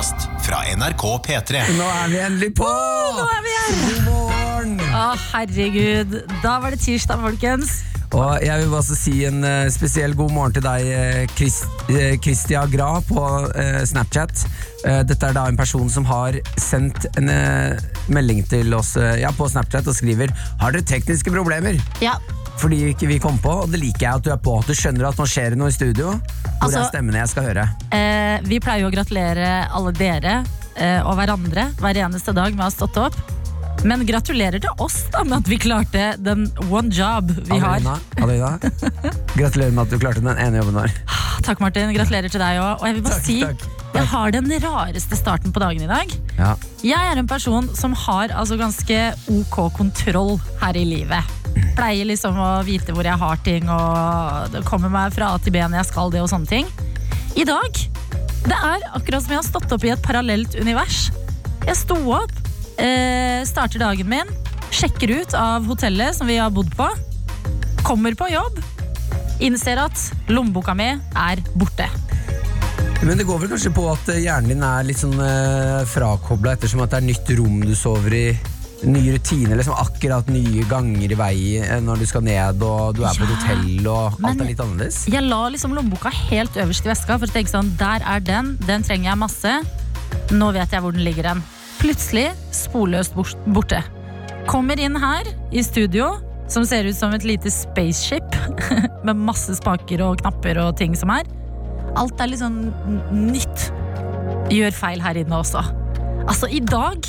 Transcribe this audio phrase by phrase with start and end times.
[0.00, 1.60] podkast fra NRK P3.
[1.76, 2.68] Nå er vi endelig på!
[2.68, 3.74] Nå er vi her!
[3.82, 4.72] God morgen!
[4.96, 5.02] Å,
[5.34, 6.14] herregud.
[6.40, 7.74] Da var det tirsdag, folkens.
[8.16, 10.88] Og jeg vil også si en uh, spesiell god morgen til deg,
[11.36, 14.48] Kristia Chris, eh, Christia Gra på uh, Snapchat.
[14.80, 17.76] Eh, dette er da en person som har sendt en eh,
[18.12, 20.32] melding til oss eh, ja, på Snapchat og skriver
[20.62, 21.76] Har dere tekniske problemer?
[22.00, 22.14] Ja,
[22.60, 24.58] Fordi ikke vi kom på, og det liker jeg at du er på.
[24.68, 26.12] Du skjønner at nå skjer det noe i studio.
[26.12, 27.68] Hvor Altså- er stemmene jeg skal høre?
[27.90, 30.44] eh, Vi pleier jo å gratulere alle dere
[30.76, 33.16] eh, og hverandre hver eneste dag med å ha stått opp.
[33.82, 37.80] Men gratulerer til oss da med at vi klarte den one job vi har.
[37.80, 38.58] Adelina, Adelina.
[39.40, 40.92] Gratulerer med at du klarte den ene jobben vår.
[41.46, 41.94] Takk, Martin.
[41.96, 42.82] Gratulerer til deg òg.
[42.82, 43.94] Og jeg vil bare Takk, si takk, takk.
[43.94, 46.12] jeg har den rareste starten på dagen i dag.
[46.36, 46.54] Ja.
[46.84, 49.00] Jeg er en person som har altså ganske
[49.32, 51.24] ok kontroll her i livet.
[51.78, 55.54] Pleier liksom å vite hvor jeg har ting, og det kommer meg fra A til
[55.54, 56.70] B når jeg skal det og sånne ting.
[57.38, 57.82] I dag
[58.48, 61.10] det er akkurat som jeg har stått opp i et parallelt univers.
[61.66, 62.32] Jeg sto opp,
[62.80, 64.28] eh, starter dagen min,
[64.72, 66.88] sjekker ut av hotellet som vi har bodd på,
[67.84, 68.60] kommer på jobb,
[69.40, 71.88] innser at lommeboka mi er borte.
[73.00, 76.82] Men det går vel kanskje på at hjernen din er litt sånn eh, frakobla ettersom
[76.84, 78.26] at det er nytt rom du sover i.
[78.80, 83.02] Nye rutiner, liksom akkurat nye ganger i vei eh, når du skal ned, og du
[83.04, 85.02] er på et hotell, og alt er litt annerledes.
[85.12, 88.54] Jeg la liksom lommeboka helt øverst i veska for å tenke sånn, der er den,
[88.64, 89.54] den trenger jeg masse.
[90.32, 91.44] Nå vet jeg hvor den ligger den.
[91.82, 93.16] Plutselig sporløst
[93.52, 93.82] borte.
[94.48, 96.14] Kommer inn her i studio,
[96.50, 98.36] som ser ut som et lite spaceship,
[99.06, 101.28] med masse spaker og knapper og ting som er.
[102.00, 102.70] Alt er litt sånn
[103.12, 103.68] nytt.
[104.50, 105.62] Gjør feil her inne også.
[106.24, 107.04] Altså, i dag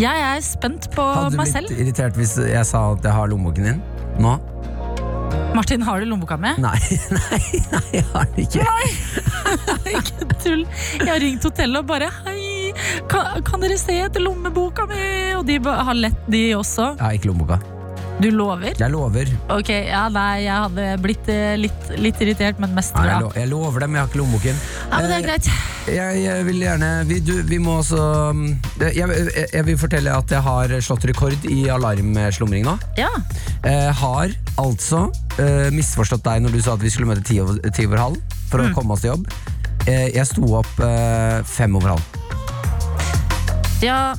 [0.00, 3.66] Jeg er spent på Hadde du blitt irritert hvis jeg sa at jeg har lommeboken
[3.68, 3.82] din
[4.22, 4.38] nå?
[5.52, 6.56] Martin, har du lommeboka med?
[6.64, 6.78] Nei,
[7.16, 7.40] nei,
[7.74, 8.64] nei, jeg har den ikke.
[9.92, 10.62] Ikke tull.
[10.96, 12.72] Jeg har ringt hotellet og bare Hei,
[13.12, 15.02] kan, kan dere se etter lommeboka mi?
[15.36, 16.94] Og de har lett, de også.
[16.96, 17.60] Jeg har ikke lommeboka.
[18.20, 18.74] Du lover?
[18.78, 19.30] Jeg lover.
[19.50, 23.30] Ok, ja, nei, jeg hadde blitt eh, litt, litt irritert, men mest Nei, jeg, lo
[23.34, 24.60] jeg lover dem, jeg har ikke lommeboken.
[24.90, 25.48] Ja, men det er Eh, greit.
[25.90, 27.98] Jeg, jeg vil gjerne vi, du, vi må også
[28.30, 28.44] um,
[28.78, 32.76] jeg, jeg, jeg vil fortelle at jeg har slått rekord i alarmslumring nå.
[33.00, 33.08] Ja.
[33.66, 35.08] Eh, har altså
[35.42, 38.38] eh, misforstått deg når du sa at vi skulle møte ti over, ti over halv
[38.52, 38.68] for Mm.
[38.70, 39.26] å komme oss til jobb.
[39.88, 42.20] Eh, jeg sto opp eh, fem over halv.
[43.82, 44.12] Ja,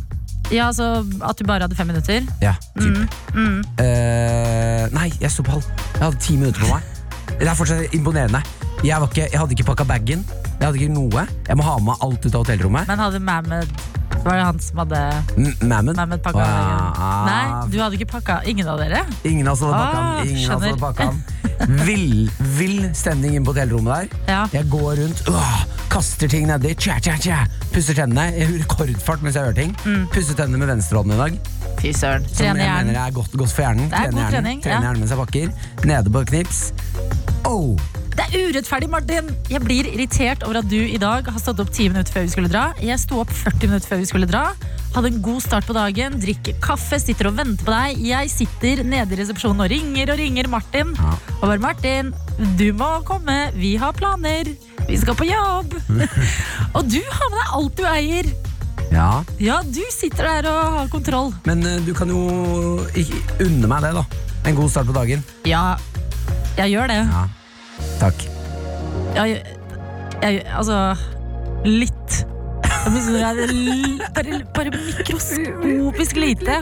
[0.52, 2.22] ja, altså at du bare hadde fem minutter.
[2.42, 2.98] Ja, typ.
[3.34, 5.64] Mm, Eh, nei, jeg sto på halv.
[5.96, 6.84] Jeg hadde ti minutter på meg.
[7.40, 8.42] Det er fortsatt imponerende.
[8.84, 10.26] Jeg, var ikke, jeg hadde ikke pakka bagen.
[10.60, 11.26] Jeg hadde ikke noe.
[11.48, 12.88] Jeg må ha med alt ut av hotellrommet.
[12.88, 13.20] Men hadde
[14.24, 15.00] Var det han som hadde
[15.68, 15.96] Mammon?
[15.98, 17.26] Mammon pakka Ah.
[17.28, 19.02] Nei, du hadde ikke pakka Ingen av dere?
[19.28, 20.24] Ingen av oss hadde pakka Ah.
[20.24, 21.24] Ingen av oss hadde pakka den.
[21.86, 24.32] Vill, vill stemning inn på hotellrommet der.
[24.32, 24.40] Ja.
[24.52, 25.60] Jeg går rundt, åh,
[25.94, 27.44] kaster ting nedi, tja, tja, tja.
[27.72, 28.26] pusser tennene.
[28.36, 29.76] Har rekordfart mens jeg gjør ting.
[29.86, 30.08] Mm.
[30.12, 31.38] Pusser tennene med venstrehånden i dag.
[31.80, 32.26] Fy søren.
[32.28, 33.90] Som jeg Trener mener er godt, godt for hjernen.
[33.90, 35.48] Det er god hjernen, trening, trener hjernen mens jeg pakker.
[35.88, 36.62] Nede på knips.
[37.46, 37.78] Oh,
[38.14, 39.30] Det er urettferdig, Martin!
[39.50, 42.34] Jeg blir irritert over at du i dag har stått opp 10 minutter før vi
[42.36, 42.68] skulle dra.
[42.78, 44.44] Jeg sto opp 40 minutter før vi skulle dra.
[44.94, 48.04] Hadde en god start på dagen, drikker kaffe, sitter og venter på deg.
[48.06, 50.94] Jeg sitter nede i resepsjonen og ringer og ringer Martin.
[51.00, 51.16] Ja.
[51.40, 52.14] Og bare Martin,
[52.62, 54.54] du må komme, vi har planer.
[54.86, 55.74] Vi skal på jobb.
[56.78, 58.34] og du har med deg alt du eier.
[58.94, 59.12] ja.
[59.42, 61.34] Ja, du sitter der og har kontroll.
[61.50, 62.28] Men uh, du kan jo
[63.42, 64.06] unne meg det, da.
[64.46, 65.24] En god start på dagen.
[65.50, 65.72] Ja,
[66.60, 67.06] jeg gjør det.
[67.10, 67.24] Ja.
[68.04, 68.26] Takk.
[69.16, 69.42] Jeg,
[70.20, 70.80] jeg, altså
[71.64, 72.24] Litt.
[72.84, 76.58] Bare, bare mikroskopisk lite.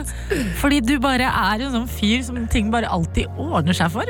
[0.60, 4.06] Fordi du bare er en sånn fyr som ting bare alltid ordner seg for.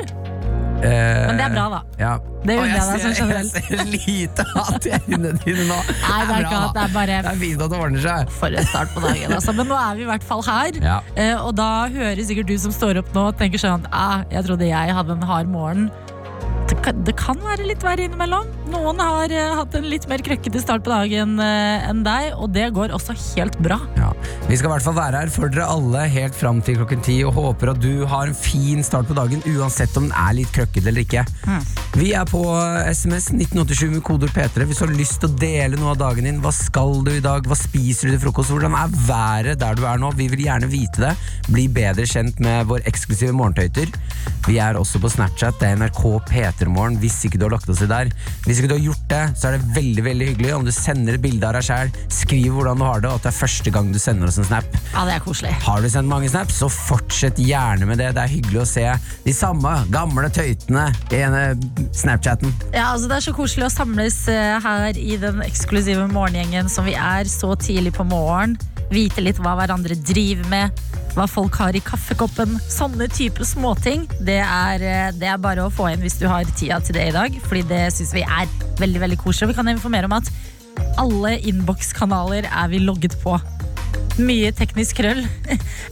[0.83, 1.79] Men det er bra, da.
[1.97, 2.11] Ja.
[2.43, 3.55] Det unner jeg deg sånn generelt.
[3.55, 5.77] Jeg ser lite hat i øynene dine nå.
[5.79, 8.33] Nei, det er bra, at det er bare Det er fint at det ordner seg.
[8.37, 9.35] for en start på dagen.
[9.39, 9.55] Altså.
[9.57, 10.79] Men nå er vi i hvert fall her.
[10.83, 10.97] Ja.
[11.15, 14.45] Eh, og da hører sikkert du som står opp nå og tenker sånn ah, Jeg
[14.49, 15.87] trodde jeg hadde en hard morgen.
[16.73, 18.47] Det kan, det kan være litt verre innimellom.
[18.73, 22.49] Noen har eh, hatt en litt mer krøkkete start på dagen eh, enn deg, og
[22.55, 23.77] det går også helt bra.
[23.99, 24.09] Ja.
[24.47, 27.19] Vi skal i hvert fall være her for dere alle helt fram til klokken ti
[27.27, 30.49] og håper at du har en fin start på dagen, uansett om den er litt
[30.55, 31.25] krøkkete eller ikke.
[31.93, 32.41] Vi er på
[32.89, 36.25] SMS 1987 med koder P3 hvis du har lyst til å dele noe av dagen
[36.25, 36.41] din.
[36.41, 37.45] Hva skal du i dag?
[37.45, 38.49] Hva spiser du til frokost?
[38.49, 40.09] Hvordan er været der du er nå?
[40.17, 41.13] Vi vil gjerne vite det.
[41.53, 43.93] Bli bedre kjent med vår eksklusive morgentøyter.
[44.47, 45.61] Vi er også på Snapchat.
[45.61, 46.03] Det er NRK
[46.63, 48.11] P3morgen hvis ikke du har lagt oss i der.
[48.47, 51.17] Hvis ikke du har gjort det, så er det veldig veldig hyggelig om du sender
[51.17, 51.93] et bilde av deg sjæl.
[52.13, 54.47] Skriv hvordan du har det, og at det er første gang du sender oss en
[54.47, 54.79] snap.
[54.93, 55.53] Ja, det er koselig.
[55.65, 58.11] Har du sendt mange snaps, så fortsett gjerne med det.
[58.17, 58.85] Det er hyggelig å se
[59.25, 61.43] de samme gamle tøytene i ene
[61.93, 62.53] Snapchatten.
[62.73, 66.87] Ja, altså Det er så koselig å samles eh, her i den eksklusive morgengjengen som
[66.87, 68.57] vi er så tidlig på morgen.
[68.93, 70.83] Vite litt hva hverandre driver med,
[71.13, 72.57] hva folk har i kaffekoppen.
[72.71, 74.07] Sånne type småting.
[74.25, 77.07] Det er, eh, det er bare å få inn hvis du har tida til det
[77.09, 77.37] i dag.
[77.47, 78.49] Fordi det syns vi er
[78.81, 79.53] veldig veldig koselig.
[79.53, 80.29] Vi kan informere om at
[80.97, 83.37] alle innbokskanaler er vi logget på.
[84.17, 85.23] Mye teknisk krøll,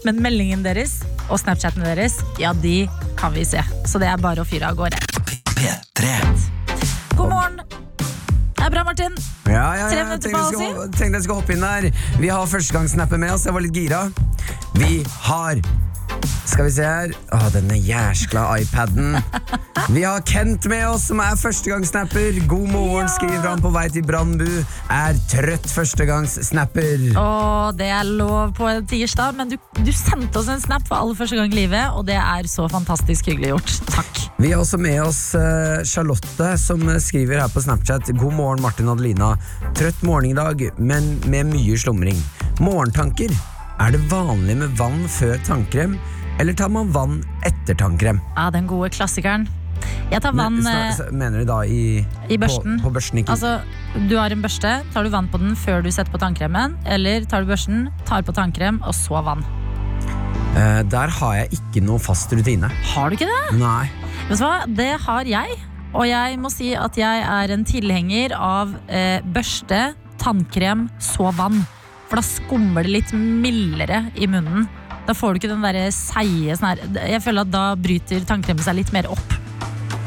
[0.06, 2.88] men meldingen deres og Snapchatten deres, ja, de
[3.18, 3.62] kan vi se.
[3.86, 5.02] Så det er bare å fyre av gårde.
[5.58, 6.18] P3.
[7.16, 7.81] God morgen!
[8.62, 9.16] Det er bra, Martin.
[9.50, 11.88] Ja, ja, Tre minutter på halv skulle, tenkte jeg skulle hoppe inn der.
[12.22, 14.04] Vi har førstegangssnappen med oss, jeg var litt gira.
[14.78, 15.62] Vi har
[16.46, 19.16] Skal vi se her Å, denne jæskla iPaden.
[19.96, 22.38] Vi har Kent med oss, som er førstegangssnapper.
[22.52, 23.14] God morgen, Ja.
[23.16, 24.46] skriver han på vei til Brandbu.
[24.94, 27.08] Er trøtt førstegangssnapper.
[27.18, 31.00] Og det er lov på en tirsdag, men du, du sendte oss en snap for
[31.02, 33.74] aller første gang i livet, og det er så fantastisk hyggelig gjort.
[33.90, 34.22] Takk.
[34.42, 38.10] Vi har også med oss eh, Charlotte, som skriver her på Snapchat.
[38.18, 39.36] God morgen, Martin og Adelina.
[39.78, 42.18] Trøtt morgen i dag, men med mye slumring.
[42.64, 43.30] Morgentanker.
[43.82, 45.94] Er det vanlig med vann før tannkrem,
[46.42, 48.18] eller tar man vann etter tannkrem?
[48.34, 49.46] Ja, den gode klassikeren.
[50.12, 52.82] Jeg tar vann Men, eh, mener du da i, i børsten.
[52.82, 53.60] På, på børsten, ikke Altså,
[54.10, 57.30] du har en børste, tar du vann på den før du setter på tannkremen, eller
[57.30, 59.46] tar du børsten, tar på tannkrem, og så vann.
[60.58, 62.74] Eh, Der har jeg ikke noe fast rutine.
[62.96, 63.60] Har du ikke det?
[63.62, 63.86] Nei.
[64.30, 65.58] Vet du hva, det har jeg.
[65.92, 69.92] Og jeg må si at jeg er en tilhenger av eh, børste,
[70.22, 71.60] tannkrem, så vann.
[72.08, 74.68] For da skummer det litt mildere i munnen.
[75.08, 78.78] Da får du ikke den der seige sånn Jeg føler at da bryter tannkremen seg
[78.78, 79.34] litt mer opp.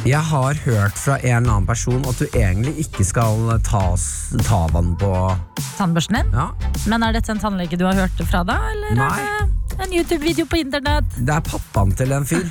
[0.05, 3.83] Jeg har hørt fra en eller annen person at du egentlig ikke skal ta,
[4.45, 5.11] ta vann på
[5.79, 6.33] Tannbørsten din.
[6.37, 6.51] Ja,
[6.93, 9.09] Men er dette en tannlege du har hørt det fra da, eller Nei.
[9.25, 11.09] er det en YouTube-video på internett?
[11.19, 12.45] det er pappaen til en fyr.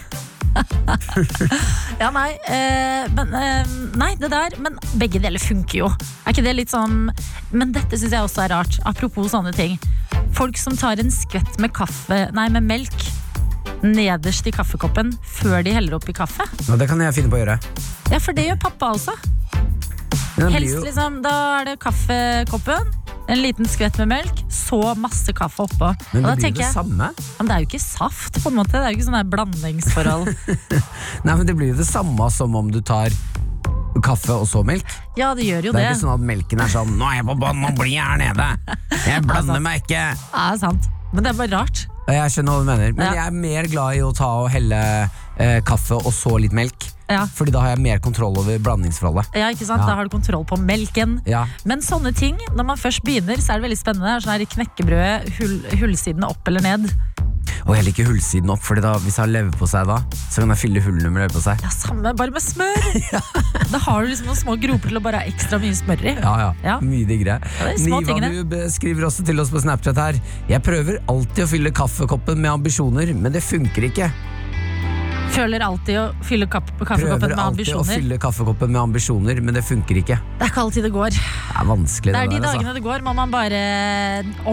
[2.02, 5.90] Ja, nei, eh, men, eh, nei, det der Men begge deler funker jo.
[6.26, 7.08] Er ikke det litt sånn
[7.54, 8.78] Men dette syns jeg også er rart.
[8.90, 9.78] Apropos sånne ting.
[10.38, 13.10] Folk som tar en skvett med kaffe Nei, med melk
[13.84, 15.10] nederst i kaffekoppen
[15.42, 16.46] før de heller oppi kaffe.
[16.70, 17.58] Ja, det kan jeg finne på å gjøre.
[18.14, 19.12] Ja, for det gjør pappa også.
[20.40, 22.94] Helst jo- liksom, Da er det kaffekoppen,
[23.28, 25.94] en liten skvett med melk, så masse kaffe oppå.
[26.14, 27.12] Men det blir jo det samme.
[27.40, 28.72] men det er jo ikke saft, på en måte.
[28.76, 30.34] Det er jo ikke sånn der blandingsforhold.
[31.26, 33.14] Nei, men Det blir jo det samme som om du tar
[34.04, 34.86] kaffe og så melk.
[35.16, 35.86] Ja, det gjør jo Det det.
[35.86, 38.04] er ikke sånn at melken er sånn 'Nå er jeg på bånn, nå blir jeg
[38.04, 38.50] her nede'.
[39.08, 40.02] Jeg blander meg ikke.
[40.34, 40.90] Ja, sant.
[41.14, 41.86] Men det er bare rart.
[42.10, 44.80] Jeg skjønner hva du mener, men jeg er mer glad i å ta og helle
[45.40, 46.90] eh, kaffe og så litt melk.
[47.12, 47.24] Ja.
[47.36, 49.36] Fordi da har jeg mer kontroll over blandingsforholdet.
[49.38, 49.84] Ja, ikke sant?
[49.84, 49.92] Ja.
[49.92, 51.20] Da har du kontroll på melken.
[51.30, 51.46] Ja.
[51.70, 54.16] Men sånne ting, når man først begynner, så er det veldig spennende.
[54.24, 56.90] Sånn her knekkebrødet, hull, hullsidene opp eller ned.
[57.68, 60.84] Og jeg liker hullsiden opp, da, hvis jeg har leverpostei da, så kan jeg fylle
[60.84, 61.56] hullene med leverpostei.
[61.64, 62.90] Ja, samme, bare med smør!
[63.74, 66.14] Da har du liksom noen små groper til å bare ha ekstra mye smør i.
[66.20, 66.50] Ja, ja.
[66.66, 66.76] Ja.
[66.84, 67.40] Mye diggere.
[67.60, 67.72] Ja.
[67.82, 70.20] Nivabub skriver også til oss på Snapchat her.
[70.52, 74.12] Jeg prøver alltid å fylle kaffekoppen med ambisjoner, men det funker ikke.
[75.34, 77.26] Føler alltid å fylle kaffekoppen med ambisjoner.
[77.26, 80.18] Prøver alltid å fylle kaffekoppen med ambisjoner, men det funker ikke.
[80.38, 81.18] Det er ikke alltid det går.
[81.18, 82.78] Det er vanskelig, Det det er de der, dagene altså.
[82.78, 83.62] det går, må man bare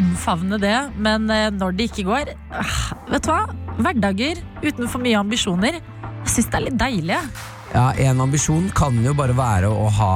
[0.01, 0.77] omfavne det.
[0.97, 2.81] Men eh, når det ikke går ah,
[3.13, 3.43] Vet du hva?
[3.81, 5.81] Hverdager uten for mye ambisjoner.
[6.25, 7.21] Jeg syns det er litt deilig.
[7.75, 10.13] Ja, En ambisjon kan jo bare være å ha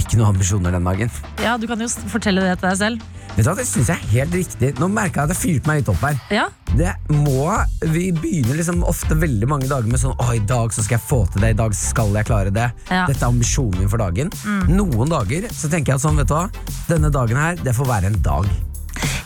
[0.00, 1.10] ikke noen ambisjoner den dagen.
[1.42, 3.02] Ja, Du kan jo fortelle det til deg selv.
[3.32, 4.70] Vet du hva, Det syns jeg er helt riktig.
[4.78, 6.18] Nå merker jeg at det fyrte meg litt opp her.
[6.30, 7.46] Ja, Det må,
[7.92, 11.06] Vi begynner liksom ofte veldig mange dager med sånn Å, i dag så skal jeg
[11.08, 11.50] få til det.
[11.54, 12.68] I dag skal jeg klare det.
[12.90, 13.06] Ja.
[13.06, 14.30] Dette er ambisjonen min for dagen.
[14.68, 16.48] Noen dager så tenker jeg at sånn, vet du hva.
[16.88, 18.48] Denne dagen her, det får være en dag.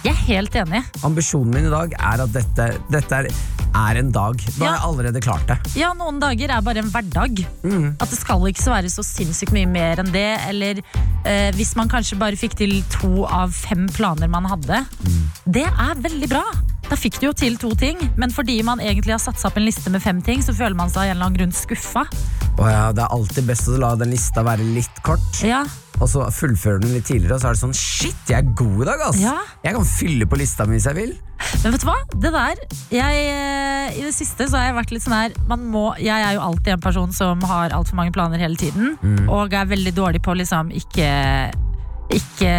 [0.07, 0.83] Jeg er helt enig.
[1.07, 3.29] Ambisjonen min i dag er at dette, dette er,
[3.77, 4.39] er en dag.
[4.57, 5.57] Da har jeg allerede klart det.
[5.79, 7.43] Ja, noen dager er bare en hverdag.
[7.99, 10.29] At det skal ikke så være så sinnssykt mye mer enn det.
[10.47, 10.81] Eller
[11.27, 14.85] eh, hvis man kanskje bare fikk til to av fem planer man hadde.
[15.45, 16.45] Det er veldig bra.
[16.87, 19.57] Da fikk du jo til to ting, men fordi man egentlig har satt seg opp
[19.59, 22.05] en liste med fem ting, så føler man seg av en eller annen grunn skuffa.
[22.57, 25.65] Oh ja, Det er alltid best å la den lista være litt kort, Ja,
[25.97, 27.37] og så fullføre den litt tidligere.
[27.37, 29.19] Og så er det sånn Shit, jeg er god i dag, ass!
[29.21, 29.35] Ja.
[29.65, 31.15] Jeg kan fylle på lista mi hvis jeg vil.
[31.65, 31.97] Men vet du hva?
[32.13, 32.63] Det der
[32.93, 36.23] jeg, eh, I det siste så har jeg vært litt sånn her man må, Jeg
[36.23, 38.95] er jo alltid en person som har altfor mange planer hele tiden.
[39.27, 41.11] Og er veldig dårlig på å liksom ikke,
[42.15, 42.55] ikke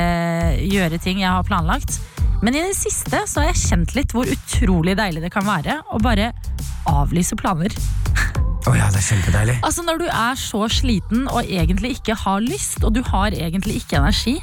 [0.68, 2.02] gjøre ting jeg har planlagt.
[2.46, 5.80] Men i det siste så har jeg kjent litt hvor utrolig deilig det kan være
[5.90, 6.32] å bare
[6.88, 7.74] avlyse planer.
[8.68, 9.58] Oh ja, det er kjempedeilig.
[9.64, 13.78] Altså Når du er så sliten og egentlig ikke har lyst, og du har egentlig
[13.80, 14.36] ikke energi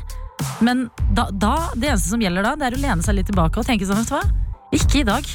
[0.65, 3.61] Men da, da, det eneste som gjelder da, det er å lene seg litt tilbake
[3.61, 4.25] og tenke sånn, vet du hva?
[4.75, 5.29] Ikke i dag.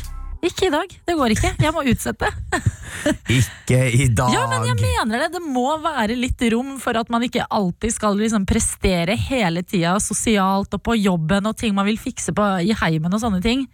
[0.45, 0.93] Ikke i dag.
[1.05, 1.51] Det går ikke.
[1.59, 2.29] Jeg må utsette.
[3.39, 4.31] Ikke i dag!
[4.33, 5.29] Ja, men jeg mener det.
[5.35, 9.97] Det må være litt rom for at man ikke alltid skal liksom prestere hele tida
[10.03, 13.67] sosialt og på jobben og ting man vil fikse på i heimen og sånne ting.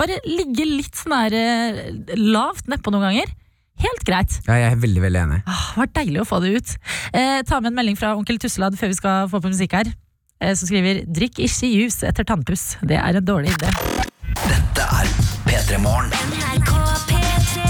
[0.00, 1.80] Bare ligge litt sånn der eh,
[2.20, 3.34] lavt nedpå noen ganger.
[3.80, 4.36] Helt greit.
[4.44, 5.40] Ja, jeg er veldig, veldig enig.
[5.48, 6.76] Åh, det var deilig å få det ut.
[7.16, 9.92] Eh, ta med en melding fra onkel Tusselad før vi skal få på musikk her.
[10.40, 12.76] Eh, som skriver 'drikk ikke juice etter tannpuss'.
[12.80, 13.72] Det er en dårlig idé.
[14.40, 14.79] Dette
[15.70, 16.10] er P3 Morgen.
[16.10, 16.70] NRK
[17.06, 17.64] P3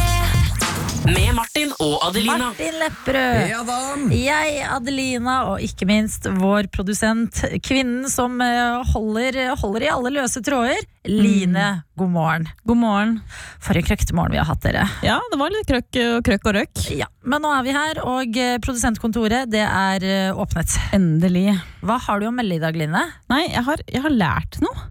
[1.11, 2.47] Med Martin og Adelina.
[2.47, 3.41] Martin Lepperød.
[3.51, 3.77] Ja da!
[4.15, 10.41] Jeg, Adelina, og ikke minst vår produsent, kvinnen som eh, holder, holder i alle løse
[10.45, 10.81] tråder,
[11.11, 11.67] Line.
[12.01, 12.49] God morgen.
[12.65, 13.15] God morgen.
[13.61, 14.89] For en krøktemorgen vi har hatt, dere.
[15.05, 16.85] Ja, det var litt krøkk og krøkk og røkk.
[16.97, 20.79] Ja, Men nå er vi her, og eh, produsentkontoret det er eh, åpnet.
[20.97, 21.51] Endelig.
[21.85, 23.09] Hva har du å melde i dag, Line?
[23.33, 24.87] Nei, jeg har, jeg har lært noe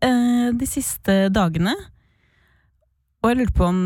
[0.00, 1.76] eh, de siste dagene.
[3.24, 3.78] Og jeg lurte på om,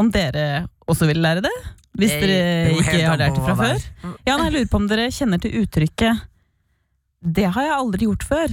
[0.00, 1.52] om dere også vil lære det?
[2.00, 3.82] Hvis dere jeg, ikke har lært det fra før?
[4.24, 6.24] Ja, nei, jeg lurer på om dere kjenner til uttrykket
[7.26, 8.52] 'det har jeg aldri gjort før',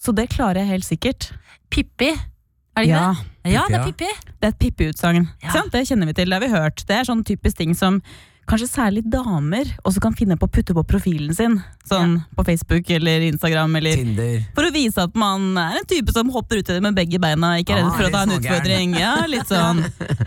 [0.00, 1.32] så det klarer jeg helt sikkert.
[1.70, 2.08] Pippi.
[2.08, 3.14] Er det ikke Ja,
[3.44, 3.52] det?
[3.52, 4.06] Ja, det er Pippi.
[4.40, 5.28] det er et Pippi-utsagn.
[5.42, 5.62] Ja.
[5.72, 6.84] Det kjenner vi til, det har vi hørt.
[6.88, 8.02] Det er sånn typisk ting som
[8.46, 11.56] kanskje særlig damer også kan finne på å putte på profilen sin.
[11.86, 14.36] Sånn på Facebook eller Instagram eller Tinder.
[14.56, 17.54] For å vise at man er en type som hopper uti det med begge beina,
[17.60, 18.96] ikke er redd Ah, for å ta en utfordring.
[18.98, 19.82] Ja, litt sånn.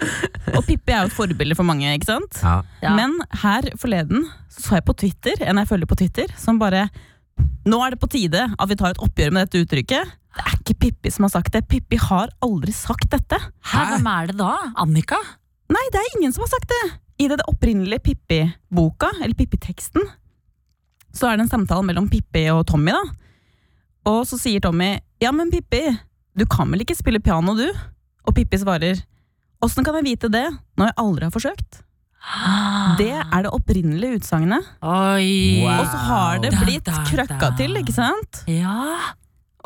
[0.57, 2.39] Og Pippi er jo et forbilde for mange, ikke sant?
[2.43, 2.57] Ja.
[2.83, 2.93] Ja.
[2.97, 6.87] Men her forleden så, så jeg på Twitter, en jeg følger på Twitter, som bare
[7.69, 10.09] Nå er det på tide at vi tar et oppgjør med dette uttrykket.
[10.35, 11.61] Det er ikke Pippi som har sagt det.
[11.71, 13.37] Pippi har aldri sagt dette.
[13.71, 14.49] Hæ, hvem er det da?
[14.83, 15.19] Annika?
[15.71, 16.81] Nei, det er ingen som har sagt det!
[17.19, 20.05] I det opprinnelige Pippi-boka, eller Pippi-teksten,
[21.11, 23.01] så er det en samtale mellom Pippi og Tommy, da.
[24.09, 25.81] Og så sier Tommy Ja, men Pippi,
[26.37, 27.67] du kan vel ikke spille piano, du?
[28.23, 29.01] Og Pippi svarer
[29.65, 30.45] Åssen kan jeg vite det
[30.79, 31.81] når jeg aldri har forsøkt?
[32.99, 34.63] Det er det opprinnelige utsagnet.
[34.83, 35.67] Wow.
[35.73, 38.43] Og så har det Da, blitt da, krøkka til, ikke sant?
[38.47, 38.95] Ja.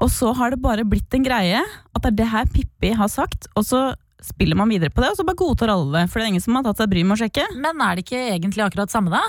[0.02, 3.12] Og så har det bare blitt en greie at det er det her Pippi har
[3.14, 3.84] sagt, og så
[4.26, 6.04] spiller man videre på det, og så bare godtar alle det.
[6.12, 7.48] For det er ingen som har tatt seg bryet med å sjekke.
[7.60, 9.24] Men er det ikke egentlig akkurat samme, da?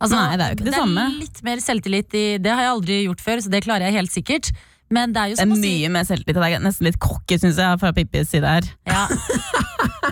[0.00, 1.02] Altså, Nei, det er jo ikke det samme.
[1.04, 3.88] Det er litt mer selvtillit i Det har jeg aldri gjort før, så det klarer
[3.90, 4.52] jeg helt sikkert.
[4.90, 6.40] Men det er jo Det er som å si mye mer selvtillit.
[6.40, 8.66] Det er nesten litt cocky, syns jeg, fra Pippis side her.
[8.90, 9.06] ja.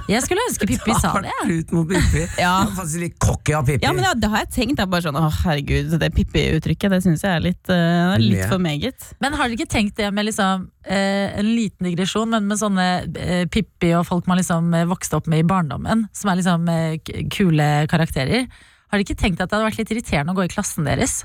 [0.08, 1.32] Jeg skulle ønske Pippi sa det.
[1.40, 2.25] Hardt ut mot Pippi.
[2.44, 2.52] Ja.
[2.62, 3.85] Er faktisk litt cocky av Pippi.
[3.85, 4.78] Ja, men ja, det har jeg tenkt.
[4.78, 8.47] Det er bare sånn, å herregud, det Pippi-uttrykket det syns jeg er litt, uh, litt
[8.49, 9.11] for meget.
[9.25, 12.88] Men har dere ikke tenkt det med liksom uh, en liten digresjon, men med sånne
[13.04, 16.70] uh, Pippi og folk man liksom vokste opp med i barndommen, som er liksom
[17.35, 18.47] kule karakterer.
[18.88, 21.25] Har dere ikke tenkt at det hadde vært litt irriterende å gå i klassen deres?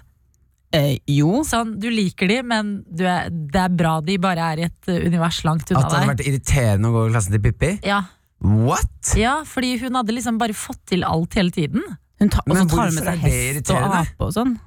[0.73, 1.43] Eh, jo.
[1.45, 4.89] Sånn, Du liker de, men du er, det er bra de bare er i et
[4.89, 7.73] eh, univers langt unna At det hadde vært irriterende å gå i klassen til Pippi?
[7.85, 8.01] Ja,
[8.43, 9.13] What?
[9.15, 11.83] ja, fordi hun hadde liksom bare fått til alt hele tiden.
[12.19, 14.57] Hun ta, og Men så tar hun med seg er hest og ape og sånn.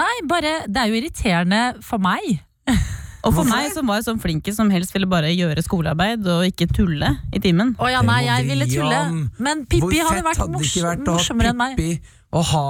[0.00, 2.40] Nei, bare, det er jo irriterende for meg.
[3.20, 3.50] Og for Hvorfor?
[3.52, 7.40] meg som var sånn flinke som helst ville bare gjøre skolearbeid og ikke tulle i
[7.44, 7.74] timen.
[7.76, 9.00] Å ja, nei, jeg ville tulle.
[9.36, 11.74] Men Pippi hadde fett vært hadde det ikke vært å ha morsommere enn meg.
[11.76, 11.98] Pippi
[12.30, 12.64] og ha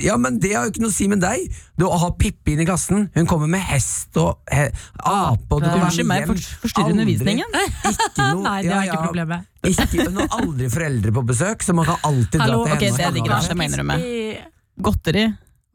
[0.00, 1.48] Ja, men det har jo ikke noe å si med deg.
[1.76, 3.08] Du å ha Pippi inn i klassen.
[3.14, 6.30] Hun kommer med hest og he, ape, og du kan Unnskyld meg,
[6.62, 7.58] forstyrrer undervisningen?
[7.58, 9.02] Ikke noe, Nei, det ja, var ikke ja.
[9.04, 9.50] problemet.
[9.68, 12.88] Ikke, hun har aldri foreldre på besøk, så man kan alltid Hallo, dra til til
[12.88, 12.96] henne.
[12.96, 13.84] det er digg, jeg du.
[13.92, 14.48] Pippi.
[14.88, 15.26] Godteri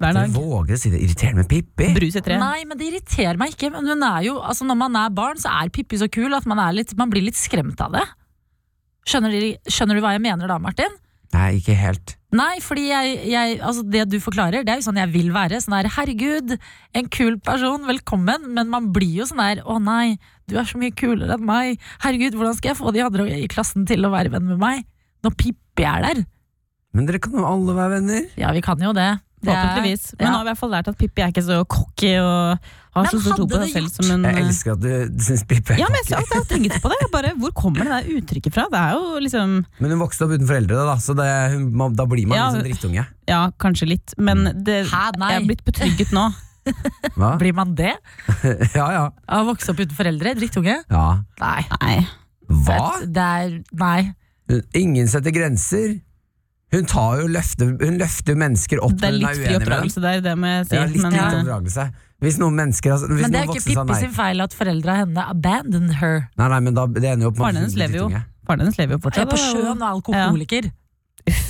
[0.04, 0.34] hver Du dag.
[0.34, 1.92] våger å si det irriterende med Pippi?
[2.00, 2.40] Brus i tre.
[2.42, 3.70] Nei, men det irriterer meg ikke.
[3.76, 6.50] Men hun er jo, altså når man er barn, så er Pippi så kul at
[6.50, 8.04] man, er litt, man blir litt skremt av det.
[9.06, 10.98] Skjønner du, skjønner du hva jeg mener da, Martin?
[11.34, 12.14] Nei, ikke helt.
[12.34, 15.60] Nei, fordi jeg, jeg, altså det du forklarer, det er jo sånn jeg vil være.
[15.62, 16.56] Sånn der, herregud,
[16.98, 18.48] en kul person, velkommen.
[18.58, 20.18] Men man blir jo sånn der, å nei,
[20.50, 21.82] du er så mye kulere enn meg.
[22.06, 24.86] Herregud, hvordan skal jeg få de andre i klassen til å være venn med meg?
[25.26, 26.24] Når Pippi er der.
[26.94, 28.26] Men dere kan jo alle være venner.
[28.38, 29.12] Ja, vi kan jo det.
[29.44, 30.06] Forhåpentligvis.
[30.18, 30.32] Men ja.
[30.32, 33.08] nå har vi i hvert fall lært at Pippi er ikke så cocky og har
[33.10, 35.76] så stor tro på seg selv som en Jeg elsker at du, du syns Pippi
[35.76, 36.18] er Ja, men jeg, cocky.
[36.20, 37.00] altså, jeg har tenkt på det.
[37.02, 38.68] Jeg Bare, hvor kommer det der uttrykket fra?
[38.74, 42.08] Det er jo liksom Men hun vokste opp uten foreldre, da, så det, hun, da
[42.10, 43.06] blir man Ja, liksom drittunge.
[43.30, 46.30] Ja, kanskje litt, men det, Hæ, jeg er blitt betrygget nå.
[47.20, 47.36] Hva?
[47.42, 47.94] Blir man det?
[48.80, 49.06] Ja, ja.
[49.12, 50.36] Å vokse opp uten foreldre?
[50.40, 50.80] Drittunge?
[50.88, 51.08] ja.
[51.44, 51.62] Nei.
[51.82, 51.96] Nei.
[52.64, 52.82] Hva?
[53.04, 54.00] Det er, nei.
[54.78, 55.96] Ingen setter grenser.
[56.74, 59.54] Hun tar jo løfter, hun løfter mennesker opp er når hun er fri uenig med
[59.54, 59.62] dem.
[59.62, 60.76] oppdragelse der, det må jeg si.
[60.76, 61.86] Ja, litt men, eh, oppdragelse.
[62.24, 65.26] Hvis noen mennesker har, hvis Men det er ikke Pippi sin feil at foreldra henne
[65.30, 66.30] abandon her.
[66.40, 68.08] Nei, nei, men da, det ender jo opp Faren hennes lever jo.
[68.10, 68.24] drittunge.
[68.48, 69.30] Faren hennes lever jo Er fortsatt.
[69.30, 70.72] på sjøen og alkoholiker.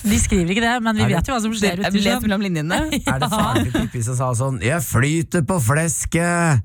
[0.03, 2.01] De skriver ikke det, men vi Er det- vet jo hva som skjer ute i
[2.03, 2.21] sjøen.
[2.21, 2.81] mellom linjene.
[3.07, 6.61] Er det farlig Pippi som sa sånn 'Jeg flyter på flesket'?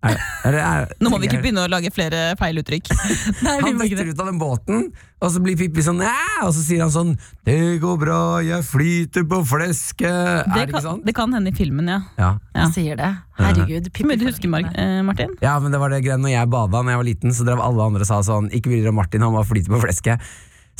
[0.00, 0.16] Er,
[0.48, 2.86] er, er, Nå må vi ikke begynne å lage flere feiluttrykk.
[3.44, 4.86] Nei, Han detter ut av den båten,
[5.20, 6.14] og så blir Pippi sånn Æ!
[6.46, 7.10] Og så sier han sånn
[7.44, 10.08] 'Det går bra, jeg flyter på flesket'.
[10.08, 11.02] Er Det det ikke kan, sånn?
[11.04, 12.00] det kan hende i filmen, ja.
[12.16, 12.30] Ja.
[12.54, 12.62] Ja.
[12.64, 13.10] Han sier det.
[13.36, 13.92] Herregud.
[13.92, 15.36] Pippi du husker, Mar eh, Martin?
[15.44, 17.60] ja, men det var det greia når jeg bada Når jeg var liten, så drev
[17.60, 20.20] alle andre og sa sånn 'Ikke bry dere om Martin, han bare flyter på flesket'.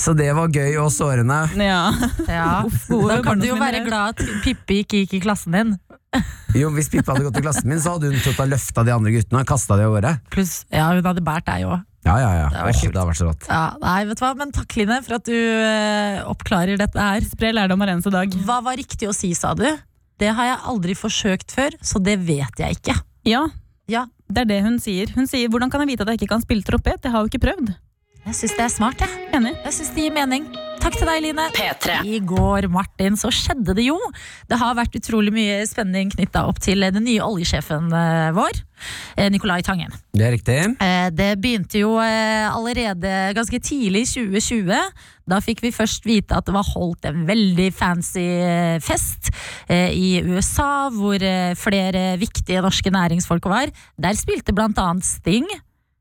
[0.00, 1.42] Så det var gøy og sårende.
[1.60, 1.92] Ja.
[2.24, 2.64] Ja.
[2.88, 5.74] Da kan du jo være glad at Pippi ikke gikk i klassen din.
[6.58, 8.92] Jo, Hvis Pippa hadde gått i klassen min, så hadde hun tatt og løfta de
[8.94, 10.10] andre guttene og kasta de av gårde.
[10.34, 11.84] Pluss, ja, hun hadde båret deg òg.
[12.08, 12.48] Ja, ja, ja.
[12.48, 13.46] Det hadde vært Åh, det har vært så rått.
[13.50, 14.30] Ja, nei, vet du hva?
[14.40, 17.26] Men takk, Line, for at du eh, oppklarer dette her.
[17.28, 18.34] Spre lærdom hver eneste dag.
[18.48, 19.66] Hva var riktig å si, sa du?
[20.20, 22.96] Det har jeg aldri forsøkt før, så det vet jeg ikke.
[23.28, 23.46] Ja,
[23.90, 25.10] Ja, det er det hun sier.
[25.16, 27.02] Hun sier 'hvordan kan jeg vite at jeg ikke kan spille trompet'?
[27.02, 27.74] Jeg har jo ikke prøvd.
[28.26, 29.10] Jeg syns det er smart, jeg.
[29.34, 29.56] Enig.
[29.64, 30.46] Jeg synes det gir mening.
[30.80, 31.44] Takk til deg, Line.
[31.52, 31.98] P3.
[32.08, 33.98] I går, Martin, så skjedde det jo.
[34.48, 38.62] Det har vært utrolig mye spenning knytta opp til den nye oljesjefen eh, vår,
[39.20, 39.92] eh, Nicolai Tangen.
[40.16, 40.58] Det er riktig.
[40.80, 44.80] Eh, Det begynte jo allerede ganske tidlig i 2020.
[45.30, 48.24] Da fikk vi først vite at det var holdt en veldig fancy
[48.82, 49.30] fest
[49.70, 51.22] i USA, hvor
[51.60, 53.70] flere viktige norske næringsfolk var.
[54.00, 55.46] Der spilte blant annet Sting.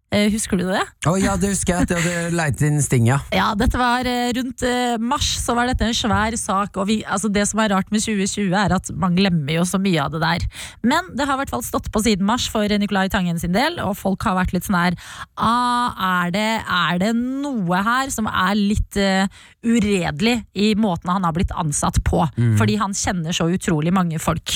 [0.10, 0.82] Eh, Husker du det?
[1.06, 3.20] Å ja, det husker jeg at jeg hadde leit inn Sting, ja.
[3.60, 6.80] Dette var eh, rundt eh, mars, så var dette en svær sak.
[6.82, 9.78] Og vi, altså det som er rart med 2020, er at man glemmer jo så
[9.82, 10.48] mye av det der.
[10.82, 13.78] Men det har i hvert fall stått på siden mars for Nicolai Tangen sin del,
[13.84, 14.98] og folk har vært litt sånn her
[15.38, 15.94] ah,
[16.26, 19.26] er, det, er det noe her som er litt uh,
[19.66, 22.24] uredelig i måten han har blitt ansatt på?
[22.60, 24.54] Fordi han kjenner så utrolig mange folk.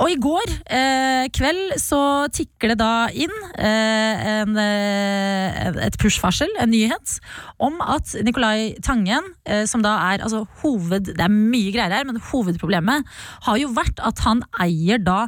[0.00, 2.00] Og i går eh, kveld så
[2.32, 4.56] tikker det da inn eh, en,
[5.86, 7.16] et push-varsel, en nyhet,
[7.62, 11.12] om at Nicolai Tangen, eh, som da er altså hoved...
[11.12, 13.08] Det er mye greier her, men hovedproblemet
[13.46, 15.24] har jo vært at han eier da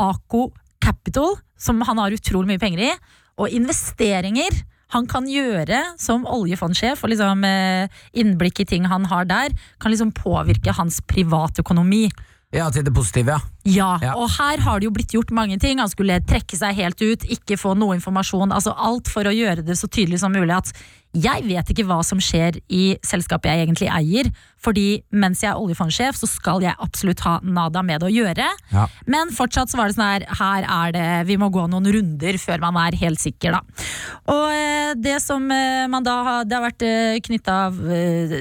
[0.00, 0.48] Ako
[0.84, 2.92] Capital, som han har utrolig mye penger i,
[3.40, 9.26] og investeringer han kan gjøre som oljefondsjef, og liksom eh, innblikk i ting han har
[9.26, 12.06] der, kan liksom påvirke hans privatøkonomi.
[12.54, 13.40] Ja, til det positive, ja.
[13.64, 14.12] Ja, Ja.
[14.20, 15.78] og her har det jo blitt gjort mange ting.
[15.80, 18.52] Han skulle trekke seg helt ut, ikke få noe informasjon.
[18.52, 20.70] Altså alt for å gjøre det så tydelig som mulig at
[21.14, 25.60] jeg vet ikke hva som skjer i selskapet jeg egentlig eier, fordi mens jeg er
[25.62, 28.48] oljefondsjef, så skal jeg absolutt ha nada med det å gjøre.
[28.74, 28.86] Ja.
[29.06, 32.38] Men fortsatt så var det sånn her, her er det, vi må gå noen runder
[32.42, 33.62] før man er helt sikker, da.
[34.34, 37.60] Og eh, det som eh, man da har, det har vært eh, knytta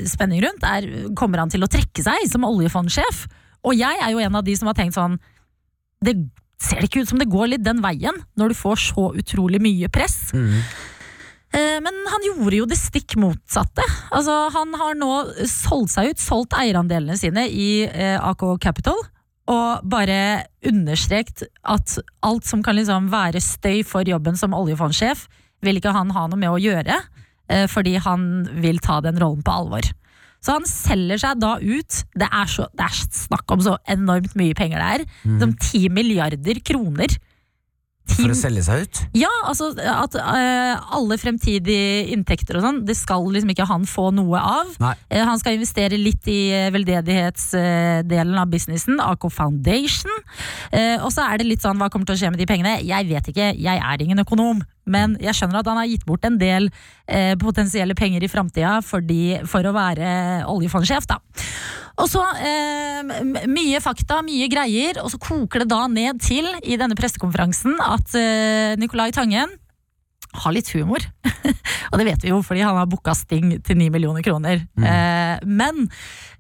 [0.10, 3.28] spenning rundt, er kommer han til å trekke seg som oljefondsjef?
[3.64, 5.20] Og jeg er jo en av de som har tenkt sånn
[6.04, 6.18] Det
[6.64, 9.60] ser det ikke ut som det går litt den veien, når du får så utrolig
[9.64, 10.32] mye press.
[10.32, 10.62] Mm.
[11.84, 13.84] Men han gjorde jo det stikk motsatte.
[14.16, 15.10] Altså, han har nå
[15.50, 18.98] solgt seg ut, solgt eierandelene sine i eh, AK Capital.
[19.52, 25.28] Og bare understrekt at alt som kan liksom være støy for jobben som oljefondsjef,
[25.64, 26.96] vil ikke han ha noe med å gjøre,
[27.52, 29.90] eh, fordi han vil ta den rollen på alvor.
[30.44, 32.00] Så han selger seg da ut.
[32.20, 35.06] Det er, så, det er snakk om så enormt mye penger det er.
[35.40, 37.16] Som 10 milliarder kroner.
[38.04, 39.00] 10 For å selge seg ut.
[39.16, 44.10] ja, altså at uh, alle fremtidige inntekter og sånn, det skal liksom ikke han få
[44.12, 44.74] noe av.
[45.08, 50.12] Eh, han skal investere litt i eh, veldedighetsdelen av businessen, AK Foundation.
[50.74, 52.76] Og så er det litt sånn, hva kommer til å skje med de pengene?
[52.84, 54.66] Jeg vet ikke, jeg er ingen økonom.
[54.90, 56.70] Men jeg skjønner at han har gitt bort en del
[57.08, 60.10] eh, potensielle penger i framtida for å være
[60.52, 61.20] oljefondsjef, da.
[62.02, 63.04] Og så eh,
[63.48, 68.16] mye fakta, mye greier, og så koker det da ned til i denne pressekonferansen at
[68.18, 69.54] eh, Nicolai Tangen
[70.34, 71.04] har litt humor.
[71.92, 74.64] og det vet vi jo, fordi han har booka Sting til 9 millioner kroner.
[74.78, 75.86] Eh, men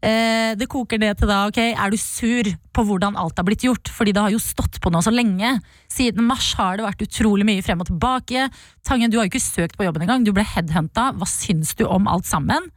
[0.01, 3.65] eh, det koker ned til da, ok, er du sur på hvordan alt har blitt
[3.65, 3.91] gjort?
[3.93, 5.55] Fordi det har jo stått på nå så lenge.
[5.91, 8.47] Siden mars har det vært utrolig mye frem og tilbake.
[8.87, 10.25] Tangen, du har jo ikke søkt på jobben engang.
[10.25, 11.11] Du ble headhunta.
[11.17, 12.71] Hva syns du om alt sammen?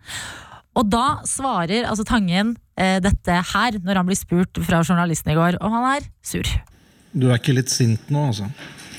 [0.76, 5.38] Og da svarer altså Tangen eh, dette her, når han blir spurt fra journalisten i
[5.38, 6.50] går, og han er sur.
[7.16, 8.50] Du er ikke litt sint nå, altså?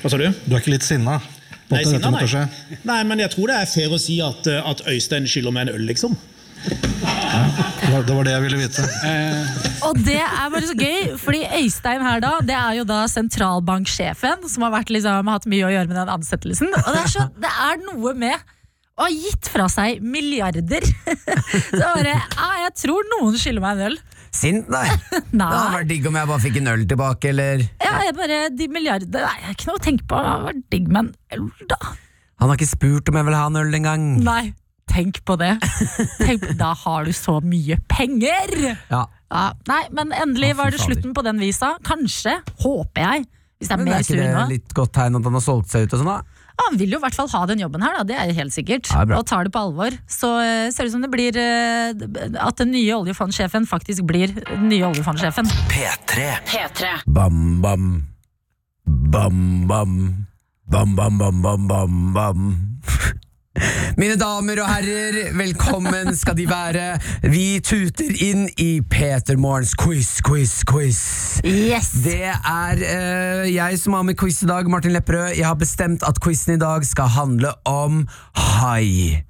[0.01, 0.27] Hva sa du?
[0.45, 1.19] Du er ikke litt sinna?
[1.67, 1.99] Nei, skje?
[1.99, 2.79] nei.
[2.87, 5.67] nei, men jeg tror det er fair å si at, eh, at Øystein skylder meg
[5.67, 6.15] en øl, liksom.
[6.67, 8.85] Det var, det var det jeg ville vite.
[9.87, 14.47] Og det er bare så gøy, fordi Øystein her da, det er jo da sentralbanksjefen,
[14.51, 16.71] som har vært, liksom, hatt mye å gjøre med den ansettelsen.
[16.71, 18.35] Og det er, så, det er noe med
[18.97, 20.87] å ha gitt fra seg milliarder.
[21.69, 23.99] Så bare, ja, jeg tror noen skylder meg en øl.
[24.35, 24.85] Sint, nei.
[25.11, 28.15] Det hadde Nei, vært digg om jeg bare fikk en øl tilbake, eller ja, jeg
[28.17, 30.19] bare, de milliardene, nei, jeg har ikke noe å tenke på.
[30.23, 31.79] Det hadde vært digg med en øl da.
[32.37, 34.07] Han har ikke spurt om jeg vil ha en øl engang.
[34.25, 34.43] Nei,
[34.91, 35.53] tenk på det.
[36.21, 38.53] Tenk, da har du så mye penger!
[38.91, 39.05] Ja.
[39.27, 41.73] Ja, nei, men endelig var det slutten på den visa.
[41.83, 43.25] Kanskje, håper jeg,
[43.59, 44.43] Hvis det er Men mer er ikke sur det nå.
[44.53, 46.36] litt godt tegn at han har solgt seg ut og sånn, da?
[46.63, 48.05] Han vil jo i hvert fall ha den jobben her, da.
[48.09, 48.89] det er helt sikkert.
[48.89, 49.93] Ja, og tar det på alvor.
[50.09, 51.93] Så eh, ser det ut som det blir eh,
[52.41, 55.49] at den nye oljefondsjefen faktisk blir den nye oljefondsjefen.
[55.71, 56.31] P3.
[56.49, 56.95] P3.
[57.05, 57.91] Bam, bam.
[58.87, 59.39] Bam,
[59.69, 59.93] bam.
[60.67, 62.51] Bam, bam, bam, bam, bam, bam.
[63.97, 66.85] Mine damer og herrer, velkommen skal de være.
[67.25, 71.01] Vi tuter inn i Peter Morgens quiz, quiz, quiz.
[71.45, 71.91] Yes!
[72.05, 75.37] Det er uh, jeg som har med quiz i dag, Martin Lepperød.
[75.37, 78.05] Jeg har bestemt at quizen i dag skal handle om
[78.59, 79.26] hai.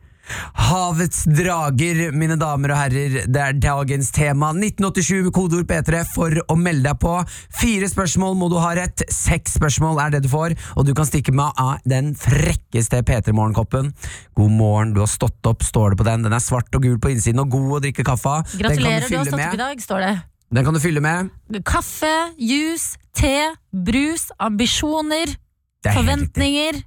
[0.67, 3.17] Havets drager, mine damer og herrer.
[3.27, 4.51] Det er dagens tema.
[4.55, 7.13] 1987 med kodeord P3 for å melde deg på.
[7.59, 9.05] Fire spørsmål må du ha rett.
[9.13, 13.35] Seks spørsmål er det du får, og du kan stikke med av den frekkeste P3
[13.37, 13.93] Morgenkoppen.
[14.37, 16.25] God morgen, du har stått opp, står det på den.
[16.27, 18.47] Den er svart og gul på innsiden og god å drikke kaffe av.
[18.51, 20.15] Den kan Gratulerer, du har fylle stått opp i dag, står det.
[20.57, 21.31] Den kan du fylle med.
[21.67, 23.35] Kaffe, juice, te,
[23.71, 25.33] brus, ambisjoner,
[25.83, 26.79] er forventninger,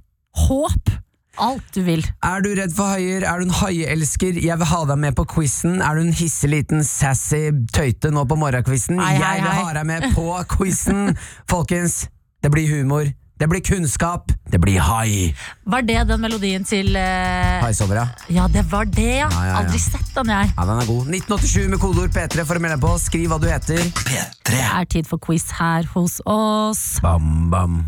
[0.47, 0.91] håp.
[1.39, 2.01] Alt du vil.
[2.27, 3.23] Er du redd for haier?
[3.23, 4.35] Er du en haieelsker?
[4.43, 5.79] Jeg vil ha deg med på quizen.
[5.81, 8.99] Er du en hissig liten sassy tøyte nå på morgenkvisten?
[8.99, 11.15] Hei, hei, Jeg vil ha deg med på quizen!
[11.49, 12.03] Folkens,
[12.43, 13.07] det blir humor.
[13.41, 14.29] Det blir kunnskap.
[14.53, 15.31] Det blir hai.
[15.65, 18.03] Var det den melodien til eh, Haisommer, ja.
[18.29, 19.29] Ja, det var det, ja.
[19.31, 19.55] Ja, ja, ja.
[19.63, 20.51] Aldri sett den, jeg.
[20.53, 21.07] Ja, Den er god.
[21.09, 22.91] 1987 med kodeord P3 for å melde deg på.
[23.01, 23.81] Skriv hva du heter.
[24.03, 24.51] P3.
[24.51, 26.83] Det er tid for quiz her hos oss.
[27.01, 27.79] Bam, bam.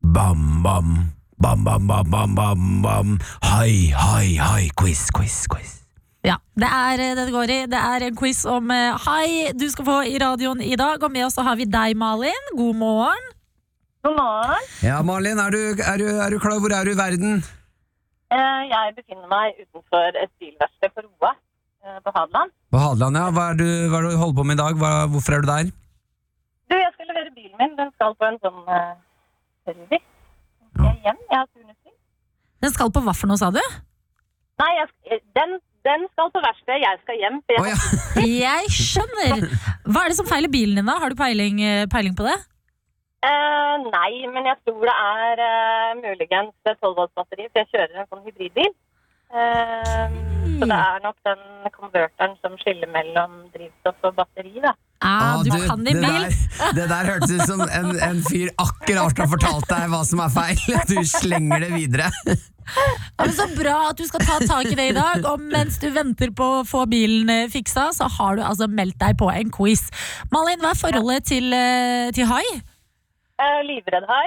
[0.00, 0.96] Bam, bam.
[1.38, 3.18] Bam, bam, bam, bam, bam, bam.
[3.42, 4.68] Hai, hai, hai.
[4.76, 5.80] Quiz, quiz, quiz.
[6.24, 7.58] Ja, Det er eh, det det går i.
[7.68, 11.02] Det er en quiz om eh, hai du skal få i radioen i dag.
[11.02, 12.46] Og med oss så har vi deg, Malin.
[12.56, 13.26] God morgen.
[14.06, 14.70] God morgen.
[14.82, 16.60] Ja, Malin, er du, er, du, er du klar?
[16.62, 17.42] Hvor er du i verden?
[18.32, 22.54] Eh, Jeg befinner meg utenfor et bilverksted på Roa eh, på Hadeland.
[22.72, 23.26] På Hadeland, ja.
[23.34, 24.80] Hva er, du, hva er det du holder på med i dag?
[24.80, 25.74] Hva, hvorfor er du der?
[26.70, 27.76] Du, jeg skal levere bilen min.
[27.82, 28.94] Den skal på en sånn uh,
[29.68, 30.06] service.
[30.78, 31.20] Jeg er hjem.
[31.30, 31.94] Jeg har turnusting.
[32.64, 33.60] Den skal på hva for noe, sa du?
[34.62, 36.80] Nei, jeg, eh, den, den skal på verksted.
[36.84, 37.38] Jeg skal hjem.
[37.50, 37.78] Jeg, ja.
[38.44, 39.46] Jeg skjønner.
[39.88, 40.98] Hva er det som feiler bilen din, da?
[41.02, 42.36] Har du peiling, eh, peiling på det?
[43.24, 48.02] Uh, nei, men jeg tror det er uh, muligens 12 volts batteri, for jeg kjører
[48.02, 48.74] en sånn hybridbil.
[49.34, 50.10] Eh,
[50.60, 51.40] Så det er nok den
[51.74, 54.74] konverteren som skiller mellom drivstoff og batteri, da.
[55.04, 56.24] Ah, du, du, kan din det bil.
[56.24, 60.22] Der, det der hørtes ut som en, en fyr akkurat har fortalt deg hva som
[60.24, 60.62] er feil.
[60.94, 62.08] Du slenger det videre.
[62.64, 65.26] Ja, men så bra at du skal ta tak i det i dag.
[65.28, 68.96] Og mens du venter på å få bilen eh, fiksa, så har du altså meldt
[69.02, 69.86] deg på en quiz.
[70.32, 72.44] Malin, hva er forholdet til, eh, til hai?
[73.44, 74.26] Eh, livredd hai.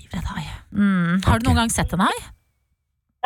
[0.00, 0.44] Livredd hai.
[0.74, 1.22] Mm.
[1.26, 2.16] Har du noen gang sett en hai?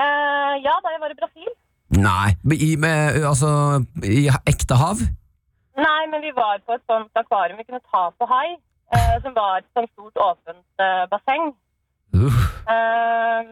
[0.01, 1.51] Eh, ja, da jeg var i Brasil.
[1.91, 5.01] Nei, i, med, altså, i ekte hav?
[5.77, 8.57] Nei, men vi var på et sånt akvarium vi kunne ta på hai,
[8.97, 11.53] eh, som var et sånt stort åpent eh, basseng.
[12.11, 13.45] Uh, Eh,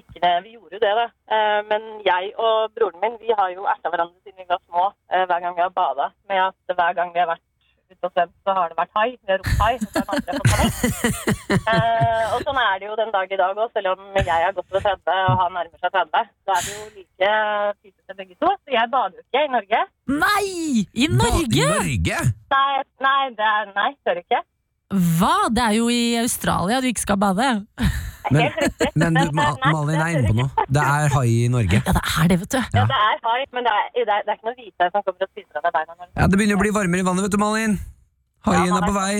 [0.00, 1.06] ikke det, vi gjorde jo det, da.
[1.34, 4.84] Eh, men jeg og broren min vi har jo erta hverandre siden vi var små,
[5.12, 6.10] eh, hver gang vi har bada.
[6.28, 7.46] Med at hver gang vi har vært
[7.92, 9.08] ute og svømt, så har det vært hai.
[9.22, 9.72] Vi har ropt hai.
[9.76, 10.50] Og så har andre fått.
[11.72, 14.54] Eh, og sånn er det jo den dag i dag òg, selv om jeg har
[14.56, 16.30] gått over 30 og han nærmer seg 30.
[16.42, 17.30] Så er det jo like
[17.82, 18.50] fysete begge to.
[18.64, 19.82] Så jeg bader jo ikke i Norge.
[20.22, 20.86] Nei!
[21.04, 21.68] I ba- Norge?
[21.76, 22.18] Norge?
[22.56, 24.40] Nei, nei, det er, nei, tør ikke.
[25.20, 25.34] Hva?
[25.54, 27.50] Det er jo i Australia du ikke skal bade.
[28.30, 28.52] Men,
[28.94, 30.66] men du, Ma- Malin er inne på noe.
[30.70, 31.80] Det er hai i Norge.
[31.82, 32.58] Ja, det er det, vet du.
[32.78, 35.02] Ja, det er hai, men det er, det er, det er ikke noe hvite som
[35.06, 35.96] kommer og spiser av deg beina.
[35.98, 37.78] når Ja, Det begynner å bli varmere i vannet, vet du, Malin.
[38.46, 39.14] Haien Ja, er på vei.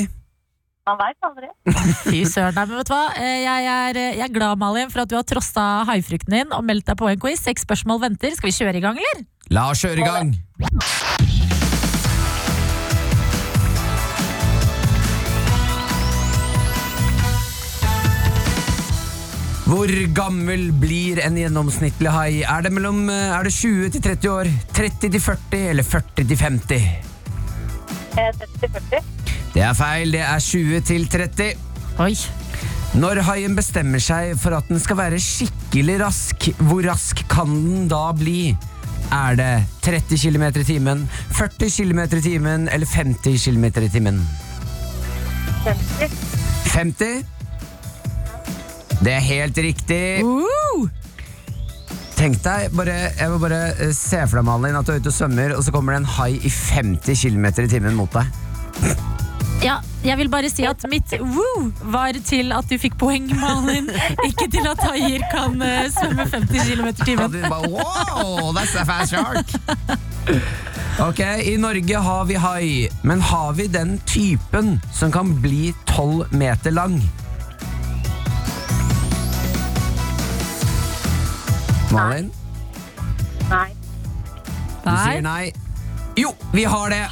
[0.82, 1.48] Man veit aldri.
[2.10, 2.56] Fy søren.
[2.58, 3.02] Nei, men vet du hva?
[3.18, 6.64] Eh, Jeg er, jeg er glad, Malin, for at du har trossa haifrukten din og
[6.66, 7.42] meldt deg på en quiz.
[7.46, 8.34] Seks spørsmål venter.
[8.38, 9.22] Skal vi kjøre i gang, eller?
[9.54, 10.34] La oss kjøre i gang.
[19.72, 22.42] Hvor gammel blir en gjennomsnittlig hai?
[22.44, 24.50] Er det, mellom, eh, er det 20 til 30 år?
[24.76, 26.82] 30 til 40 eller 40 til 50?
[28.18, 29.00] Eh, 30-40.
[29.54, 31.48] Det er feil, det er 20 til 30.
[32.04, 32.12] Oi.
[33.00, 37.88] Når haien bestemmer seg for at den skal være skikkelig rask, hvor rask kan den
[37.88, 38.54] da bli?
[39.08, 44.20] Er det 30 km i timen, 40 km i timen eller 50 km i timen?
[45.64, 46.12] 50.
[46.76, 47.41] 50?
[49.02, 50.02] Det er helt riktig.
[50.22, 50.86] Uh!
[52.14, 55.10] Tenk deg, bare, jeg må bare eh, se for deg Malin, at du er ute
[55.10, 58.30] og svømmer, og så kommer det en hai i 50 km i timen mot deg.
[59.62, 63.90] Ja, jeg vil bare si at mitt woo var til at du fikk poeng, Malin.
[64.28, 67.36] Ikke til at haier kan eh, svømme 50 km i timen.
[67.50, 69.50] wow, that's a fast shark.
[71.02, 76.36] Ok, i Norge har vi hai, men har vi den typen som kan bli 12
[76.38, 77.00] meter lang?
[81.92, 82.30] Malin?
[83.50, 83.68] Nei.
[84.82, 85.52] Du sier nei.
[86.18, 87.02] Jo, vi har det!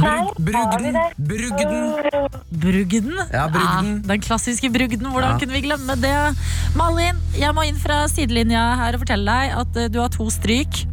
[0.00, 0.96] Brug, brugden.
[1.18, 1.74] Brugden.
[2.62, 3.08] Brugden?
[3.34, 3.90] Ja, brugden.
[4.06, 5.10] den klassiske brugden.
[5.12, 5.38] Hvordan Ja.
[5.38, 6.36] kunne vi glemme det?
[6.76, 10.30] Malin, jeg må inn fra sidelinja her og fortelle deg at eh, du har to
[10.30, 10.86] stryk.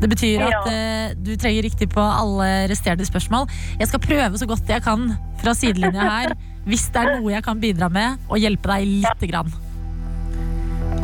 [0.00, 0.62] Det betyr at Ja.
[0.72, 3.48] eh, du trenger riktig på alle resterende spørsmål.
[3.80, 6.34] Jeg skal prøve så godt jeg kan fra sidelinja her,
[6.68, 9.52] hvis det er noe jeg kan bidra med, og hjelpe deg lite grann.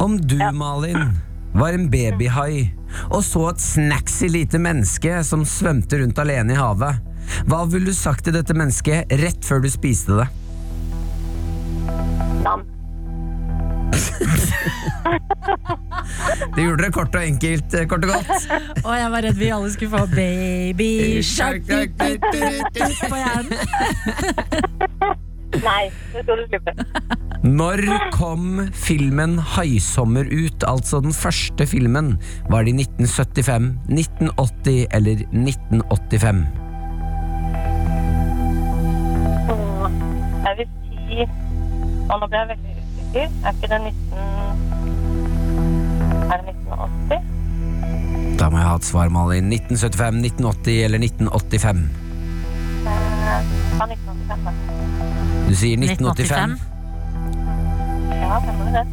[0.01, 1.12] Om du, Malin,
[1.61, 2.70] var en babyhai
[3.11, 7.01] og så et snaxy lite menneske som svømte rundt alene i havet,
[7.46, 10.29] hva ville du sagt til dette mennesket rett før du spiste det?
[12.44, 12.66] Nam.
[16.55, 18.49] Det gjorde det kort og enkelt, eh, kort og godt.
[18.85, 24.88] Og jeg var redd vi alle skulle få baby shark på hjernen.
[25.64, 26.73] Nei, det skal du slippe.
[27.40, 27.81] Når
[28.12, 32.18] kom filmen Haisommer ut, altså den første filmen?
[32.53, 36.44] Var det i 1975, 1980 eller 1985?
[39.49, 39.55] Så
[40.44, 41.25] jeg vil si
[42.11, 43.27] Og nå ble jeg veldig usikker.
[43.44, 43.94] Er ikke det 19...
[46.31, 48.38] Er det 1980?
[48.40, 49.53] Da må jeg ha et svar, Malin.
[49.53, 51.85] 1975, 1980 eller 1985?
[52.85, 53.40] Eh,
[53.81, 54.80] 1985.
[55.51, 56.53] Du sier 1985.
[56.55, 56.61] 1985.
[58.21, 58.85] Ja, stemmer det.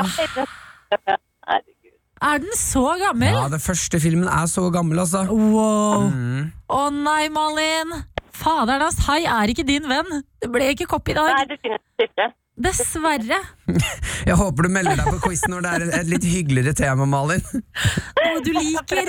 [2.23, 3.35] Er den så gammel?
[3.37, 5.27] Ja, den første filmen er så gammel, altså.
[5.29, 6.09] Wow.
[6.09, 6.53] Mm.
[6.73, 7.93] Å nei, Malin!
[8.33, 10.23] Faderen hans, hai er ikke din venn.
[10.41, 11.43] Det ble ikke kopp i dag.
[11.43, 12.33] Nei, definitivt ikke.
[12.61, 13.39] Dessverre.
[14.29, 17.41] Jeg håper du melder deg på quiz når det er et litt hyggeligere tema, Malin.
[17.49, 19.09] Noe du liker.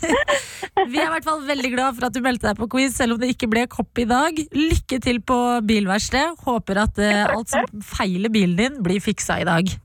[0.90, 3.16] Vi er i hvert fall veldig glad for at du meldte deg på quiz, selv
[3.16, 4.40] om det ikke ble kopp i dag.
[4.56, 5.38] Lykke til på
[5.68, 6.40] bilverksted.
[6.48, 9.76] Håper at eh, alt som feiler bilen din, blir fiksa i dag.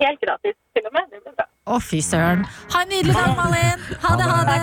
[0.00, 1.12] Helt gratis til og med.
[1.12, 1.48] Det blir bra.
[1.70, 2.48] Å, fy søren.
[2.72, 3.86] Ha en nydelig dag, Malin.
[4.00, 4.58] Ha det, ha det.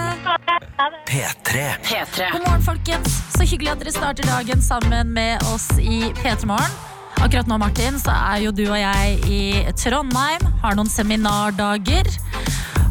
[0.81, 1.05] Ha det.
[1.13, 1.69] P3.
[1.85, 2.33] P3.
[2.33, 3.21] God morgen, folkens.
[3.37, 6.96] Så hyggelig at dere starter dagen sammen med oss i P3 Morgen.
[7.17, 9.41] Akkurat nå, Martin, så er jo du og jeg i
[9.79, 10.43] Trondheim.
[10.61, 12.09] Har noen seminardager.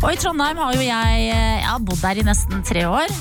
[0.03, 3.13] Og i Trondheim har jo jeg, eh, jeg har bodd der i nesten tre år.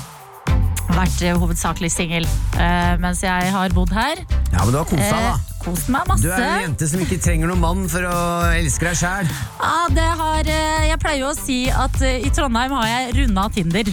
[0.96, 4.22] Vært eh, hovedsakelig singel eh, mens jeg har bodd her.
[4.52, 6.16] Ja, men du har kosa deg, da.
[6.22, 8.18] Du er en jente som ikke trenger noen mann for å
[8.54, 9.30] elske deg sjæl.
[9.58, 10.50] Ja, det har,
[10.86, 13.90] jeg pleier jo å si at i Trondheim har jeg runda Tinder.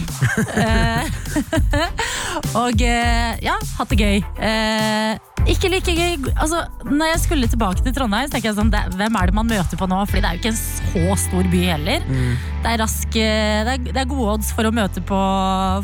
[2.62, 5.32] Og ja, hatt det gøy.
[5.50, 8.80] Ikke like gøy altså, Når jeg skulle tilbake til Trondheim, så tenker jeg sånn det,
[8.96, 9.98] Hvem er det man møter på nå?
[10.08, 12.06] Fordi det er jo ikke en så stor by heller.
[12.08, 15.20] Det, er rask, eh, det, er, det er gode odds for å møte på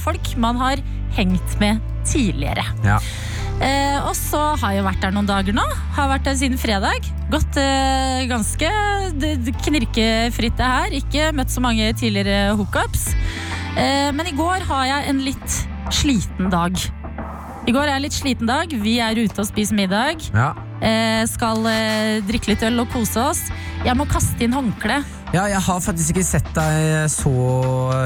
[0.05, 0.81] folk man har
[1.16, 2.64] hengt med tidligere.
[2.87, 3.01] Ja.
[3.61, 5.64] Eh, og så har jeg vært der noen dager nå.
[5.96, 7.05] Har vært der siden fredag.
[7.33, 8.70] Gått eh, ganske
[9.66, 10.96] knirkefritt det her.
[10.96, 13.11] Ikke møtt så mange tidligere hookups.
[13.77, 15.61] Eh, men i går har jeg en litt
[15.92, 16.81] sliten dag.
[17.70, 18.72] I går er en litt sliten dag.
[18.83, 20.24] Vi er ute og spiser middag.
[20.35, 20.48] Ja.
[20.83, 23.44] Eh, skal eh, drikke litt øl og kose oss.
[23.87, 24.96] Jeg må kaste inn håndkle.
[25.30, 27.30] ja, jeg har faktisk ikke sett deg så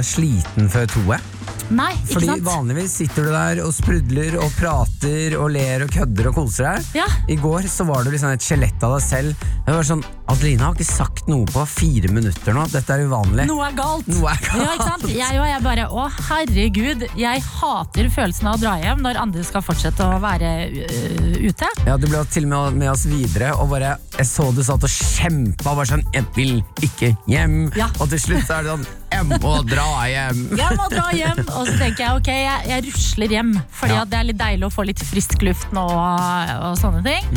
[0.05, 1.34] sliten før, tror jeg.
[1.74, 2.44] Nei, ikke Fordi sant?
[2.46, 6.90] vanligvis sitter du der og sprudler og prater og ler og kødder og koser deg.
[7.00, 7.07] Ja.
[7.29, 9.46] I går så var du liksom et skjelett av deg selv.
[9.64, 12.66] Det var sånn, Adelina har ikke sagt noe på fire minutter nå.
[12.72, 13.48] Dette er uvanlig.
[13.50, 14.09] Noe er galt.
[14.12, 14.61] Noe er galt.
[14.61, 15.07] Ja, ikke sant?
[15.14, 17.07] Jeg og jeg bare Å, herregud.
[17.18, 21.70] Jeg hater følelsen av å dra hjem når andre skal fortsette å være øh, ute.
[21.88, 24.85] Ja, Du ble til og med med oss videre, og bare, jeg så du satt
[24.85, 25.72] og kjempa.
[25.72, 27.72] Bare sånn 'Jeg vil ikke hjem'.
[27.77, 27.88] Ja.
[28.00, 30.42] Og til slutt så er det sånn 'Jeg må dra hjem'.
[30.62, 33.53] Jeg må dra hjem, og så tenker jeg ok, jeg, jeg rusler hjem.
[33.79, 34.05] Fordi Ja.
[34.05, 37.29] det er litt deilig å få litt frisk luft nå og, og sånne ting.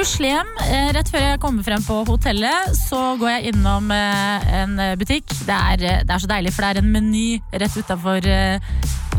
[0.00, 0.52] Rusler hjem.
[0.70, 5.28] Eh, rett før jeg kommer frem på hotellet, så går jeg innom eh, en butikk.
[5.44, 8.24] Det er, eh, det er så deilig, for det er en meny rett utafor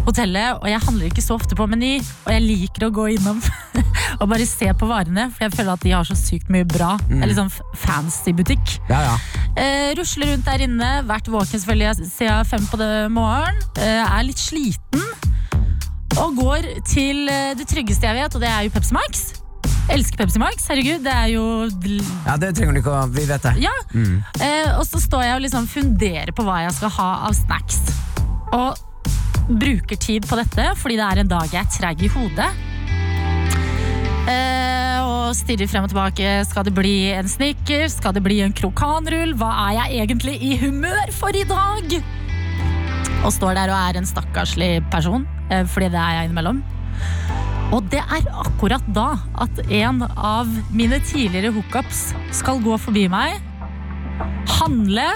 [0.07, 0.57] hotellet.
[0.61, 3.41] Og jeg handler ikke så ofte på Meny, og jeg liker å gå innom
[4.19, 5.27] og bare se på varene.
[5.33, 6.93] For jeg føler at de har så sykt mye bra.
[7.07, 7.51] Det er litt sånn
[7.83, 8.77] fancy butikk.
[8.91, 9.17] Ja, ja.
[9.55, 13.61] Eh, rusler rundt der inne, vært våken selvfølgelig siden fem på det morgen.
[13.79, 15.05] Eh, er litt sliten.
[16.19, 19.29] Og går til eh, det tryggeste jeg vet, og det er jo Pepsi Max.
[19.91, 21.01] Elsker Pepsi Max, herregud.
[21.05, 21.45] Det er jo
[22.25, 23.55] ja, det trenger du ikke å Vi vet det.
[23.63, 23.73] Ja.
[23.95, 27.81] Eh, og så står jeg og liksom funderer på hva jeg skal ha av snacks.
[28.55, 28.87] Og
[29.51, 32.51] bruker tid på dette fordi det er en dag jeg er treig i hodet.
[34.29, 36.33] Eh, og stirrer frem og tilbake.
[36.45, 37.95] Skal det bli en snickers?
[37.97, 39.33] Skal det bli en krokanrull?
[39.39, 41.95] Hva er jeg egentlig i humør for i dag?
[43.21, 46.61] Og står der og er en stakkarslig person, eh, fordi det er jeg innimellom.
[47.71, 53.39] Og det er akkurat da at en av mine tidligere hookups skal gå forbi meg,
[54.59, 55.07] handle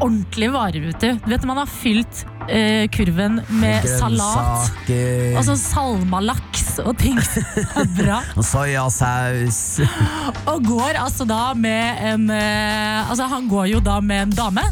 [0.00, 1.14] ordentlige varer ute.
[1.24, 7.18] Du vet man har fylt eh, kurven med salat Grønnsaker og sånn salmalaks og ting
[7.24, 7.46] som
[7.80, 8.18] er bra.
[8.38, 9.60] og soyasaus.
[10.50, 14.64] Og går altså da med en eh, Altså han går jo da med en dame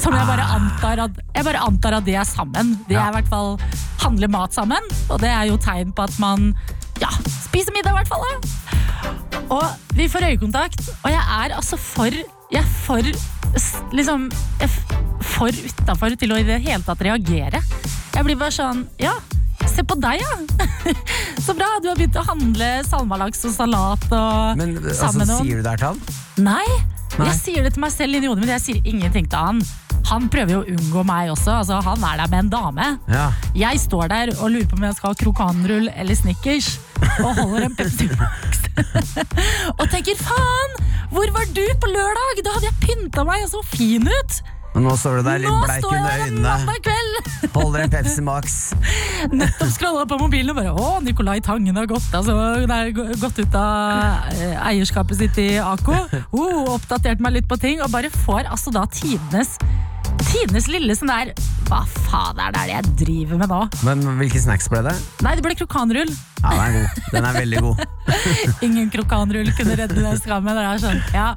[0.00, 3.16] Som jeg bare antar at Jeg bare antar at de er sammen De er i
[3.18, 3.56] hvert fall
[4.00, 6.50] handler mat sammen Og det er jo tegn på at man
[7.02, 7.10] Ja,
[7.50, 8.34] spiser middag i hvert fall da.
[9.50, 13.12] Og vi får øyekontakt Og jeg er altså for Jeg er for
[13.96, 14.28] Liksom
[14.60, 14.99] jeg
[15.40, 17.62] For utafor til å i det hele tatt reagere
[18.12, 19.14] Jeg blir bare sånn Ja,
[19.70, 20.34] se på deg ja
[21.46, 25.64] Så bra, du har begynt å handle salmalaks og salat og Men altså, sier du
[25.64, 26.02] det her til han?
[26.40, 26.66] Nei,
[27.16, 27.30] Nei.
[27.30, 28.52] jeg sier det til meg selv inni hodet mitt.
[28.54, 29.62] Jeg sier ingenting til han.
[30.10, 31.58] Han prøver jo å unngå meg også.
[31.60, 32.86] Altså, han er der med en dame.
[33.12, 33.26] Ja.
[33.56, 36.70] Jeg står der og lurer på om jeg skal ha krokanrull eller Snickers.
[37.20, 38.64] Og holder en Pepsi Max.
[39.78, 40.78] og tenker faen,
[41.12, 42.42] hvor var du på lørdag?
[42.46, 44.40] Da hadde jeg pynta meg og så fin ut.
[44.70, 46.76] Og nå står du der litt bleik under øynene.
[47.54, 48.58] Holder en Pepsi Max.
[49.40, 52.36] Nettopp scrolla på mobilen og bare Å, Nicolai Tangen har gått, altså,
[53.20, 55.96] gått ut av eh, eierskapet sitt i Ako.
[56.30, 59.56] Oh, oppdatert meg litt på ting, og bare får altså da tidenes
[60.20, 61.30] Tidenes lille sånn der
[61.68, 63.60] Hva faen er det jeg driver med nå?
[63.86, 64.94] Men hvilke snacks ble det?
[65.24, 66.10] Nei, det ble krokanrull.
[66.40, 67.06] Ja, den er god.
[67.14, 67.84] Den er veldig god.
[68.66, 70.56] Ingen krokanrull kunne redde den skammen.
[70.56, 71.30] Det er sånn, ja.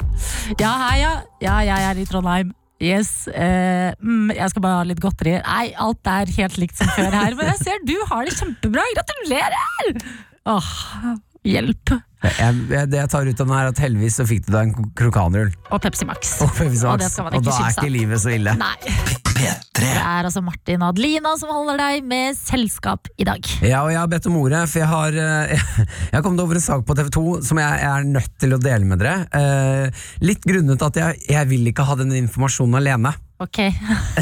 [0.59, 1.13] ja, hei, ja.
[1.43, 2.53] Ja, jeg er i Trondheim.
[2.83, 3.11] Yes.
[3.31, 5.37] Uh, mm, jeg skal bare ha litt godteri.
[5.39, 7.37] Nei, alt er helt likt som før her.
[7.39, 8.83] Men jeg ser du har det kjempebra.
[8.97, 10.01] Gratulerer!
[10.51, 10.73] Åh,
[11.47, 11.95] hjelp.
[12.23, 14.53] Jeg, jeg, det jeg tar ut av den her, er at heldigvis så fikk du
[14.55, 15.51] deg en krokanrull.
[15.75, 16.37] Og Pepsi Max.
[16.43, 18.55] Og Pepsi Og det skal man Og da er ikke livet så ille.
[18.59, 18.75] Nei.
[19.33, 23.43] Det er altså Martin og Adelina som holder deg med selskap i dag.
[23.65, 25.55] Ja, og jeg har bedt om ordet, for jeg har, eh,
[26.11, 28.55] jeg har kommet over en sak på TV 2 som jeg, jeg er nødt til
[28.55, 29.15] å dele med dere.
[29.35, 33.15] Eh, litt grunnet at jeg, jeg vil ikke ha den informasjonen alene.
[33.43, 33.59] Ok.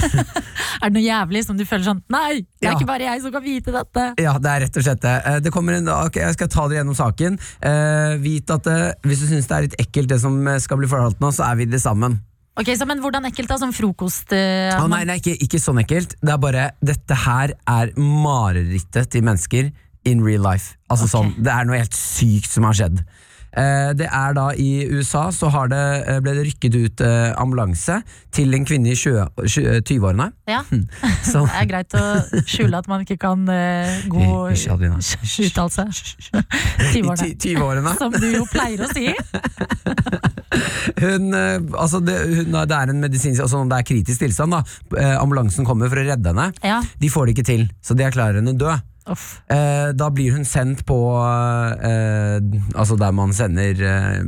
[0.82, 2.78] er det noe jævlig som du føler sånn Nei, det er Ja.
[2.80, 4.08] ikke bare jeg som kan vite dette.
[4.22, 5.14] Ja, det er rett og slett det.
[5.30, 7.38] Eh, det kommer en, dag, jeg skal ta dere gjennom saken.
[7.62, 10.90] Uh, vit at uh, hvis du syns det er litt ekkelt det som skal bli
[10.90, 12.20] fortalt nå, så er vi det sammen.
[12.60, 13.58] Ok, så, Men hvordan ekkelt da?
[13.62, 14.34] Som frokost?
[14.34, 16.18] Uh, ah, nei, nei ikke, ikke sånn ekkelt.
[16.20, 19.72] Det er bare Dette her er marerittet til mennesker
[20.10, 20.76] in real life.
[20.92, 21.14] Altså okay.
[21.14, 23.04] sånn, Det er noe helt sykt som har skjedd.
[23.52, 27.34] Eh, det er da I USA så har det, eh, ble det rykket ut eh,
[27.42, 27.98] ambulanse
[28.32, 30.30] til en kvinne i sjø- sjø- 20-årene.
[30.48, 30.62] Ja.
[31.32, 32.04] Så- Det er greit å
[32.48, 35.00] skjule at man ikke kan Adelina.
[35.48, 35.90] uttalelse.
[36.96, 37.96] I 20-årene.
[38.00, 39.10] Som du jo pleier å si.
[41.02, 44.52] Hun, altså det, hun, det er en medisinsk altså Det er kritisk tilstand.
[44.56, 44.64] da
[45.22, 46.50] Ambulansen kommer for å redde henne.
[46.64, 46.80] Ja.
[47.02, 48.88] De får det ikke til, så de erklærer henne død.
[49.10, 49.42] Uff.
[49.50, 52.38] Eh, da blir hun sendt på eh,
[52.78, 54.22] Altså der man sender eh,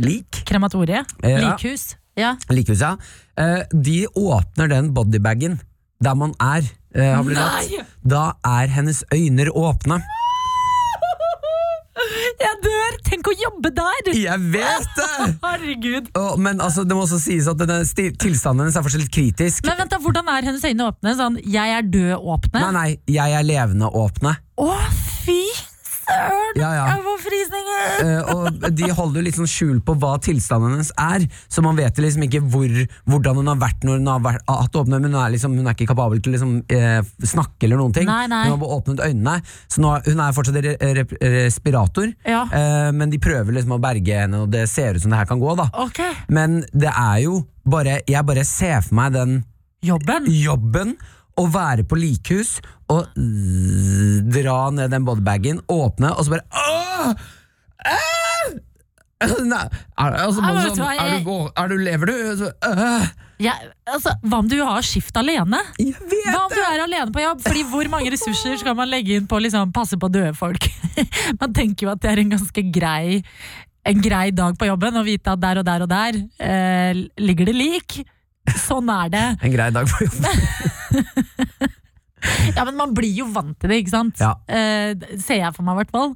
[0.00, 0.42] lik.
[0.48, 1.12] Krematoriet.
[1.22, 1.36] Eh.
[1.42, 1.96] Likhus.
[2.16, 2.34] Ja.
[2.48, 2.94] Likhus, ja.
[3.36, 5.58] Eh, de åpner den bodybagen
[6.00, 6.64] der man er.
[6.96, 7.84] Eh, har blitt.
[8.04, 10.00] Da er hennes øyne åpne.
[12.40, 12.95] Jeg dør!
[13.06, 14.10] Tenk å jobbe der!
[14.16, 15.28] Jeg vet det!
[15.46, 16.10] Herregud.
[16.18, 19.66] Oh, men altså, det må også sies at denne tilstanden hennes er fortsatt litt kritisk.
[19.68, 21.14] Men vent da, Hvordan er hennes øyne åpne?
[21.18, 22.66] Sånn, jeg er død-åpne?
[22.66, 24.36] Nei, nei, jeg er levende åpne.
[24.62, 24.70] Å,
[25.24, 25.40] fy
[26.06, 26.60] søren!
[26.60, 26.84] Ja, ja.
[26.94, 27.64] Jeg får frysninger!
[28.06, 31.98] Uh, og de holder litt sånn skjul på hva tilstanden hennes er, så man vet
[32.02, 32.72] liksom ikke hvor,
[33.10, 35.66] hvordan hun har vært når hun har vært, hatt åpne, men hun er, liksom, hun
[35.70, 38.08] er ikke kapabel til å liksom, uh, snakke eller noen ting.
[38.08, 38.42] Nei, nei.
[38.46, 39.36] Hun har bare åpnet øynene,
[39.72, 42.44] så nå, hun er fortsatt re, re, respirator, Ja.
[42.50, 45.28] uh, men de prøver liksom å berge henne, og det ser ut som det her
[45.28, 45.56] kan gå.
[45.58, 45.68] da.
[45.86, 46.14] Okay.
[46.28, 49.38] Men det er jo bare Jeg bare ser for meg den
[49.84, 50.24] Jobben?
[50.30, 50.94] jobben
[51.36, 52.56] å være på likhus
[52.92, 53.10] og
[54.32, 57.26] dra ned den bodybagen, åpne, og så bare Åh!
[57.86, 58.16] Åh!
[59.48, 59.62] Nei,
[59.96, 62.16] er, altså, Nei, sånn, er, du, er du Lever du?
[62.36, 63.06] Så, øh,
[63.40, 63.54] ja,
[63.88, 65.60] altså, hva om du har skift alene?
[65.80, 67.40] jeg vet Hva om du er alene på jobb?
[67.44, 70.68] Fordi Hvor mange ressurser skal man legge inn på å liksom, passe på døde folk?
[71.40, 73.20] Man tenker jo at det er en ganske grei
[73.88, 77.46] En grei dag på jobben å vite at der og der og der eh, ligger
[77.48, 78.00] det lik.
[78.58, 79.26] Sånn er det.
[79.46, 80.26] En grei dag på jobb.
[82.56, 84.18] Ja, men Man blir jo vant til det, ikke sant?
[84.18, 84.32] Ja.
[84.48, 86.14] Eh, ser jeg for meg, i hvert fall.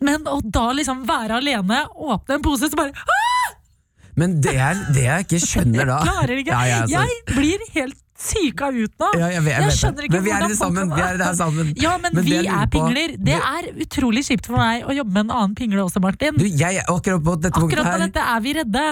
[0.00, 3.50] Men å da liksom være alene, åpne en pose, så bare Aah!
[4.18, 6.52] Men det er det jeg ikke skjønner da Klarer ikke.
[6.56, 9.08] Ja, ja, altså, Jeg blir helt syka ut nå.
[9.18, 10.92] Ja, jeg vet, jeg vet skjønner ikke Men vi er i det sammen.
[10.92, 11.72] Vi er det her sammen.
[11.80, 13.14] Ja, men, Men vi er pingler.
[13.18, 16.38] Det er utrolig kjipt for meg å jobbe med en annen pingle også, Martin.
[16.38, 18.84] Du, jeg akkurat på dette Akkurat her dette er vi redde.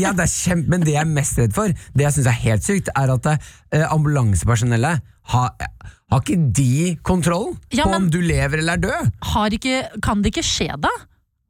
[0.00, 2.40] Ja, det er kjempe, men det jeg er mest redd for, det jeg syns er
[2.44, 5.04] helt sykt, er at eh, ambulansepersonellet
[5.34, 5.52] har,
[6.12, 9.12] har ikke de kontroll Ja, på om du lever eller er død?
[9.32, 10.92] Har ikke, kan det ikke skje da?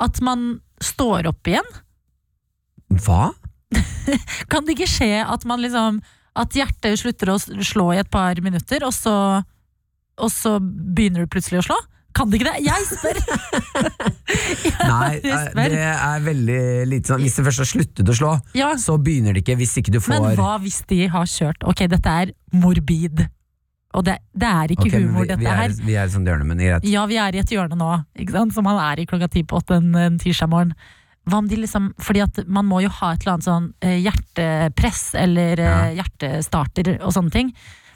[0.04, 1.66] At man står opp igjen?
[3.02, 3.32] Hva?
[4.52, 6.02] Kan det ikke skje at man liksom
[6.34, 9.16] At hjertet slutter å slå i et par minutter, og så,
[10.18, 11.76] og så begynner du plutselig å slå?
[12.14, 12.62] Kan det ikke det?
[12.62, 13.18] Jeg spør!
[14.64, 15.72] Jeg Nei, eh, spør.
[15.74, 16.58] det er veldig
[16.88, 19.74] lite sånn Hvis det først har sluttet å slå, Ja, så begynner det ikke hvis
[19.80, 23.24] ikke du får men hva hvis de har kjørt Ok, dette er morbid.
[23.94, 25.74] Og det, det er ikke okay, humor, vi, vi, dette er, her.
[25.86, 26.86] vi er i et sånt hjørne, men greit.
[26.90, 28.54] Ja, vi er i et hjørne nå, ikke sant?
[28.56, 30.74] som man er i klokka ti på åtte en, en tirsdag morgen.
[31.24, 33.96] Hva om de liksom, fordi at man må jo ha et eller annet sånn eh,
[34.04, 35.76] hjertepress eller ja.
[36.02, 37.54] hjertestarter og sånne ting.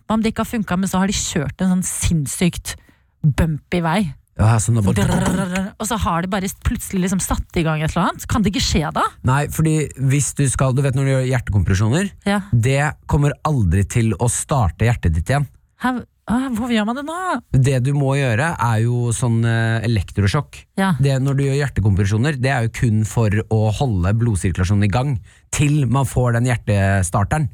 [0.08, 2.78] Hva om det ikke har funka, men så har de kjørt en sånn sinnssykt
[3.20, 4.00] bumpy vei.
[4.38, 7.90] Ja, sånn bare, Drrr, Og så har de bare plutselig liksom satt i gang et
[7.90, 8.26] eller annet.
[8.30, 9.02] Kan det ikke skje da?
[9.26, 12.12] nei, fordi hvis du skal Du vet når du gjør hjertekompresjoner?
[12.28, 12.44] Ja.
[12.52, 15.48] Det kommer aldri til å starte hjertet ditt igjen.
[15.82, 15.98] Hæ?
[16.28, 17.18] Ah, Hvorfor gjør man det nå?
[17.56, 20.58] Det du må gjøre, er jo sånn eh, elektrosjokk.
[20.80, 20.90] Ja.
[21.00, 25.14] Det, når du gjør hjertekompresjoner, det er jo kun for å holde blodsirkulasjonen i gang
[25.54, 27.48] til man får den hjertestarteren.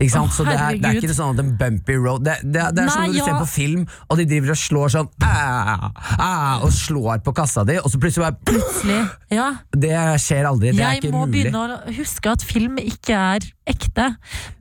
[0.00, 0.32] Ikke sant?
[0.32, 2.82] Å, Så det er, det er ikke sånn at en bumpy road Det, det, det
[2.82, 3.26] er Nei, sånn når du ja.
[3.28, 5.86] ser på film, og de driver og slår sånn «Ah,
[6.16, 9.00] ah», Og slår på kassa di, og så plutselig bare Plutselig.
[9.30, 9.48] Ja.
[9.70, 9.92] Det
[10.24, 10.72] skjer aldri.
[10.74, 11.44] Det er ikke mulig.
[11.44, 14.08] Jeg må begynne å huske at film ikke er ekte.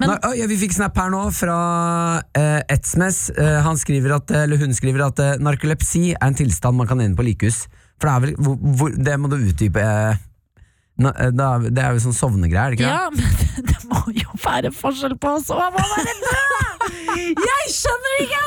[0.01, 1.57] Men Nei, ja, vi fikk snap her nå fra
[2.21, 3.21] uh, Etsmes.
[3.37, 7.01] Uh, han skriver at, eller hun skriver at uh, narkolepsi er en tilstand man kan
[7.01, 7.63] ende på likehus.
[7.99, 9.83] For det er vel hvor, hvor, Det må du utdype.
[9.83, 10.25] eh,
[10.99, 14.01] na, eh, da, det er jo sånn sovnegreier, er det ikke Ja, men det må
[14.15, 16.57] jo være forskjell på oss og å være død!
[17.39, 18.43] Jeg skjønner ikke!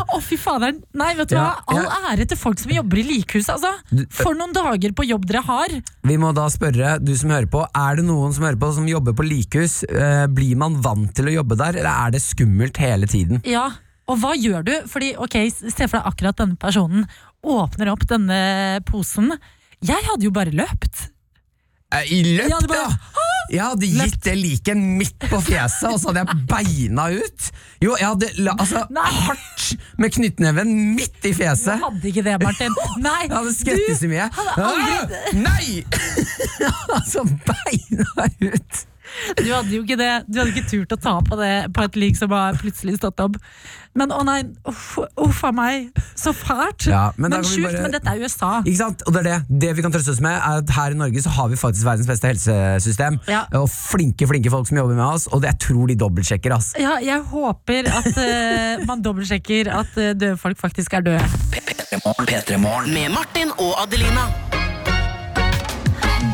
[0.00, 0.78] Å, fy faderen.
[0.96, 1.80] Nei, vet du Ja, hva?
[1.82, 4.06] All ære til folk som jobber i likhuset, altså.
[4.14, 5.74] For noen dager på jobb dere har.
[6.06, 8.88] Vi må da spørre, du som hører på, er det noen som hører på som
[8.90, 9.80] jobber på likhus?
[9.88, 13.42] Eh, blir man vant til å jobbe der, eller er det skummelt hele tiden?
[13.48, 13.66] Ja,
[14.10, 14.74] og hva gjør du?
[14.90, 17.06] Fordi, ok, Se for deg akkurat denne personen
[17.46, 18.40] åpner opp denne
[18.88, 19.32] posen.
[19.80, 21.06] Jeg hadde jo bare løpt.
[21.92, 22.96] Eh, I løpt, Ja, det bare- ja!
[23.50, 27.48] Jeg hadde gitt det liket midt på fjeset, og så hadde jeg beina ut.
[27.82, 29.64] Jo, jeg hadde altså, hardt
[29.98, 31.80] med knyttneven midt i fjeset.
[31.80, 32.76] Du hadde ikke det, Martin.
[33.02, 34.28] Nei, Jeg hadde skvettet så mye.
[34.30, 35.84] hadde aldri- Nei!
[37.00, 38.06] altså, beina
[38.52, 38.86] ut.
[39.36, 40.10] Du hadde jo ikke det.
[40.28, 43.20] Du hadde ikke turt å ta på det på et lik som har plutselig stått
[43.24, 43.36] opp.
[43.98, 45.88] Men å nei, uff a meg.
[46.14, 46.86] Så fælt.
[46.86, 48.50] Ja, men men sjukt, bare- men dette er USA.
[48.62, 49.02] Ikke sant?
[49.08, 49.38] Og det er det.
[49.64, 51.88] Det vi kan trøste oss med, er at her i Norge så har vi faktisk
[51.88, 53.18] verdens beste helsesystem.
[53.26, 53.42] Ja.
[53.58, 56.70] Og flinke, flinke folk som jobber med oss, og det, jeg tror de dobbeltsjekker, ass.
[56.78, 61.26] Ja, jeg håper at uh, man dobbeltsjekker at uh, døde folk faktisk er døde.
[61.50, 62.30] P3morgen.
[62.30, 62.94] P3morgen.
[62.94, 64.28] Med Martin og Adelina.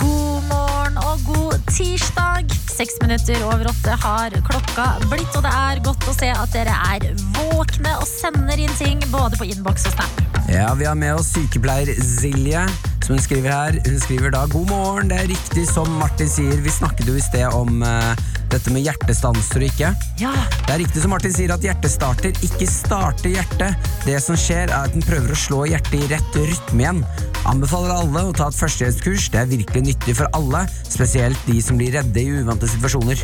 [0.00, 2.52] God morgen og god tirsdag.
[2.76, 6.74] Seks minutter over åtte har klokka blitt, og det er godt å se at dere
[6.92, 7.06] er
[7.38, 10.20] våkne og sender inn ting både på innboks og snap.
[10.52, 12.66] Ja, Vi har med oss sykepleier Silje,
[13.06, 13.76] som hun skriver her.
[13.86, 15.10] Hun skriver da god morgen.
[15.10, 16.58] Det er riktig som Martin sier.
[16.62, 18.18] Vi snakket jo i sted om uh,
[18.50, 19.92] dette med hjertestanser og ikke.
[20.18, 20.32] Ja,
[20.66, 23.90] Det er riktig som Martin sier at hjertestarter ikke starter hjertet.
[24.06, 27.02] Det som skjer er at den prøver å slå hjertet i rett rytme igjen.
[27.46, 29.30] Anbefaler alle å ta et førstehjelpskurs.
[29.34, 33.22] Det er virkelig nyttig for alle, spesielt de som blir redde i uvante situasjoner.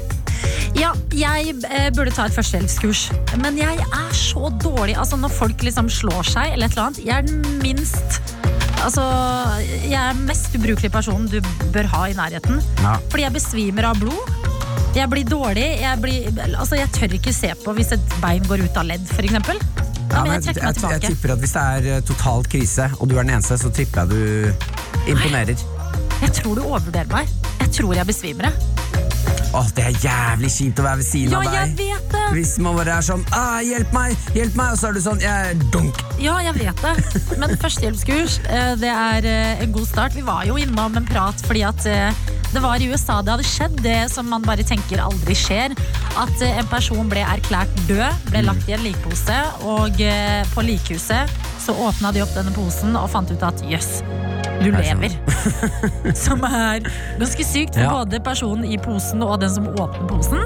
[0.78, 3.08] Ja, jeg eh, burde ta et førstehjelpskurs,
[3.42, 4.94] men jeg er så dårlig.
[4.94, 8.22] Altså Når folk liksom slår seg, eller et eller annet, jeg er den minst
[8.82, 9.02] Altså,
[9.86, 11.38] jeg er mest ubrukelige personen du
[11.74, 12.58] bør ha i nærheten.
[12.82, 12.96] Ja.
[13.10, 14.32] Fordi jeg besvimer av blod.
[14.96, 15.66] Jeg blir dårlig.
[15.80, 19.06] Jeg, blir, altså, jeg tør ikke se på hvis et bein går ut av ledd,
[19.14, 19.32] f.eks.
[19.32, 23.16] Ja, jeg meg jeg, jeg tipper at Hvis det er eh, totalt krise, og du
[23.16, 25.56] er den eneste, så tipper jeg du imponerer.
[26.22, 27.30] Jeg tror du overvurderer meg.
[27.62, 28.50] Jeg tror jeg besvimer.
[28.50, 28.81] jeg.
[29.52, 31.86] Åh, Det er jævlig kjipt å være ved siden Ja, av jeg deg.
[31.92, 32.22] vet det!
[32.32, 35.20] Hvis man bare er sånn ah, 'hjelp meg', hjelp meg, og så er du sånn
[35.20, 35.98] jeg er dunk.
[36.22, 36.94] Ja, jeg vet det.
[37.40, 40.14] Men førstehjelpskurs, eh, det er eh, en god start.
[40.16, 42.14] Vi var jo innom en prat fordi at eh,
[42.52, 45.76] det var i USA det hadde skjedd, det som man bare tenker aldri skjer.
[46.16, 49.38] At eh, en person ble erklært død, ble lagt i en likpose,
[49.68, 51.28] og eh, på likhuset
[51.62, 54.00] så åpna de opp denne posen og fant ut at jøss,
[54.62, 55.02] du det sant?
[55.02, 55.14] lever.
[56.24, 56.82] Som er
[57.20, 57.92] ganske sykt for Ja.
[58.02, 60.42] både personen i posen og den som åpner posen.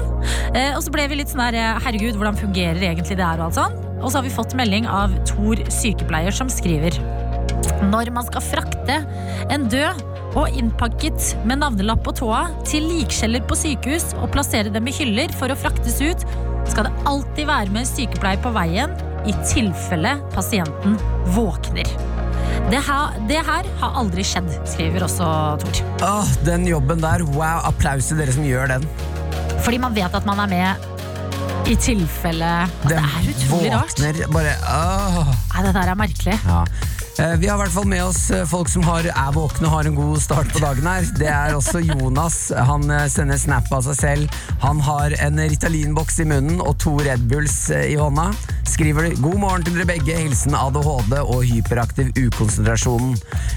[0.53, 3.41] Eh, og så ble vi litt sånn her, eh, herregud, hvordan fungerer egentlig det her
[3.41, 3.77] og alt sånn.
[4.01, 6.93] Og så har vi fått melding av Tor sykepleier som skriver
[7.89, 8.99] Når man skal frakte
[9.53, 10.03] en død
[10.37, 15.33] og innpakket med navnelapp på tåa til likkjeller på sykehus og plassere dem i hyller
[15.39, 16.25] for å fraktes ut,
[16.69, 18.93] skal det alltid være med en sykepleier på veien
[19.27, 20.97] i tilfelle pasienten
[21.35, 21.89] våkner.
[22.71, 25.27] Det her, det her har aldri skjedd, skriver også
[25.61, 25.81] Tor.
[26.03, 28.87] Åh, den jobben der, wow, applaus til dere som gjør den.
[29.63, 32.49] Fordi man vet at man er med i tilfelle
[32.87, 33.97] Det er utrolig rart.
[33.99, 35.31] våkner bare åh.
[35.53, 36.37] Nei, det der er merkelig.
[36.47, 36.61] Ja.
[37.19, 39.73] Eh, Vi har i hvert fall med oss eh, folk som har, er våkne og
[39.73, 41.07] har en god start på dagen her.
[41.17, 42.37] Det er også Jonas.
[42.69, 44.37] Han eh, sender snap av seg selv.
[44.61, 48.29] Han har en Ritalin-boks i munnen og to Red Bulls i hånda.
[48.67, 50.17] Skriver 'God morgen til dere begge.
[50.17, 53.15] Hilsen ADHD og hyperaktiv ukonsentrasjon'.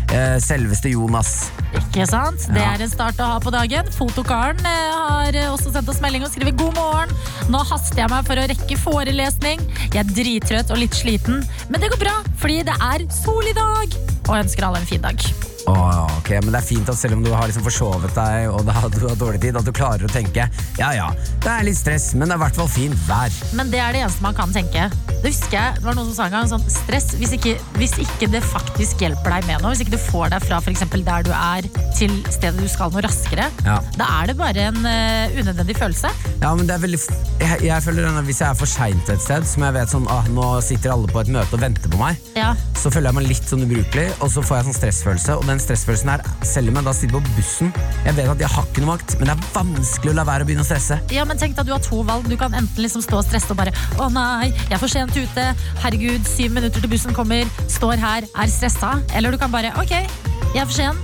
[0.09, 1.51] Eh, Selveste Jonas.
[1.77, 2.47] Ikke sant?
[2.55, 3.89] Det er en start å ha på dagen.
[3.95, 7.15] Fotokaren eh, har eh, også sendt oss melding og skriver god morgen.
[7.53, 9.63] Nå haster jeg meg for å rekke forelesning.
[9.91, 13.57] Jeg er drittrøtt og litt sliten, men det går bra, fordi det er sol i
[13.57, 14.03] dag.
[14.27, 15.50] Og ønsker alle en fin dag.
[15.69, 18.65] Åh, ok, men det er fint at selv om du har liksom forsovet deg og
[18.67, 20.47] da du har dårlig tid, at du klarer å tenke
[20.81, 21.09] ja ja,
[21.45, 23.35] det er litt stress, men det er i hvert fall fint vær.
[23.59, 24.87] Men det er det eneste man kan tenke.
[25.21, 27.95] Det husker jeg, det var noen som sa en gang sånn stress, hvis ikke, hvis
[28.01, 31.05] ikke det faktisk hjelper deg med noe, hvis ikke du får deg fra for eksempel
[31.07, 33.77] der du er til stedet du skal noe raskere, Ja.
[34.01, 36.11] da er det bare en uh, unødvendig følelse.
[36.41, 37.01] Ja, men det er veldig
[37.41, 40.09] jeg, jeg føler denne, Hvis jeg er for seint et sted, som jeg vet sånn
[40.13, 42.55] ah, nå sitter alle på et møte og venter på meg, Ja.
[42.81, 45.37] så føler jeg meg litt sånn ubrukelig, og så får jeg sånn stressfølelse.
[45.41, 47.73] Og den stressfølelsen her, selv om jeg da sitter på bussen
[48.07, 50.47] Jeg vet at jeg har ikke noe makt, men det er vanskelig å la være
[50.47, 51.01] å begynne å stresse.
[51.15, 52.29] Ja, men tenk deg at du har to valg.
[52.31, 55.17] Du kan enten liksom stå og stresse og bare Å nei, jeg er for sent
[55.17, 55.47] ute.
[55.83, 57.49] Herregud, syv minutter til bussen kommer.
[57.71, 58.97] Står her, er stressa.
[59.15, 60.99] Eller du kan bare Ok, jeg er for sen.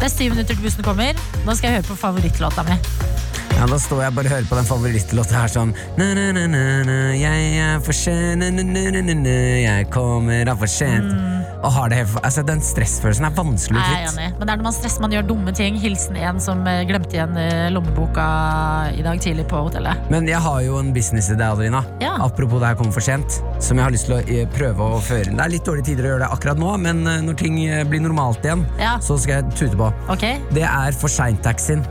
[0.00, 1.18] Det er syv minutter til bussen kommer.
[1.46, 2.78] Nå skal jeg høre på favorittlåta mi.
[3.52, 6.46] Ja, Da står jeg bare og hører på den favorittlåta her sånn na, na, na,
[6.50, 10.70] na, na, Jeg er for sen, na, na, na, na, na, jeg kommer av for
[10.70, 11.41] sent.
[11.62, 14.28] Og har det altså, Den stressfølelsen er vanskelig å kvitte.
[14.38, 15.78] Men det er når man stresser, man gjør dumme ting.
[15.82, 18.24] Hilsen en som eh, glemte igjen eh, lommeboka
[18.98, 20.10] i dag tidlig på hotellet.
[20.12, 21.84] Men jeg har jo en businessidé, Adelina.
[22.02, 22.16] Ja.
[22.26, 23.38] Apropos det her kommer for sent.
[23.62, 25.38] Som jeg har lyst til å eh, prøve å føre inn.
[25.38, 27.58] Det er litt dårlige tider å gjøre det akkurat nå, men når ting
[27.90, 28.96] blir normalt igjen, Ja.
[29.02, 29.92] så skal jeg tute på.
[30.12, 30.40] Okay.
[30.54, 31.84] Det er for seint-taxien.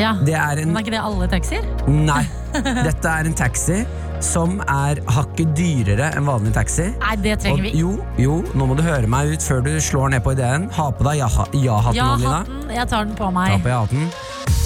[0.00, 0.14] Ja.
[0.24, 1.66] Det er en Men er ikke det alle taxier?
[1.90, 2.22] Nei.
[2.88, 3.82] Dette er en taxi
[4.24, 6.90] som er hakket dyrere enn vanlig taxi.
[7.00, 7.72] Nei, det trenger vi.
[7.80, 10.68] jo, jo, nå må du høre meg ut før du slår ned på ideen.
[10.76, 12.42] Ha på deg ja-hatten, ja Ja, Adelina.
[12.70, 13.56] Jeg tar den på Ta meg.
[13.64, 14.10] på ja-hatten.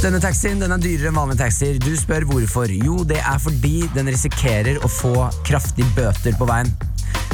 [0.02, 1.78] Denne taxien den er dyrere enn vanlige taxier.
[1.80, 2.68] Du spør hvorfor.
[2.72, 5.14] Jo, det er fordi den risikerer å få
[5.46, 6.68] kraftige bøter på veien.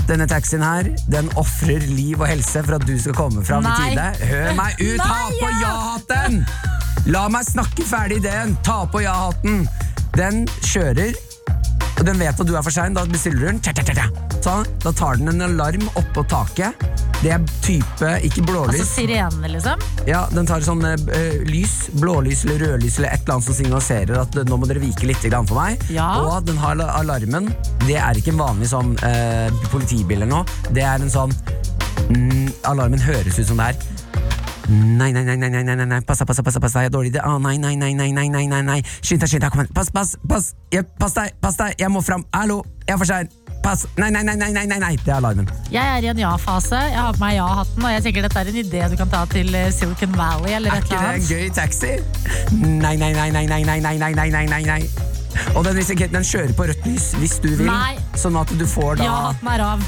[0.07, 3.75] Denne taxien her, den ofrer liv og helse for at du skal komme fram i
[3.79, 4.07] tide.
[4.31, 5.01] Hør meg ut!
[5.01, 6.41] ha Nei, på ja-hatten!
[7.11, 8.57] La meg snakke ferdig ideen.
[8.67, 9.65] Ta på ja-hatten.
[10.19, 11.15] Den kjører,
[12.01, 12.97] og den vet at du er for sein.
[12.97, 13.61] Da bestiller du den.
[13.61, 14.29] Tja, tja, tja, tja.
[14.41, 16.87] Så, da tar den en alarm oppå taket.
[17.21, 18.81] Det er type, ikke blålys.
[18.81, 19.83] Altså sirene, liksom?
[20.09, 20.97] Ja, den tar sånn uh,
[21.45, 25.05] lys, blålys eller rødlys eller et eller annet som signaliserer at nå må dere vike
[25.11, 25.85] litt for meg.
[25.93, 26.09] Ja.
[26.25, 27.53] Og den har alarmen.
[27.85, 30.61] Det er ikke en vanlig sånn uh, politibil eller noe.
[30.73, 31.37] Det er en sånn
[32.09, 34.00] mm, Alarmen høres ut som det er.
[34.71, 36.95] Nei, nei, nei, nei, nei, nei, nei, pass deg, pass deg, pass deg, jeg er
[36.95, 37.23] dårlig idé.
[37.27, 38.79] Å, nei, nei, nei, nei, nei, nei, nei, nei.
[39.03, 39.75] Skynd deg, skynd deg, kom igjen.
[39.75, 40.53] Pass, pass, pass.
[40.71, 42.23] Jeg, pass deg, pass deg, jeg må fram.
[42.37, 43.33] Hallo, jeg er for sein.
[43.65, 43.83] Pass.
[43.99, 44.93] Nei, nei, nei, nei, nei, nei.
[45.03, 45.51] Det er alarmen.
[45.75, 46.79] Jeg er i en ja-fase.
[46.87, 49.25] Jeg har på meg ja-hatten, og jeg tenker dette er en idé du kan ta
[49.35, 51.11] til eh, Silicon Valley eller et eller annet.
[51.11, 51.93] Er ikke det en gøy taxi?
[52.87, 54.81] Nei, nei, nei, nei, nei, nei, nei, nei, nei, nei, nei, nei.
[55.55, 57.99] Og den, den kjører på rødt lys hvis du vil, Nei.
[58.19, 59.85] sånn at du får da Ja-hatten er av.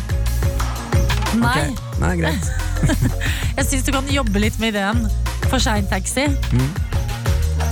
[1.40, 1.52] Nei.
[1.52, 2.00] Okay.
[2.02, 2.48] Nei, greit.
[3.58, 5.04] Jeg syns du kan jobbe litt med ideen.
[5.48, 6.26] For sein taxi.
[6.52, 6.72] Mm.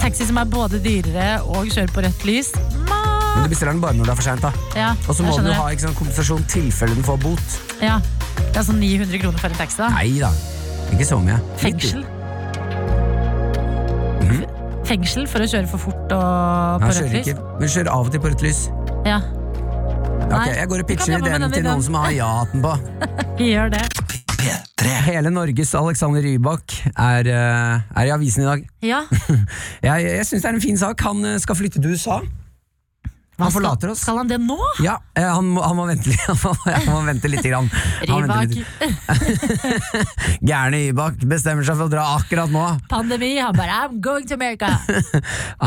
[0.00, 2.52] Taxi som er både dyrere og kjører på rødt lys.
[2.90, 4.46] Men du bestiller den bare når det er for seint.
[4.76, 7.58] Ja, Og så må du ha ikke sånn kompensasjon tilfelle den får bot.
[7.84, 7.98] Ja.
[8.50, 9.78] Det er sånn 900 kroner for en taxi.
[9.80, 9.90] da.
[9.94, 10.30] Nei da,
[10.94, 11.36] ikke så mye.
[11.60, 12.02] Fengsel.
[14.24, 14.44] Mhm.
[14.88, 17.28] Fengsel for å kjøre for fort og på rødt lys.
[17.30, 18.64] ikke, men kjører av og til på rødt lys.
[19.06, 19.20] Ja.
[20.30, 22.74] Ok, Nei, Jeg går og pitcher ideen til noen som har ja-hatten på.
[23.42, 23.82] Gjør det.
[25.04, 28.62] Hele Norges Alexander Rybak er, eh, er i avisen i dag.
[28.86, 29.00] Ja.
[29.82, 31.02] Jeg, jeg syns det er en fin sak.
[31.08, 32.20] Han eh, skal flytte til USA.
[33.40, 34.02] Han forlater oss.
[34.04, 34.58] Skal han det nå?
[34.84, 36.14] Ja, eh, han, må, han må vente.
[36.28, 37.44] Han må, han må vente litt.
[37.50, 37.70] Grann.
[38.06, 38.54] Rybak.
[40.44, 42.66] Gærne Rybak bestemmer seg for å dra akkurat nå.
[42.92, 43.32] Pandemi.
[43.40, 44.76] Han bare I'm going to America.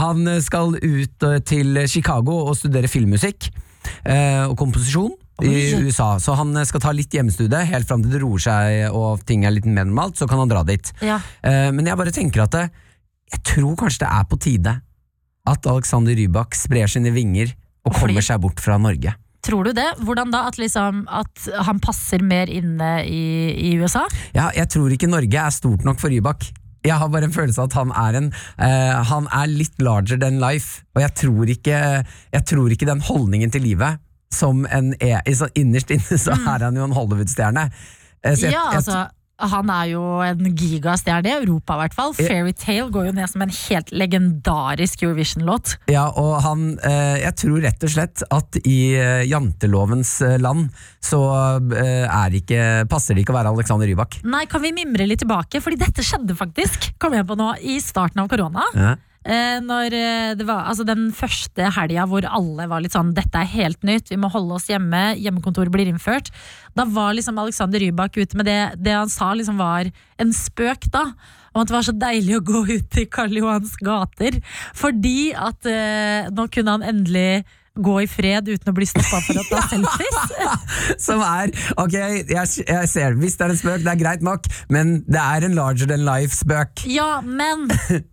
[0.05, 3.62] Han eh, skal ut eh, til Chicago og studere filmmusikk eh,
[4.49, 5.13] og komposisjon.
[5.41, 8.93] I USA, Så han eh, skal ta litt hjemmestudie helt fram til det roer seg
[8.93, 10.15] og ting er litt mer normalt.
[10.19, 10.91] Så kan han dra dit.
[11.01, 11.17] Ja.
[11.41, 12.67] Eh, men jeg bare tenker at det,
[13.33, 14.75] jeg tror kanskje det er på tide
[15.49, 17.51] at Alexander Rybak sprer sine vinger
[17.83, 19.15] og Fordi- kommer seg bort fra Norge.
[19.43, 19.89] Tror du det?
[19.99, 20.45] Hvordan da?
[20.47, 24.05] At, liksom, at han passer mer inne i, i USA?
[24.31, 26.45] Ja, jeg tror ikke Norge er stort nok for Rybak.
[26.83, 30.19] Jeg har bare en følelse av at han er en uh, Han er litt larger
[30.19, 31.77] than life, og jeg tror ikke,
[32.33, 34.01] jeg tror ikke den holdningen til livet
[34.33, 35.21] som en er,
[35.55, 37.67] Innerst inne så er han jo en Hollywood-stjerne.
[38.25, 39.03] Eh, Ja, altså
[39.51, 42.15] han er jo en gigastjerne i Europa, i hvert fall.
[42.17, 45.77] Fairytale går jo ned som en helt legendarisk Eurovision-låt.
[45.91, 50.69] Ja, og han eh, Jeg tror rett og slett at i eh, jantelovens eh, land
[51.03, 51.19] så
[51.73, 54.21] er ikke, passer det ikke å være Alexander Rybak.
[54.23, 55.59] Nei, kan vi mimre litt tilbake?
[55.63, 58.69] Fordi dette skjedde faktisk, kom jeg på nå, i starten av korona.
[58.71, 58.93] Ja.
[59.23, 63.39] Eh, når eh, det var altså den første helga hvor alle var litt sånn Dette
[63.39, 66.33] er helt nytt, vi må holde oss hjemme, hjemmekontoret blir innført.
[66.75, 69.87] Da var liksom Alexander Rybak ute med det Det han sa liksom var
[70.19, 71.07] en spøk, da.
[71.53, 74.39] Om at det var så deilig å gå ut i Karl Johans gater.
[74.75, 77.43] Fordi at eh, nå kunne han endelig
[77.73, 80.17] gå i fred uten å bli stoppa for å ta selfies.
[81.07, 84.49] Som er Ok, jeg, jeg ser Hvis det er en spøk, det er greit nok,
[84.73, 86.85] men det er en larger than life-spøk.
[86.91, 87.69] Ja, men,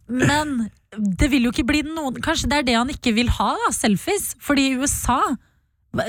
[0.08, 3.52] men det vil jo ikke bli noen Kanskje det er det han ikke vil ha,
[3.62, 4.34] da, selfies.
[4.42, 5.20] Fordi i USA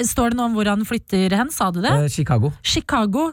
[0.06, 1.90] Står det noe om hvor han flytter hen, sa du det?
[1.90, 2.52] Eh, Chicago.
[2.62, 3.32] Chicago.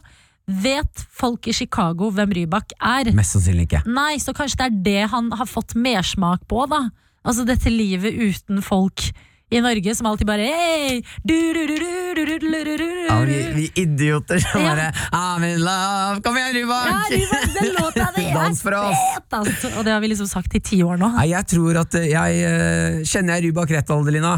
[0.49, 3.11] Vet folk i Chicago hvem Rybak er?
[3.13, 3.83] Mest sannsynlig ikke.
[3.85, 6.87] Nei, så kanskje det er det han har fått mersmak på, da.
[7.21, 9.11] Altså dette livet uten folk
[9.51, 10.43] i Norge som alltid bare
[13.55, 16.89] vi, idioter som bare ah, I'm in love, kom igjen, Rubak!
[16.89, 19.33] Ja, Rubak, den låta di er fet!
[19.33, 19.71] Altså.
[19.79, 21.11] Og det har vi liksom sagt i ti år nå.
[21.29, 24.35] Jeg tror at eh, jeg, eh, Kjenner jeg Rubak rett, Adelina,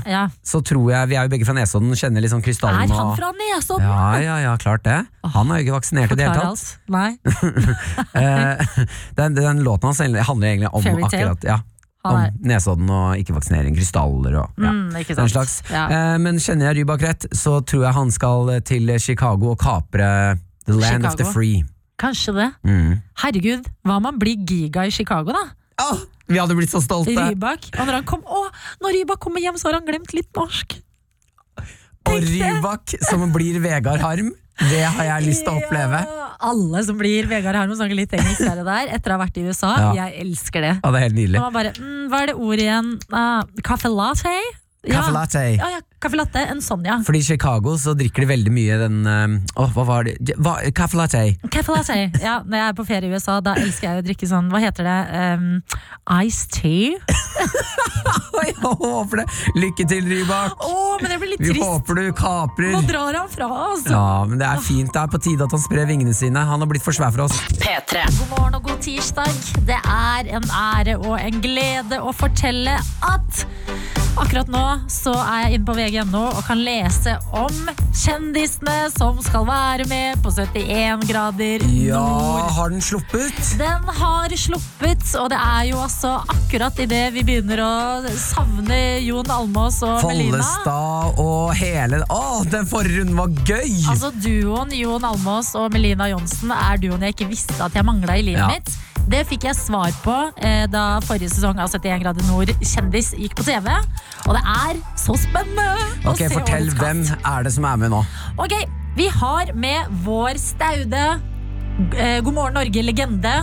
[0.47, 3.33] så tror jeg Vi er jo begge fra Nesodden, kjenner liksom krystallen Er han fra
[3.39, 3.87] Nesodden?
[3.87, 5.01] Ja, ja, ja, klart det.
[5.35, 6.79] Han er jo ikke vaksinert i det hele tatt.
[6.91, 7.11] Nei.
[8.21, 8.61] Eh,
[9.17, 11.59] den, den, låten hans handler egentlig om akkurat ja,
[12.01, 15.59] om Nesodden og ikke-vaksinering, krystaller og ja, Mm, ikke den slags.
[15.69, 15.83] Ja.
[15.93, 20.39] Eh, men kjenner jeg Rybak rett, så tror jeg han skal til Chicago og kapre
[20.65, 21.61] The Land of the Free.
[22.01, 22.49] Kanskje det.
[22.65, 22.95] Mm.
[23.21, 25.43] Herregud, hva om han blir giga i Chicago, da?
[25.85, 27.13] Oh, vi hadde blitt så stolte!
[27.13, 27.69] Rybak.
[27.77, 28.47] Og når han kom, å,
[28.81, 30.79] når Rybak kommer hjem, så har han glemt litt norsk.
[32.09, 34.33] Og Rybak som blir Vegard Harm,
[34.69, 36.01] det har jeg lyst til å oppleve.
[36.05, 39.23] Ja, alle som blir Vegard Harmo, snakker litt engelsk der og der, etter å ha
[39.25, 39.71] vært i USA.
[39.81, 39.91] Ja.
[40.05, 40.75] Jeg elsker det.
[40.81, 41.41] Ja, det er helt nydelig.
[41.41, 42.91] Og man bare, mm, hva er det ordet igjen?
[43.13, 44.35] Uh, caffè latte?
[44.89, 45.45] Kaffe latte.
[45.57, 46.43] Ja, kaffe latte.
[46.51, 46.99] En Sonja.
[47.07, 50.17] Fordi i Chicago så drikker de veldig mye den eh, oh, hva var det?
[50.41, 51.23] Hva, Caffè latte.
[51.53, 51.99] Caffè latte.
[52.23, 54.63] Ja, når jeg er på ferie i USA, da elsker jeg å drikke sånn, hva
[54.65, 54.99] heter det?
[55.37, 55.51] Um,
[56.25, 56.97] ice tea?
[58.41, 59.25] Jeg håper det!
[59.61, 60.63] Lykke til, Rybak!
[60.65, 61.61] Oh, men det blir litt Vi trist.
[61.65, 62.73] håper du kaprer.
[62.73, 63.85] Nå drar han fra oss.
[63.91, 64.91] Ja, men det er fint.
[64.95, 66.41] Det er på tide at han sprer vingene sine.
[66.49, 67.37] Han har blitt for svær for oss.
[67.61, 68.07] P3.
[68.17, 69.31] God morgen og god tirsdag.
[69.69, 72.79] Det er en ære og en glede å fortelle
[73.13, 73.45] at
[74.21, 77.57] akkurat nå så er jeg inne på vg.no og kan lese om
[77.97, 81.87] kjendisene som skal være med på 71 grader nord.
[81.91, 82.05] Ja,
[82.57, 83.41] har den sluppet?
[83.59, 87.73] Den har sluppet, og det er jo altså akkurat idet vi begynner å
[88.21, 90.39] savne Jon Almås og Melina.
[90.41, 92.21] Follestad og hele Å,
[92.51, 93.75] den forrige runden var gøy!
[93.91, 98.17] Altså Duoen Jon Almås og Melina Johnsen er duoen jeg ikke visste at jeg mangla
[98.21, 98.49] i livet Ja.
[98.55, 98.71] mitt.
[99.11, 100.13] Det fikk jeg svar på
[100.45, 103.67] eh, da forrige sesong av 71 grader nord kjendis gikk på TV.
[104.29, 105.80] Og det er så spennende!
[106.11, 108.01] Ok, Fortell hvem er det som er med nå?
[108.41, 108.55] Ok,
[108.97, 111.03] Vi har med vår staude
[111.95, 113.35] eh, God morgen Norge-legende.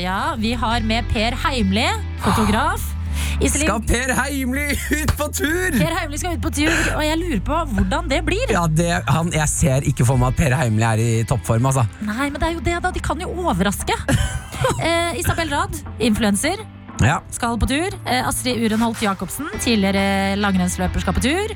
[0.00, 0.34] Ja.
[0.40, 1.86] Vi har med Per Heimli,
[2.24, 2.82] fotograf.
[3.44, 4.66] Iselin, Skal Per Heimli
[5.02, 5.76] ut på tur?!
[5.76, 8.44] Per Heimli skal ut på tur, og jeg lurer på hvordan det blir.
[8.52, 11.86] Ja, det, han, Jeg ser ikke for meg at Per Heimli er i toppform, altså.
[12.04, 12.92] Nei, men det er jo det, da.
[12.96, 13.96] De kan jo overraske.
[14.86, 16.64] eh, Isabel Rad, influenser,
[17.04, 17.18] Ja.
[17.30, 17.92] skal på tur.
[18.06, 21.52] Eh, Astrid Urenholt Jacobsen, tidligere langrennsløper, skal på tur.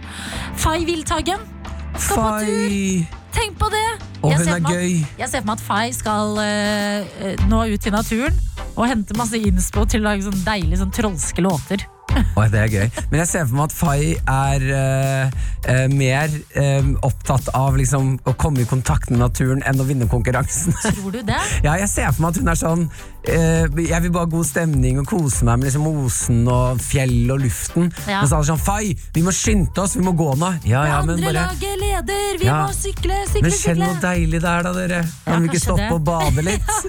[0.60, 1.40] Fay Wildtagen
[1.96, 3.16] skal på tur.
[3.30, 3.86] Tenk på det!
[4.22, 5.06] Og Jeg hun er at- gøy.
[5.18, 8.36] Jeg ser for meg at Fay skal eh, nå ut i naturen
[8.76, 11.86] og hente masse innspo til å lage sånn deilige sånn trolske låter.
[12.40, 12.88] Oi, det er gøy.
[13.12, 15.36] Men jeg ser for meg at Fay er uh,
[15.70, 20.08] uh, mer uh, opptatt av liksom, å komme i kontakt med naturen enn å vinne
[20.10, 20.74] konkurransen.
[20.82, 21.38] Tror du det?
[21.66, 22.84] ja, jeg ser for meg at hun er sånn
[23.26, 27.42] Jeg vil bare ha god stemning og kose meg med liksom mosen og fjell og
[27.42, 27.90] luften.
[28.08, 28.22] Ja.
[28.22, 30.48] Men så er det sånn Fay, vi må skynde oss, vi må gå nå.
[30.68, 32.38] Ja, ja, men bare laget leder!
[32.40, 32.62] Vi Ja.
[32.66, 35.02] må sykle, sykle, Men kjenn noe hvor deilig det er, da, dere.
[35.26, 35.92] Kan vi ikke stoppe det.
[35.92, 36.72] og bade litt?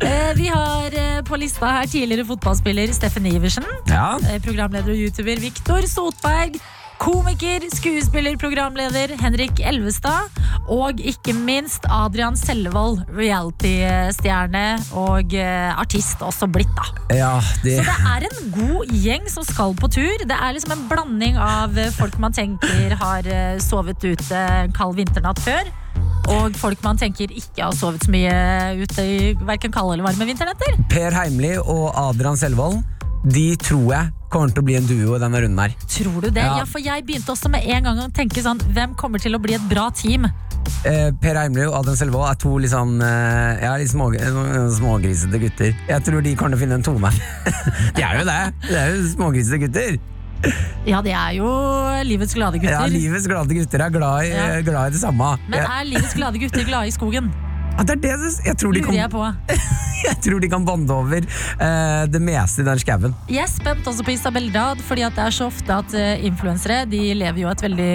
[0.00, 3.66] Eh, vi har eh, på lista her tidligere fotballspiller Steffen Iversen.
[3.90, 4.14] Ja.
[4.30, 6.56] Eh, Programleder og youtuber Viktor Sotberg.
[7.00, 10.28] Komiker, skuespiller, programleder Henrik Elvestad.
[10.70, 14.64] Og ikke minst Adrian Sellevold, reality-stjerne
[15.00, 17.16] og eh, artist også blitt, da.
[17.16, 17.32] ja,
[17.64, 20.26] det Så det er en god gjeng som skal på tur.
[20.28, 25.00] Det er liksom en blanding av folk man tenker har eh, sovet ute en kald
[25.00, 25.72] vinternatt før.
[26.30, 30.28] Og folk man tenker ikke har sovet så mye ute i hverken kalde eller varme
[30.28, 30.76] vinternetter.
[30.92, 32.82] Per Heimli og Adrian Selvold,
[33.24, 35.72] de tror jeg kommer til å bli en duo i denne runden her.
[35.90, 36.44] Tror du det?
[36.44, 36.60] Ja.
[36.62, 36.66] Ja.
[36.68, 39.56] for jeg begynte også med en gang å tenke sånn Hvem kommer til å bli
[39.58, 40.28] et bra team?
[40.86, 44.70] Eh, per Eimli og Adrian Selvold er to litt sånn eh, ja, litt små, eh,
[44.76, 45.74] smågrisete gutter.
[45.88, 47.10] Jeg tror de kommer til å finne en tone.
[47.96, 48.40] de er jo det!
[48.68, 49.98] De er jo smågrisete gutter.
[50.88, 51.50] Ja, det er jo
[52.08, 52.72] livets glade gutter.
[52.78, 54.46] Ja, Livets glade gutter er glad i, Ja.
[54.64, 55.34] glad i det samme.
[55.50, 57.28] Men er livets glade gutter glade i skogen?
[57.80, 59.56] Ja, det er det det- jeg tror de Lurer jeg kan, på.
[60.08, 63.14] jeg tror de kan bande over uh, det meste i den skauen.
[63.28, 66.24] Jeg er spent også på Isabel Dad, fordi at det er så ofte at uh,
[66.28, 67.92] influensere de lever jo et veldig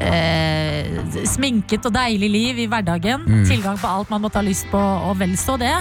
[0.00, 3.26] eh, sminket og deilig liv i hverdagen.
[3.26, 3.44] Mm.
[3.48, 5.74] Tilgang på alt man måtte ha lyst på, og vel så det.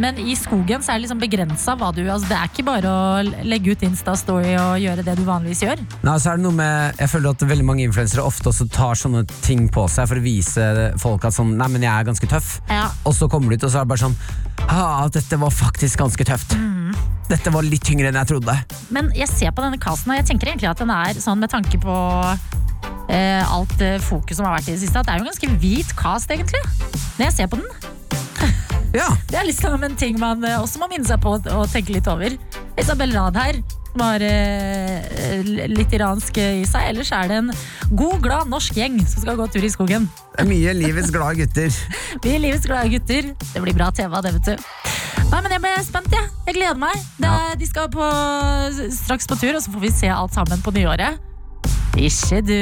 [0.00, 2.88] Men i skogen så er det liksom begrensa hva du altså Det er ikke bare
[2.88, 5.82] å legge ut Insta-story og gjøre det du vanligvis gjør.
[6.06, 8.96] Nei, så er det noe med, jeg føler at veldig mange influensere ofte også tar
[8.96, 10.70] sånne ting på seg for å vise
[11.02, 12.54] folk at sånn, nei, men jeg er ganske tøff.
[12.70, 12.86] Ja.
[13.04, 14.16] Og så kommer de ut og så er det bare sånn
[14.70, 16.56] ah, dette var faktisk ganske tøft.
[16.56, 16.69] Mm.
[17.30, 18.56] Dette var litt tyngre enn jeg trodde.
[18.90, 21.52] Men jeg ser på denne casten, og jeg tenker egentlig at den er sånn med
[21.52, 21.96] tanke på
[23.10, 25.52] eh, alt fokus som har vært i det siste, at det er jo en ganske
[25.62, 26.62] hvit cast, egentlig.
[27.18, 27.70] Når jeg ser på den.
[28.96, 31.94] Ja, Det er liksom en ting man eh, også må minne seg på å tenke
[31.94, 32.34] litt over.
[32.80, 33.60] Isabel Rad her,
[33.98, 36.90] har eh, litt iransk i seg.
[36.92, 37.52] Ellers er det en
[37.90, 40.06] god, glad norsk gjeng som skal gå tur i skogen.
[40.36, 41.74] det er mye livets glade gutter.
[42.22, 43.32] Vi er livets glade gutter.
[43.40, 44.68] Det blir bra TV av det, vet du.
[45.30, 46.30] Nei, men Jeg ble spent, jeg.
[46.48, 47.08] Jeg gleder meg.
[47.18, 47.56] Det ja.
[47.58, 48.12] De skal på,
[48.94, 51.29] straks på tur, og så får vi se alt sammen på nyåret.
[51.98, 52.54] Ikke du.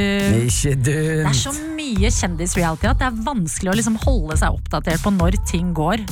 [0.49, 5.03] Ikke Det er så mye kjendisreality at det er vanskelig å liksom holde seg oppdatert
[5.05, 6.03] på når ting går.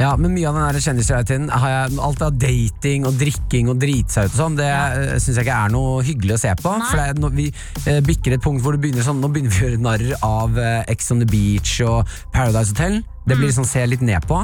[0.00, 4.32] Ja, men mye av den kjendisrealityen Alt av dating og drikking og drite seg ut
[4.34, 5.18] og sånn, det ja.
[5.20, 6.72] syns jeg ikke er noe hyggelig å se på.
[6.80, 6.88] Nei.
[6.88, 7.46] For det er vi
[7.92, 10.58] eh, bikker et punkt hvor det begynner sånn Nå begynner vi å gjøre narr av
[10.58, 13.02] eh, Ex on the Beach og Paradise Hotel.
[13.22, 13.38] Det Mm.
[13.38, 14.40] blir liksom se litt ned på.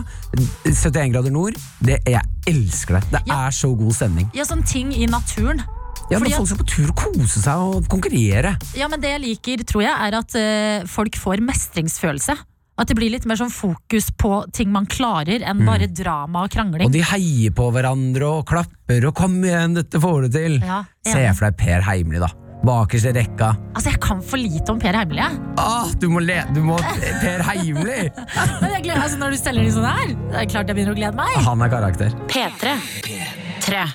[0.64, 3.02] 71 grader nord, det, jeg elsker det.
[3.10, 3.46] Det Ja.
[3.48, 4.30] er så god stemning.
[4.34, 5.64] Ja, sånn ting i naturen.
[6.08, 8.54] Ja, men folk skal på tur og kose seg og konkurrere.
[8.78, 12.38] Ja, men det jeg liker, tror jeg, er at uh, folk får mestringsfølelse.
[12.78, 16.52] At det blir litt mer sånn fokus på ting man klarer, enn bare drama og
[16.54, 16.86] krangling.
[16.86, 16.86] Mm.
[16.86, 20.60] Og de heier på hverandre og klapper og 'kom igjen, dette får du til'.
[20.62, 22.30] Ja, Se for deg Per Heimli, da.
[22.62, 23.56] Bakerst i rekka.
[23.74, 25.26] Altså, Jeg kan for lite om Per Heimli.
[25.58, 28.10] Ah, du må le, du må Per Heimli!
[28.74, 30.98] Jeg gleder, altså, når du steller de sånn her, det er klart jeg begynner å
[30.98, 31.34] glede meg.
[31.44, 32.14] Han er karakter.
[32.30, 32.78] P3.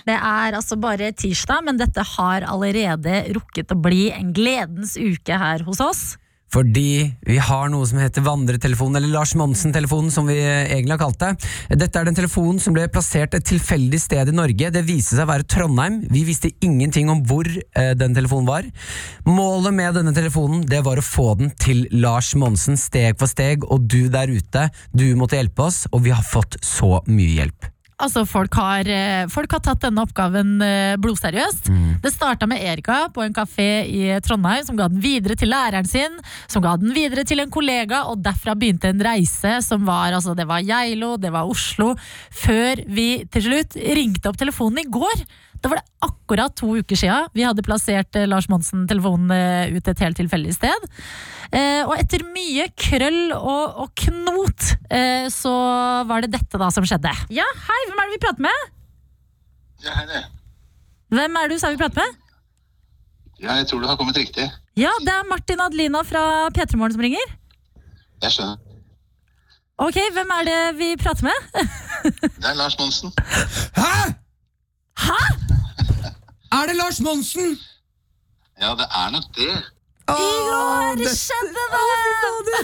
[0.07, 5.39] Det er altså bare tirsdag, men dette har allerede rukket å bli en gledens uke
[5.39, 6.03] her hos oss.
[6.53, 11.21] Fordi vi har noe som heter vandretelefonen, eller Lars Monsen-telefonen, som vi egentlig har kalt
[11.23, 11.31] det.
[11.81, 14.69] Dette er den telefonen som ble plassert et tilfeldig sted i Norge.
[14.75, 16.03] Det viste seg å være Trondheim.
[16.13, 18.69] Vi visste ingenting om hvor eh, den telefonen var.
[19.25, 23.65] Målet med denne telefonen det var å få den til Lars Monsen steg for steg,
[23.65, 27.72] og du der ute, du måtte hjelpe oss, og vi har fått så mye hjelp.
[28.03, 30.57] Altså, folk har, eh, folk har tatt denne oppgaven
[30.99, 31.69] blodseriøst.
[31.69, 32.01] blodseriøst.
[32.03, 35.87] Det starta med Erika på en kafé i Trondheim, som ga den videre til læreren
[35.87, 40.11] sin, som ga den videre til en kollega, og derfra begynte en reise som var
[40.11, 41.95] altså, Det var Geilo, det var Oslo,
[42.31, 45.23] før vi til slutt ringte opp telefonen i går.
[45.63, 49.87] Da var det akkurat to uker siden vi hadde plassert eh, Lars Monsen-telefonen eh, ut
[49.87, 50.87] et helt tilfeldig sted.
[51.55, 55.53] Eh, og etter mye krøll og, og knot, eh, så
[56.09, 57.13] var det dette da som skjedde.
[57.31, 58.65] Ja, hei, hvem er det vi prater med?
[59.85, 60.23] Ja, hei det.
[61.13, 62.19] Hvem er det du sa vi prater med?
[63.43, 64.49] Ja, jeg tror du har kommet riktig.
[64.79, 67.33] Ja, det er Martin Adelina fra P3 Morgen som ringer.
[68.23, 68.59] Jeg skjønner.
[69.83, 71.47] Ok, hvem er det vi prater med?
[72.41, 73.15] Det er Lars Monsen.
[73.79, 74.13] Hæ?!
[74.99, 75.42] Hæ?
[76.53, 77.55] Er det Lars Monsen?
[78.61, 79.53] Ja, det er nok det.
[80.13, 82.63] Igor, skjedde det?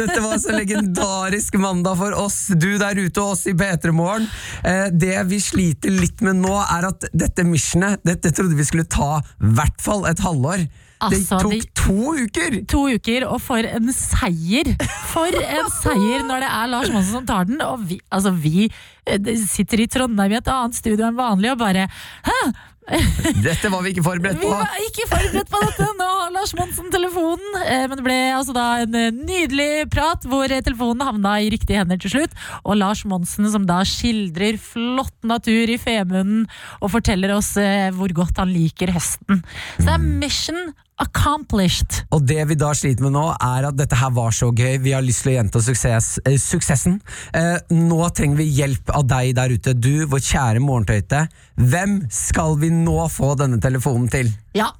[0.00, 4.26] Dette var så legendarisk mandag for oss, du der ute og oss i P3 Morgen.
[4.66, 8.88] Eh, det vi sliter litt med nå, er at dette missionet Dette trodde vi skulle
[8.90, 10.66] ta i hvert fall et halvår.
[11.00, 12.56] Altså, det tok to uker!
[12.68, 14.74] To uker, og for en seier!
[15.14, 17.62] For en seier når det er Lars Monsen som tar den.
[17.64, 21.62] Og vi, altså vi eh, sitter i Trondheim i et annet studio enn vanlig og
[21.62, 21.86] bare
[22.26, 22.40] Hæ?
[23.44, 24.48] Dette var vi ikke forberedt på!
[24.48, 25.86] Vi var ikke forberedt på dette!
[25.98, 27.58] Nå har Lars Monsen telefonen.
[27.62, 31.50] Eh, Men det ble altså da en eh, nydelig prat hvor eh, telefonen havna i
[31.52, 32.36] riktige hender til slutt.
[32.64, 36.46] Og Lars Monsen som da skildrer flott natur i Femunden
[36.80, 37.52] og forteller oss
[37.96, 39.42] hvor godt han liker høsten.
[39.76, 40.70] Så det er mission
[41.00, 42.02] accomplished.
[42.14, 44.78] Og det vi da sliter med nå, er at dette her var så gøy.
[44.84, 47.00] Vi har lyst til å gjenta suksess, eh, suksessen.
[47.34, 51.26] Eh, nå trenger vi hjelp av deg der ute, du, vår kjære morgentøyte.
[51.60, 54.32] Hvem skal vi nå få denne telefonen til?
[54.56, 54.70] Ja,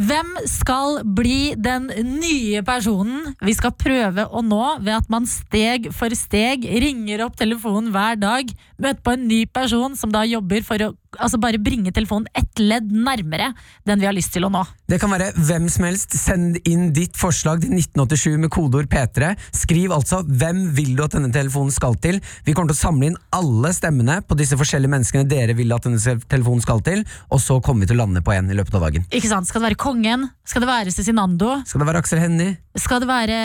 [0.00, 5.90] Hvem skal bli den nye personen vi skal prøve å nå ved at man steg
[5.92, 8.48] for steg ringer opp telefonen hver dag,
[8.80, 12.60] møter på en ny person som da jobber for å altså bare bringe telefonen ett
[12.62, 13.50] ledd nærmere
[13.88, 14.62] den vi har lyst til å nå?
[14.90, 16.14] Det kan være hvem som helst.
[16.16, 19.34] Send inn ditt forslag til 1987 med kodeord P3.
[19.56, 23.10] Skriv altså 'Hvem vil du at denne telefonen skal til?' Vi kommer til å samle
[23.10, 27.40] inn alle stemmene på disse forskjellige menneskene dere vil at denne telefonen skal til, og
[27.40, 29.06] så kommer vi til å lande på en i løpet av dagen.
[29.10, 29.46] Ikke sant?
[29.46, 30.28] Skal det være Kongen?
[30.46, 31.60] Skal det være Cezinando?
[31.66, 32.56] Skal det være Aksel Hennie?
[32.78, 33.36] Skal det være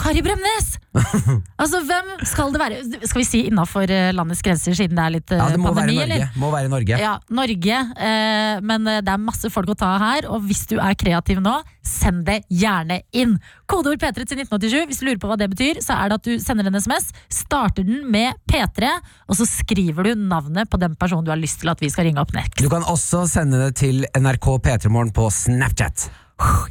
[0.00, 0.72] Kari Bremnes?
[1.62, 2.78] altså, hvem skal det være?
[3.06, 5.96] Skal vi si innafor landets grenser, siden det er litt eh, Ja, det må pandemi,
[5.96, 6.18] være Norge.
[6.18, 6.40] eller?
[6.42, 6.98] Må være Norge.
[7.00, 7.78] Ja, Norge.
[8.08, 11.40] Eh, men eh, det er masse folk å ta her, og hvis du er kreativ
[11.42, 11.54] nå,
[11.86, 13.36] send det gjerne inn.
[13.70, 14.76] Kodeord P3 til 1987.
[14.90, 17.10] Hvis du lurer på hva det betyr, så er det at du sender en SMS,
[17.32, 18.90] starter den med P3,
[19.30, 22.10] og så skriver du navnet på den personen du har lyst til at vi skal
[22.10, 22.58] ringe opp next.
[22.60, 25.91] Du kan også sende det til NRK P3morgen på Snapchat.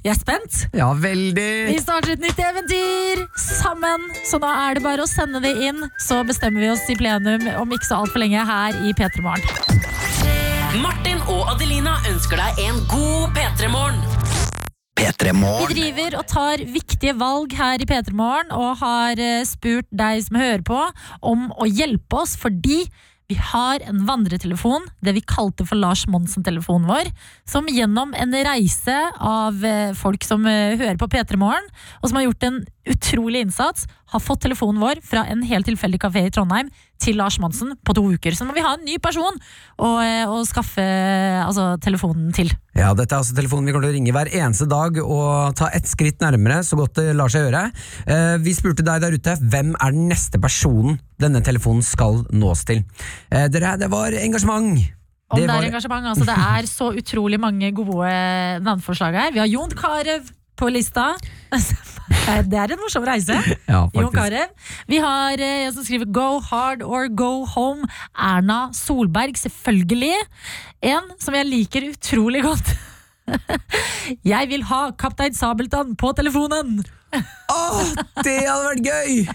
[0.03, 0.57] Jeg er spent.
[0.76, 1.49] Ja, veldig!
[1.69, 5.80] Vi starter et nytt eventyr sammen, så nå er det bare å sende det inn.
[6.01, 9.80] Så bestemmer vi oss i plenum om ikke så altfor lenge her i P3 Morgen.
[10.82, 14.01] Martin og Adelina ønsker deg en god P3-morgen.
[15.01, 20.22] Vi driver og tar viktige valg her i P3 Morgen og har eh, spurt deg
[20.28, 20.82] som hører på,
[21.26, 22.84] om å hjelpe oss fordi
[23.32, 27.12] vi har en vandretelefon, det vi kalte for Lars Monsen-telefonen vår,
[27.48, 31.70] som gjennom en reise av eh, folk som eh, hører på P3 Morgen,
[32.02, 32.60] og som har gjort en
[32.90, 36.70] utrolig innsats, har fått telefonen vår fra en helt tilfeldig kafé i Trondheim
[37.02, 38.36] til Lars Monsen på to uker.
[38.36, 39.38] Så må vi ha en ny person
[39.80, 40.84] å, eh, å skaffe
[41.46, 42.52] altså, telefonen til.
[42.78, 45.70] Ja, dette er altså telefonen vi kommer til å ringe hver eneste dag og ta
[45.74, 47.64] ett skritt nærmere, så godt det lar seg gjøre.
[48.08, 52.66] Eh, vi spurte deg der ute, hvem er den neste personen denne telefonen skal nås
[52.66, 52.84] til?
[53.32, 54.82] Eh, dere, det var engasjement.
[55.32, 58.12] Om det, var- er engasjement, altså Det er så utrolig mange gode
[58.62, 59.32] navneforslag her.
[59.32, 60.26] Vi har Jon Carew
[60.60, 61.14] på lista.
[62.51, 63.36] Det er en morsom reise.
[63.72, 64.12] Ja, Jon.
[64.14, 64.47] Carew.
[64.91, 67.88] Vi har eh, en som skriver 'Go hard or go home'.
[68.16, 70.16] Erna Solberg, selvfølgelig.
[70.82, 72.74] En som jeg liker utrolig godt.
[74.34, 76.82] Jeg vil ha Kaptein Sabeltann på telefonen!
[77.12, 77.82] Åh,
[78.24, 79.26] det hadde vært gøy!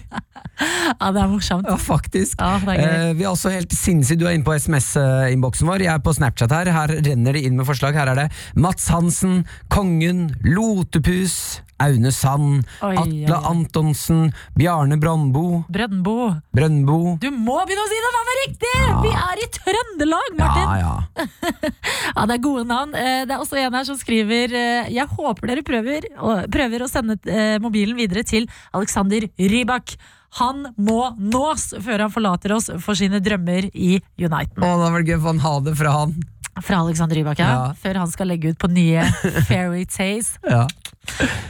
[0.57, 1.67] Ja, det er morsomt.
[1.69, 2.39] Ja, faktisk.
[2.41, 2.93] Ja, det er.
[3.09, 4.17] Eh, vi er også helt sinnssyke.
[4.17, 5.83] Du er inne på SMS-innboksen vår.
[5.85, 6.71] Jeg er på Snapchat her.
[6.73, 7.93] Her renner det inn med forslag.
[7.93, 13.43] Her er det Mats Hansen, Kongen, Lotepus, Aune Sand, Oi, Atle oi.
[13.51, 16.15] Antonsen, Bjarne Brøndbo, Brøndbo.
[16.57, 16.97] Brøndbo.
[17.21, 18.71] Du må begynne å si det navnet riktig!
[19.03, 20.71] Vi er i Trøndelag, Martin!
[20.81, 20.95] ja.
[21.21, 21.27] Ja,
[22.17, 22.95] ja, det er gode navn.
[22.97, 26.07] Eh, Det er også en her som skriver eh, Jeg håper dere prøver,
[26.53, 29.97] prøver å sende eh, mobilen videre til Alexander Rybak.
[30.41, 34.59] Han må nås før han forlater oss for sine drømmer i Uniten.
[34.63, 36.17] Å, det var gøy å få en ha det fra han.
[36.57, 37.47] Fra Alexander Rybak, ja.
[37.53, 37.65] Ja.
[37.77, 39.03] Før han skal legge ut på nye
[39.47, 40.33] Fairy Tales.
[40.49, 40.63] Ja.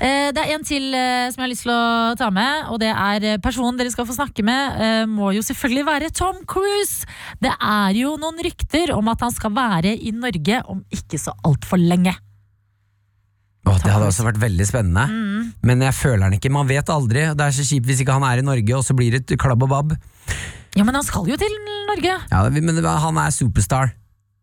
[0.04, 2.82] Eh, Det er en til eh, som jeg har lyst til å ta med, og
[2.84, 4.76] det er eh, personen dere skal få snakke med.
[4.84, 7.08] eh, Må jo selvfølgelig være Tom Cruise.
[7.42, 11.34] Det er jo noen rykter om at han skal være i Norge om ikke så
[11.48, 12.14] altfor lenge.
[13.68, 15.06] Å, det hadde også vært veldig spennende.
[15.12, 15.52] Mm.
[15.68, 16.52] Men jeg føler han ikke.
[16.54, 17.28] Man vet aldri.
[17.38, 19.40] Det er så kjipt hvis ikke han er i Norge, og så blir det et
[19.42, 19.96] klabb og babb.
[20.78, 21.54] Ja, men han skal jo til
[21.90, 22.18] Norge.
[22.32, 23.96] Ja, men han er superstar.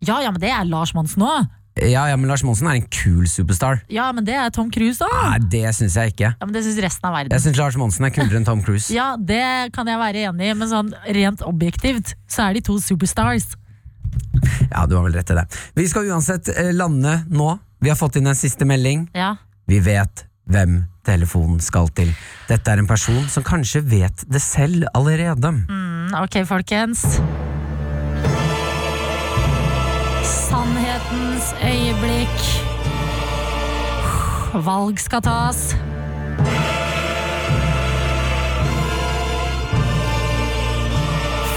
[0.05, 1.53] Ja, ja, men det er Lars Monsen òg.
[1.75, 3.81] Ja, ja, men Lars Monsen er en kul superstar.
[3.91, 5.15] Ja, men det er Tom Cruise òg.
[5.27, 6.31] Nei, det syns jeg ikke.
[6.31, 7.35] Ja, men det synes resten av verden.
[7.35, 8.95] Jeg syns Lars Monsen er kulere enn Tom Cruise.
[8.95, 12.79] Ja, det kan jeg være enig i, men sånn rent objektivt så er de to
[12.83, 13.57] superstars.
[14.71, 15.47] Ja, du har vel rett i det.
[15.75, 17.59] Vi skal uansett eh, lande nå.
[17.81, 19.09] Vi har fått inn en siste melding.
[19.15, 19.37] Ja.
[19.67, 22.11] Vi vet hvem telefonen skal til.
[22.49, 25.53] Dette er en person som kanskje vet det selv allerede.
[25.69, 27.05] Mm, ok, folkens.
[30.25, 32.47] Sannhetens øyeblikk.
[34.65, 35.75] Valg skal tas.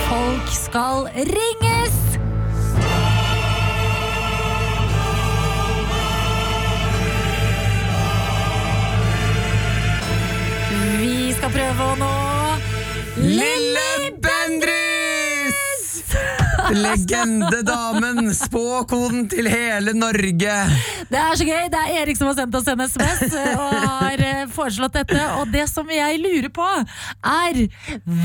[0.08, 2.07] Folk skal ringes!
[11.48, 12.08] Skal prøve å nå
[13.18, 13.84] Lille
[14.20, 15.86] Bendris!
[16.76, 20.56] Legendedamen, spåkoden til hele Norge.
[21.08, 21.70] Det er så gøy!
[21.72, 25.22] Det er Erik som har sendt oss en SMS og har eh, foreslått dette.
[25.39, 26.68] Og det som jeg lurer på,
[27.32, 27.62] er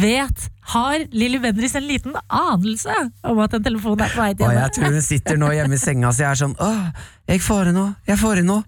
[0.03, 4.49] Vet Har Lilly Bendriss en liten anelse om at en telefon er på vei til
[4.49, 4.65] henne?
[4.65, 7.71] jeg tror hun sitter nå hjemme i senga si og er sånn Åh, jeg får
[7.71, 8.59] det nå, jeg får det nå.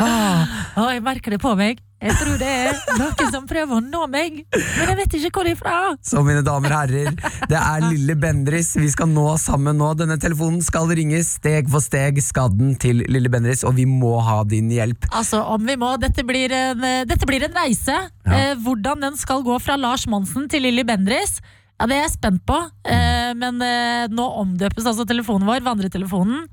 [0.00, 0.48] Ah.
[0.78, 1.84] Åh, jeg merker det på meg.
[1.98, 5.48] Jeg tror det er noen som prøver å nå meg, men jeg vet ikke hvor
[5.48, 5.78] de er fra.
[6.06, 7.08] Så mine damer og herrer,
[7.50, 9.88] det er lille Bendris vi skal nå sammen nå.
[9.98, 14.44] Denne telefonen skal ringes steg for steg, skadden til lille Bendris, og vi må ha
[14.46, 15.08] din hjelp.
[15.10, 15.90] Altså, om vi må.
[15.98, 17.96] Dette blir en, eh, dette blir en reise.
[18.30, 21.40] Eh, hvordan den skal gå fra Lars Monsen til Lilly Bendris.
[21.80, 22.60] ja, det er jeg spent på.
[22.86, 26.46] Eh, men eh, nå omdøpes altså telefonen vår, vandretelefonen,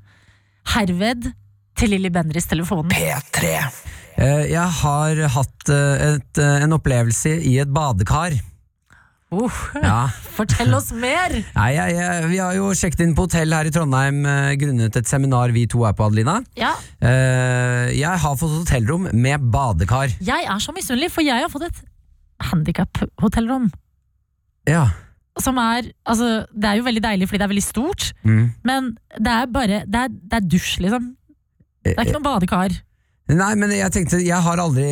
[0.74, 1.30] herved
[1.78, 2.90] til Lilly Bendriss-telefonen.
[2.90, 3.54] P3.
[4.18, 8.38] Eh, Jeg har hatt eh, et, eh, en opplevelse i et badekar.
[9.36, 9.52] Uh,
[9.82, 10.08] Ja.
[10.38, 11.34] Fortell oss mer!
[11.58, 14.22] Nei, ja, ja, vi har jo sjekket inn på hotell her i Trondheim
[14.62, 16.38] grunnet et seminar vi to er på, Adelina.
[16.56, 20.14] Ja, jeg har fått hotellrom med badekar.
[20.24, 21.82] jeg er så misunnelig, for jeg har fått et
[22.52, 23.68] handikap-hotellrom.
[24.70, 24.86] Ja.
[25.42, 28.46] Som er, altså, det er jo veldig deilig fordi det er veldig stort, Mm.
[28.64, 31.16] men det er bare Det er, det er dusj, liksom.
[31.84, 32.78] Det er ikke noe badekar.
[33.26, 34.86] Nei, men jeg tenkte, jeg har aldri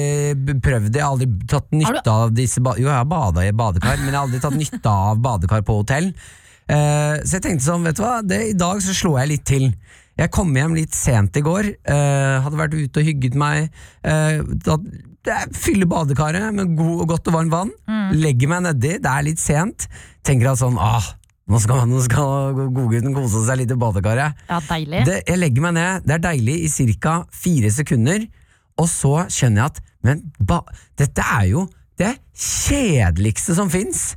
[0.57, 0.97] prøvd det.
[0.97, 4.17] Jeg har aldri tatt nytte av disse Jo, jeg har bada i badekar, men jeg
[4.17, 6.09] har aldri tatt nytte av badekar på hotell.
[6.63, 9.45] Uh, så jeg tenkte sånn, vet du hva, det, i dag så slår jeg litt
[9.51, 9.67] til.
[10.17, 13.69] Jeg kom hjem litt sent i går, Uh, hadde vært ute og hygget meg.
[14.01, 14.79] Uh, da,
[15.53, 17.69] fyller badekaret med god godt og varmt vann,
[18.17, 19.86] legger meg nedi, det er litt sent.
[20.25, 21.13] Tenker at sånn, ah,
[21.49, 24.37] nå skal, nå skal godgutten kose seg litt i badekaret.
[24.49, 25.03] Ja, deilig.
[25.09, 27.17] Det, jeg legger meg ned, det er deilig i ca.
[27.31, 28.27] fire sekunder,
[28.79, 30.61] og så skjønner jeg at men ba,
[30.99, 31.67] dette er jo
[31.99, 34.13] det kjedeligste som fins.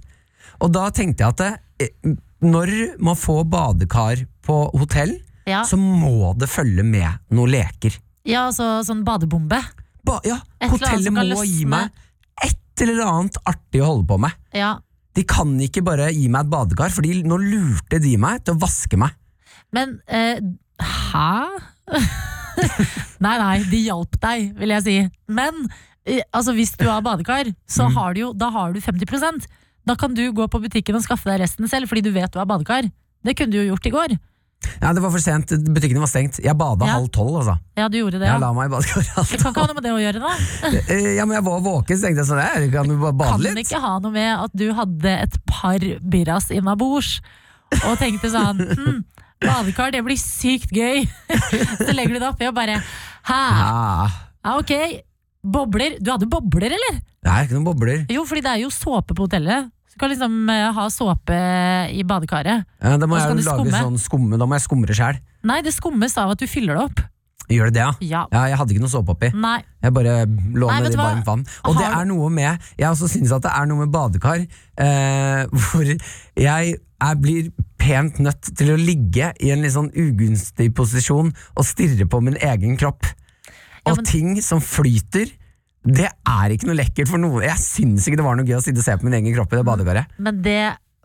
[0.63, 1.51] Og da tenkte jeg at det,
[1.87, 2.15] eh,
[2.47, 2.73] når
[3.03, 5.17] man får badekar på hotell,
[5.47, 5.63] Ja.
[5.63, 7.95] så må det følge med noen leker.
[8.27, 9.61] Ja, altså sånn badebombe.
[10.07, 11.91] Ba, ja, hotellet må gi meg
[12.43, 14.33] et eller annet artig å holde på med.
[14.53, 14.79] Ja.
[15.17, 18.61] De kan ikke bare gi meg et badekar, fordi nå lurte de meg til å
[18.61, 19.15] vaske meg.
[19.73, 20.39] Men eh,
[20.81, 21.31] hæ?
[23.25, 24.97] nei, nei, de hjalp deg, vil jeg si.
[25.33, 25.63] Men
[26.07, 27.95] eh, altså, hvis du har badekar, så Mm.
[27.97, 29.47] har du jo, da har du 50%
[29.87, 32.41] Da kan du gå på butikken og skaffe deg resten selv, fordi du vet du
[32.41, 32.89] har badekar.
[33.23, 34.15] Det kunne du jo gjort i går.
[34.81, 36.39] Ja, Det var for sent, Butikkene var stengt.
[36.43, 36.93] Jeg bada Ja.
[36.99, 37.55] halv tolv, altså.
[37.77, 38.39] Ja, du gjorde det, Jeg ja.
[38.43, 40.33] la meg i badekaret halv Det kan ikke ha noe med det å gjøre, da.
[40.93, 43.31] Eh, Ja, men jeg var våken, så tenkte jeg sånn Jeg kan jo bare bade
[43.37, 43.61] Kan litt.
[43.67, 47.21] ikke ha noe med at du hadde et par birras innabords
[47.85, 49.01] og tenkte sånn hm,
[49.43, 51.03] Badekar, det blir sykt gøy.
[51.83, 53.41] Så legger du det oppi og bare Hæ?
[53.61, 54.09] Ja.
[54.47, 55.03] Ja, ok.
[55.45, 55.99] Bobler.
[56.01, 57.01] Du hadde bobler, eller?
[57.27, 58.05] Er ikke noen bobler.
[58.11, 59.69] Jo, fordi det er jo såpe på hotellet.
[59.97, 61.37] Du kan liksom eh, ha såpe
[61.97, 62.67] i badekaret.
[62.85, 63.85] Ja, da må Og så jeg kan jo du lage skumme.
[63.87, 64.37] sånn skumme.
[64.39, 65.21] Da må jeg skumre sjæl.
[65.49, 67.01] Nei, det skummes av at du fyller det opp.
[67.49, 67.93] Gjør det det, ja?
[68.03, 68.21] Ja.
[68.35, 69.31] Ja, jeg hadde ikke noe såpe oppi.
[69.39, 69.61] Nei.
[69.87, 71.07] Jeg bare lå Nei, vet i du hva?
[71.15, 71.45] varmt vann.
[71.65, 74.43] Og det Har er noe med Jeg også synes at det er noe med badekar
[74.43, 80.71] eh, hvor jeg jeg blir pent nødt til å ligge i en litt sånn ugunstig
[80.75, 83.05] posisjon og stirre på min egen kropp.
[83.07, 85.29] Ja, Og men- ting som flyter,
[85.87, 87.45] det er ikke noe lekkert for noen.
[87.47, 89.55] Jeg syns ikke det var noe gøy å sitte og se på min egen kropp
[89.55, 90.19] i det badekaret.
[90.19, 90.59] Men det,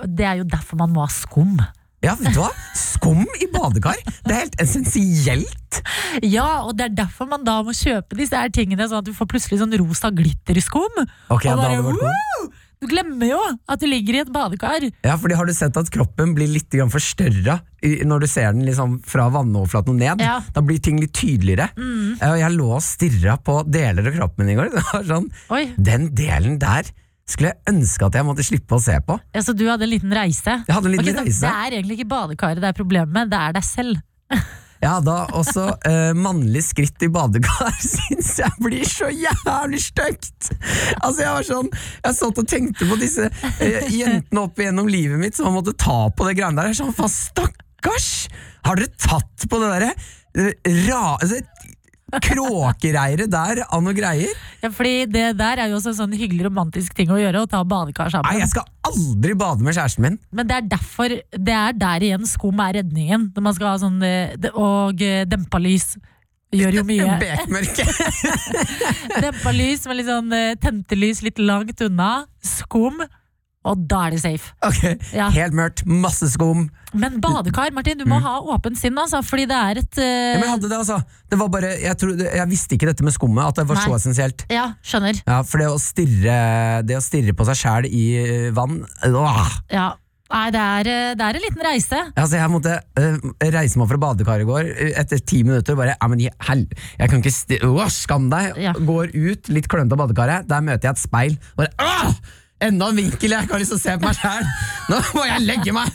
[0.10, 1.60] det er jo derfor man må ha skum.
[2.02, 2.50] Ja, vet du hva?
[2.74, 4.00] Skum i badekar!
[4.26, 5.82] Det er helt essensielt!
[6.26, 9.14] Ja, og det er derfor man da må kjøpe disse her tingene, sånn at du
[9.14, 11.04] får plutselig sånn rosa glitterskum.
[11.30, 12.50] Ok, ja, og da bare, hadde
[12.82, 13.38] Du glemmer jo
[13.70, 14.88] at du ligger i et badekar.
[15.06, 17.60] Ja, fordi Har du sett at kroppen blir litt forstørra
[18.10, 20.24] når du ser den liksom fra vannoverflaten og ned?
[20.26, 20.40] Ja.
[20.54, 21.70] Da blir ting litt tydeligere.
[21.78, 22.18] Mm.
[22.18, 24.72] Jeg lå og stirra på deler av kroppen min i går.
[24.74, 26.90] Det var sånn, Oi, Den delen der
[27.30, 29.20] skulle jeg ønske at jeg måtte slippe å se på.
[29.30, 30.58] ja, Så du hadde en liten reise?
[30.66, 31.46] Jeg hadde en liten okay, reise.
[31.46, 34.02] Det er egentlig ikke badekaret det er problemet med, det er deg selv.
[34.82, 40.52] Ja, da også eh, Mannlig skritt i badekar syns jeg blir så jævlig stygt!
[40.98, 43.28] Altså, jeg var sånn Jeg satt og tenkte på disse
[43.62, 46.72] eh, jentene opp igjennom livet mitt som måtte ta på det greiene der.
[46.72, 48.10] Jeg er sånn, faen, stakkars!
[48.66, 51.04] Har dere tatt på det derre eh, ra...
[51.20, 51.44] Altså,
[52.12, 54.34] Kråkereiret der av noe greier?
[54.62, 57.50] Ja, fordi det der er jo også en sånn hyggelig romantisk ting å gjøre, å
[57.50, 58.30] ta badekar sammen.
[58.30, 60.20] Nei, jeg skal aldri bade med kjæresten min!
[60.32, 63.30] Men det er derfor Det er der igjen skum er redningen.
[63.36, 65.96] Når man skal ha sånn eh, Og eh, dempa lys.
[66.54, 67.08] Gjør jo mye.
[67.24, 67.88] Bekmørke!
[69.24, 72.12] dempa lys med litt sånn tentelys tente lys litt langt unna.
[72.46, 73.02] Skum.
[73.68, 74.54] Og da er det safe.
[74.66, 74.82] Ok,
[75.14, 75.28] Ja.
[75.36, 76.66] Helt mørkt, masse skum.
[76.98, 80.04] Men badekar, Martin, du må ha åpent sinn, altså, fordi det er et uh...
[80.04, 80.98] Ja, eh, men jeg hadde det, altså.
[81.32, 83.96] Det var bare, jeg, tro, jeg visste ikke dette med skummet, at det var så
[84.00, 84.46] essensielt.
[84.52, 85.22] Ja, skjønner.
[85.28, 86.38] Ja, for det å stirre,
[86.88, 89.60] det å stirre på seg sjæl i øh, vann åh.
[89.72, 89.92] Ja.
[90.32, 91.98] Nei, det er, eh, det er en liten reise.
[92.16, 94.70] Altså, Jeg måtte uh, reise meg fra badekaret i går
[95.04, 95.76] etter ti minutter.
[95.78, 96.64] Bare, men hell,
[96.98, 98.56] jeg kan ikke sti åh, Skam deg!
[98.64, 98.74] Ja.
[98.74, 100.48] Går ut, litt klønete av badekaret.
[100.50, 101.36] Der møter jeg et speil.
[101.60, 102.16] Bare, åh,
[102.68, 104.50] enda en vinkel jeg har lyst til å se på meg sjæl!
[104.92, 105.90] Nå må jeg legge meg!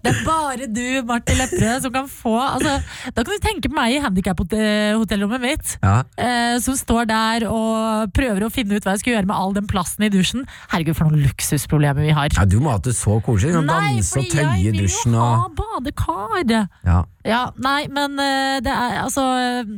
[0.00, 2.76] Det er bare du, Martin Lepperød, som kan få altså,
[3.16, 5.72] Da kan du tenke på meg i handikap-hotellrommet mitt.
[5.82, 5.96] Ja.
[6.14, 9.56] Eh, som står der og prøver å finne ut hva jeg skal gjøre med all
[9.56, 10.46] den plassen i dusjen.
[10.70, 12.30] Herregud, for noen luksusproblemer vi har.
[12.36, 13.56] Ja, du må ha det så koselig.
[13.58, 16.66] Kan Nei, danse og Nei, for jeg vil jo ha badekar.
[16.86, 17.00] ja.
[17.26, 19.20] Ja, nei, men eh, det er altså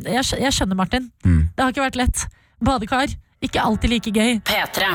[0.07, 1.09] Jeg, jeg skjønner, Martin.
[1.27, 1.49] Mm.
[1.57, 2.27] Det har ikke vært lett.
[2.63, 4.39] Badekar, ikke alltid like gøy.
[4.47, 4.93] P3.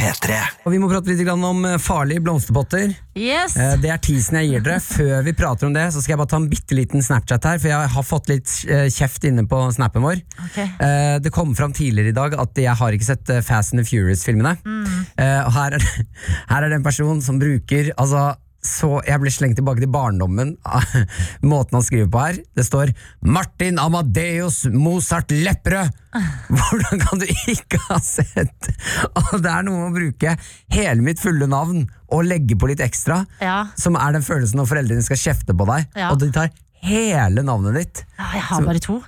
[0.00, 0.36] P3.
[0.64, 2.92] Og vi må prate litt om eh, farlige blomsterpotter.
[3.18, 3.56] Yes!
[3.60, 4.78] Eh, Det er teasen jeg gir dere.
[4.80, 7.60] Før vi prater om det, så skal jeg bare ta en bitte liten Snapchat her,
[7.60, 10.22] for jeg har fått litt eh, kjeft inne på snappen vår.
[10.46, 10.58] Ok.
[10.62, 13.88] Eh, Det kom fram tidligere i dag at jeg har ikke sett Fast and the
[13.90, 14.56] Furious-filmene.
[14.64, 15.04] Mm.
[15.20, 15.84] Her er,
[16.54, 18.30] her er det en person som bruker altså,
[18.62, 20.56] så Jeg ble slengt tilbake til barndommen.
[21.50, 22.38] Måten han skriver på her.
[22.56, 22.92] Det står
[23.24, 25.92] 'Martin Amadeus Mozart Lepperød'.
[26.56, 28.70] Hvordan kan du ikke ha sett?
[29.16, 30.36] Og det er noe med å bruke
[30.74, 33.68] hele mitt fulle navn og legge på litt ekstra, Ja.
[33.78, 36.10] som er den følelsen når foreldrene skal kjefte på deg, Ja.
[36.10, 36.50] og de tar
[36.82, 38.04] hele navnet ditt.
[38.18, 39.02] Ja, jeg har bare to.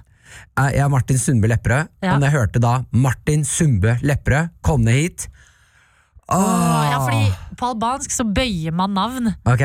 [0.56, 4.84] Eh, Jeg er Martin Sundbø Lepperød, og når jeg hørte da Martin Sundbø Lepperød, kom
[4.84, 5.28] ned hit
[6.28, 9.34] Åh, Ja, fordi på albansk så bøyer man navn.
[9.46, 9.62] Ok,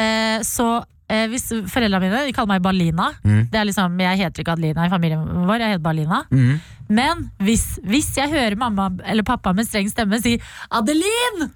[0.00, 4.40] Eh, så eh, hvis foreldrene mine de kaller meg Balina Det er liksom, Jeg heter
[4.40, 6.22] ikke Adelina i familien vår, jeg heter Balina.
[6.30, 6.60] Mm.
[6.88, 10.38] Men hvis, hvis jeg hører mamma eller pappa med streng stemme si
[10.70, 11.50] 'Adelin!'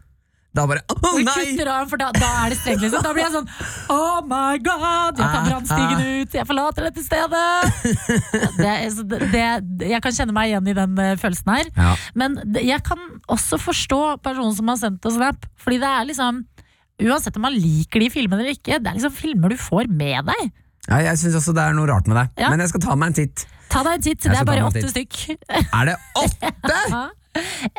[0.55, 1.33] Da bare Å nei!
[1.51, 2.83] kutter av, for da, da er det strengt.
[2.85, 3.03] Liksom.
[3.03, 3.49] Da blir jeg sånn
[3.91, 5.19] Oh my god!
[5.19, 6.37] Jeg tar Ah, brannstigen ut!
[6.39, 7.43] Jeg forlater dette stedet!
[8.59, 8.75] Det,
[9.11, 11.71] det, det, jeg kan kjenne meg igjen i den eh, følelsen her.
[11.75, 11.93] Ja.
[12.19, 13.03] Men jeg kan
[13.35, 15.47] også forstå personen som har sendt oss snap.
[15.61, 16.45] Fordi det er liksom
[17.03, 20.29] Uansett om man liker de filmene eller ikke, det er liksom filmer du får med
[20.31, 20.53] deg.
[20.87, 22.53] Ja, jeg syns også det er noe rart med det, Ja.
[22.53, 23.43] men jeg skal ta meg en titt.
[23.73, 25.19] Ta deg en titt, Jeg det er bare åtte stykk.
[25.65, 27.03] Er det åtte?!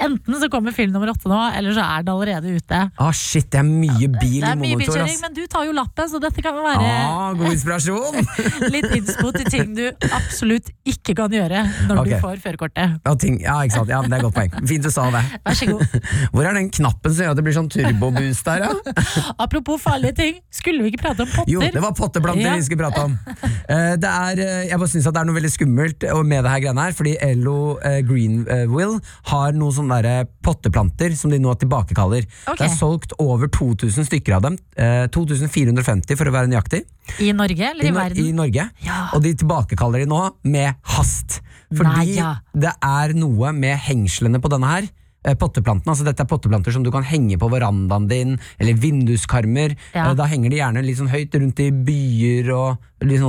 [0.06, 2.82] Enten så kommer film nummer åtte nå, eller så er det allerede ute.
[3.01, 5.66] Ah, shit, det er mye bil Det i er mye monitor, bilkjøring, men du tar
[5.68, 8.20] jo lappen, så dette kan være Ah, god inspirasjon!
[8.76, 9.84] litt innspo til ting du
[10.16, 12.16] absolutt ikke kan gjøre når okay.
[12.16, 12.97] du får førerkortet.
[13.06, 13.91] Ja, ja, ikke sant.
[13.91, 14.68] Ja, det er et godt poeng.
[14.70, 15.24] Fint du sa det.
[15.45, 15.97] Vær så god.
[16.36, 18.95] Hvor er den knappen som gjør at det blir sånn turboboost der, ja?
[19.45, 21.51] Apropos farlige ting, skulle vi ikke prate om potter?
[21.53, 22.56] Jo, det var potteplanter Ja.
[22.60, 23.18] vi skulle prate om.
[23.26, 26.64] Eh, det er, eh, jeg bare synes det er noe veldig skummelt med det her
[26.66, 28.97] greiene her, fordi Ello eh, Greenwill
[29.32, 32.26] har noen sånne der potteplanter som de nå tilbakekaller.
[32.46, 32.58] Okay.
[32.58, 34.58] Det er solgt over 2000 stykker av dem.
[34.74, 36.82] Eh, 2450 for å være nøyaktig.
[37.22, 38.26] I Norge eller i, I verden?
[38.26, 38.70] I Norge.
[38.86, 39.00] Ja.
[39.14, 41.41] Og de tilbakekaller de nå med hast.
[41.70, 42.38] Fordi Nei, ja.
[42.54, 44.89] det er noe med hengslene på denne her.
[45.26, 49.76] Eh, Potteplanten, altså Dette er potteplanter som du kan henge på verandaen din, eller vinduskarmer.
[49.94, 50.10] Ja.
[50.12, 52.78] Eh, Da henger de gjerne litt sånn høyt rundt i byer og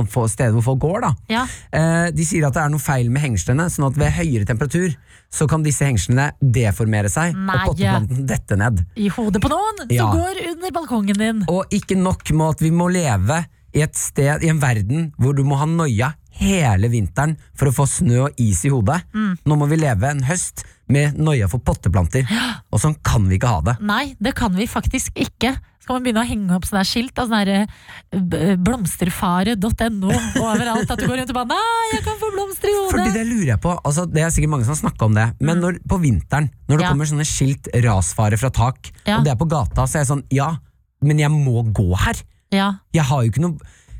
[0.09, 1.01] få steder hvor folk går.
[1.01, 1.45] da Ja.
[1.71, 4.95] Eh, De sier at det er noe feil med hengslene, sånn at ved høyere temperatur
[5.29, 7.55] så kan disse hengslene deformere seg, Nei.
[7.67, 8.85] og potteplanten dette ned.
[8.95, 10.09] I hodet på noen Ja.
[10.11, 11.45] som går under balkongen din.
[11.49, 13.45] Og ikke nok med at vi må leve
[13.75, 17.75] i et sted, i en verden hvor du må ha noia hele vinteren for å
[17.75, 19.01] få snø og is i hodet.
[19.45, 22.27] Nå må vi leve en høst med noia for potteplanter.
[22.71, 23.77] Og sånn kan vi ikke ha det.
[23.81, 25.55] Nei, det kan vi faktisk ikke.
[25.87, 27.67] Skal man begynne å henge opp sånne skilt av sånn eh,
[28.11, 30.09] b- blomsterfare.no
[30.41, 30.89] overalt?
[30.91, 32.91] At du går rundt og bare 'nei, jeg kan få blomster i hodet'.
[32.91, 35.27] Fordi det lurer jeg på, altså Det er sikkert mange som har snakka om det,
[35.39, 36.89] men når, på vinteren, når det Ja.
[36.91, 39.17] kommer sånne skilt 'rasfare fra tak', Ja.
[39.17, 40.57] og det er på gata, så er jeg sånn Ja,
[41.01, 42.15] men jeg må gå her.
[42.51, 42.73] Ja.
[42.93, 43.57] Jeg har jo ikke noe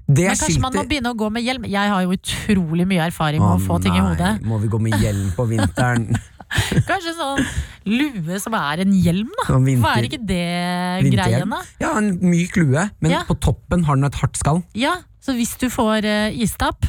[0.08, 1.66] Det Men kanskje man må begynne å gå med hjelm?
[1.68, 4.30] Jeg har jo utrolig mye erfaring med å få ting i nei, hodet.
[4.48, 6.06] Må vi gå med hjelm på vinteren?
[6.88, 7.42] Kanskje sånn
[7.92, 9.48] lue som er en hjelm, da.
[9.50, 11.60] Sånn vinter- Hva er ikke det greien, da?
[11.84, 13.24] Ja, en myk lue, men Ja.
[13.28, 14.64] på toppen har den et hardt skall.
[14.74, 16.88] Ja, så hvis du får uh, istapp,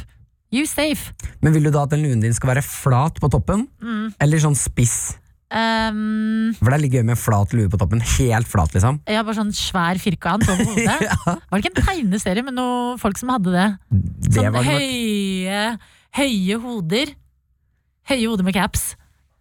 [0.55, 1.11] you safe.
[1.43, 4.13] Men vil du da at den luen din skal være flat på toppen, Mm.
[4.19, 5.17] eller sånn spiss?
[5.49, 8.03] Um, For det er litt gøy med flat lue på toppen.
[8.19, 8.99] Helt flat, liksom.
[9.09, 10.99] Ja, bare sånn svær firkant over hodet.
[11.07, 13.67] ja, Var det ikke en tegneserie med noen folk som hadde det?
[13.89, 15.63] det Sånn det høye,
[16.19, 17.13] høye hoder.
[18.09, 18.91] Høye hoder med caps.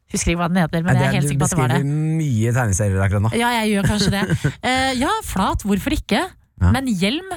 [0.09, 1.73] Husker ikke hva den heter, men Nei, jeg er helt sikker på at det var
[1.75, 1.83] det.
[1.83, 3.33] Du beskriver mye tegneserier akkurat nå.
[3.37, 4.23] Ja, jeg gjør kanskje det.
[4.65, 6.23] Uh, ja, flat, hvorfor ikke?
[6.59, 6.73] Ja.
[6.73, 7.29] Men hjelm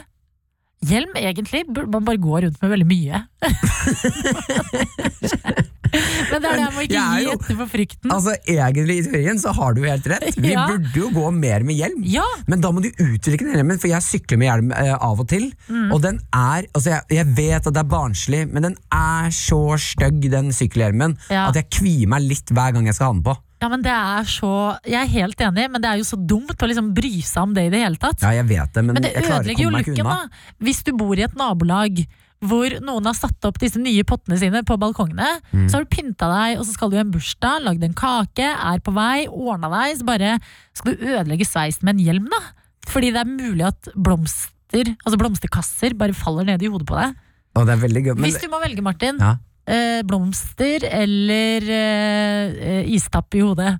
[0.81, 3.19] Hjelm, egentlig, burde man bare gå rundt med veldig mye.
[6.31, 8.11] Men det er det jeg må ikke gi jo- etter for frykten.
[8.15, 10.37] Altså, Egentlig, i teorien, så har du jo helt rett.
[10.39, 10.63] Vi Ja.
[10.69, 12.01] burde jo gå mer med hjelm.
[12.07, 15.19] Ja, Men da må du utvikle den hjelmen, for jeg sykler med hjelm eh, av
[15.19, 15.51] og til.
[15.69, 15.91] Mm.
[15.93, 19.77] Og den er Altså, jeg, jeg vet at det er barnslig, men den er så
[19.77, 21.47] stygg, den sykkelhjelmen, Ja.
[21.49, 23.35] at jeg kvier meg litt hver gang jeg skal ha den på.
[23.61, 24.49] Ja, men det er så
[24.87, 27.53] Jeg er helt enig, men det er jo så dumt å liksom bry seg om
[27.53, 28.23] det i det hele tatt.
[28.25, 30.17] Ja, jeg vet det, men, Men det ødelegger jo looken, da.
[30.65, 32.03] Hvis du bor i et nabolag
[32.41, 35.67] hvor noen har satt opp disse nye pottene sine på balkongene, Mm.
[35.69, 38.47] så har du pynta deg, og så skal du i en bursdag, lagd en kake,
[38.49, 40.31] er på vei, ordna deg, så bare
[40.73, 42.39] skal du ødelegge sveisen med en hjelm, da.
[42.89, 47.13] Fordi det er mulig at blomster, altså blomsterkasser, bare faller ned i hodet på deg.
[47.53, 48.13] Å, det er veldig gøy.
[48.15, 49.21] Men, Hvis du må velge, Martin.
[49.21, 49.35] Ja.
[49.69, 53.75] Eh, blomster eller eh, eh, istapp i hodet.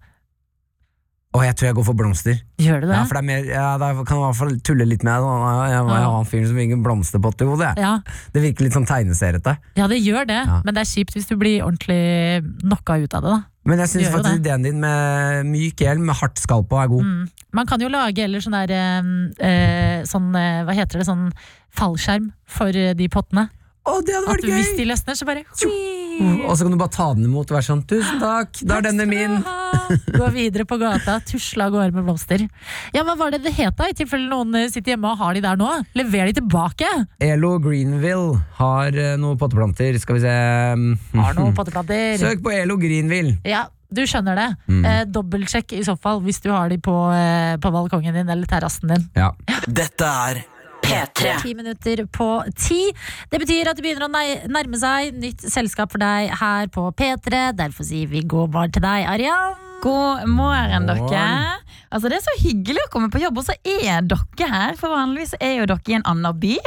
[1.31, 2.39] Og jeg tror jeg går for blomster.
[2.59, 2.95] Gjør du det?
[2.97, 5.23] Ja, for det er mer, ja, da kan jeg i hvert fall tulle litt med
[5.23, 5.29] det.
[5.71, 7.69] Jeg, var har en fyr som fikk en blomsterpott i hodet.
[7.79, 7.91] Ja.
[8.35, 9.53] Det virker litt sånn tegneserete.
[9.79, 10.59] Ja, det gjør det, Ja.
[10.65, 13.31] men det er kjipt hvis du blir ordentlig knocka ut av det.
[13.31, 16.91] da Men jeg syns faktisk ideen din med myk hjelm med hardt skall på er
[16.91, 17.07] god.
[17.07, 17.29] Mm.
[17.53, 19.01] Man kan jo lage eller sånn der eh,
[19.47, 21.07] eh, sånn, Hva heter det?
[21.07, 21.31] Sånn
[21.71, 23.47] fallskjerm for de pottene.
[23.81, 24.55] Å, det hadde vært At gøy!
[24.59, 25.41] hvis de løsner, så bare
[26.45, 28.85] Og så kan du bare ta den imot og være sånn Tusen takk, da er
[28.85, 29.39] denne min.
[30.21, 32.43] Gå videre på gata, tusle av gårde med blomster.
[32.93, 33.89] Ja, Hva var det det het, da?
[33.89, 35.71] I tilfelle noen eh, sitter hjemme og har de der nå?
[35.97, 36.91] Lever de tilbake!
[37.25, 39.97] Elo Greenville har eh, noen potteplanter.
[40.03, 40.37] Skal vi se
[41.17, 42.19] Har noen potteplanter.
[42.21, 43.39] Søk på Elo Greenville.
[43.49, 44.47] Ja, du skjønner det.
[44.69, 44.85] Mm.
[44.87, 48.45] Eh, Dobbeltsjekk i så fall hvis du har de på, eh, på balkongen din eller
[48.47, 49.09] terrassen din.
[49.17, 49.33] Ja.
[49.67, 50.45] Dette er
[50.85, 51.35] P3.
[51.43, 52.81] Ti minutter på ti.
[53.31, 57.51] Det betyr at det begynner å nærme seg nytt selskap for deg her på P3.
[57.57, 59.57] Derfor sier vi god morgen til deg, Arian.
[59.81, 61.25] God morgen, dere.
[61.91, 64.77] Altså, det er så hyggelig å komme på jobb, og så er dere her.
[64.79, 66.57] For vanligvis er jo dere i en annen by.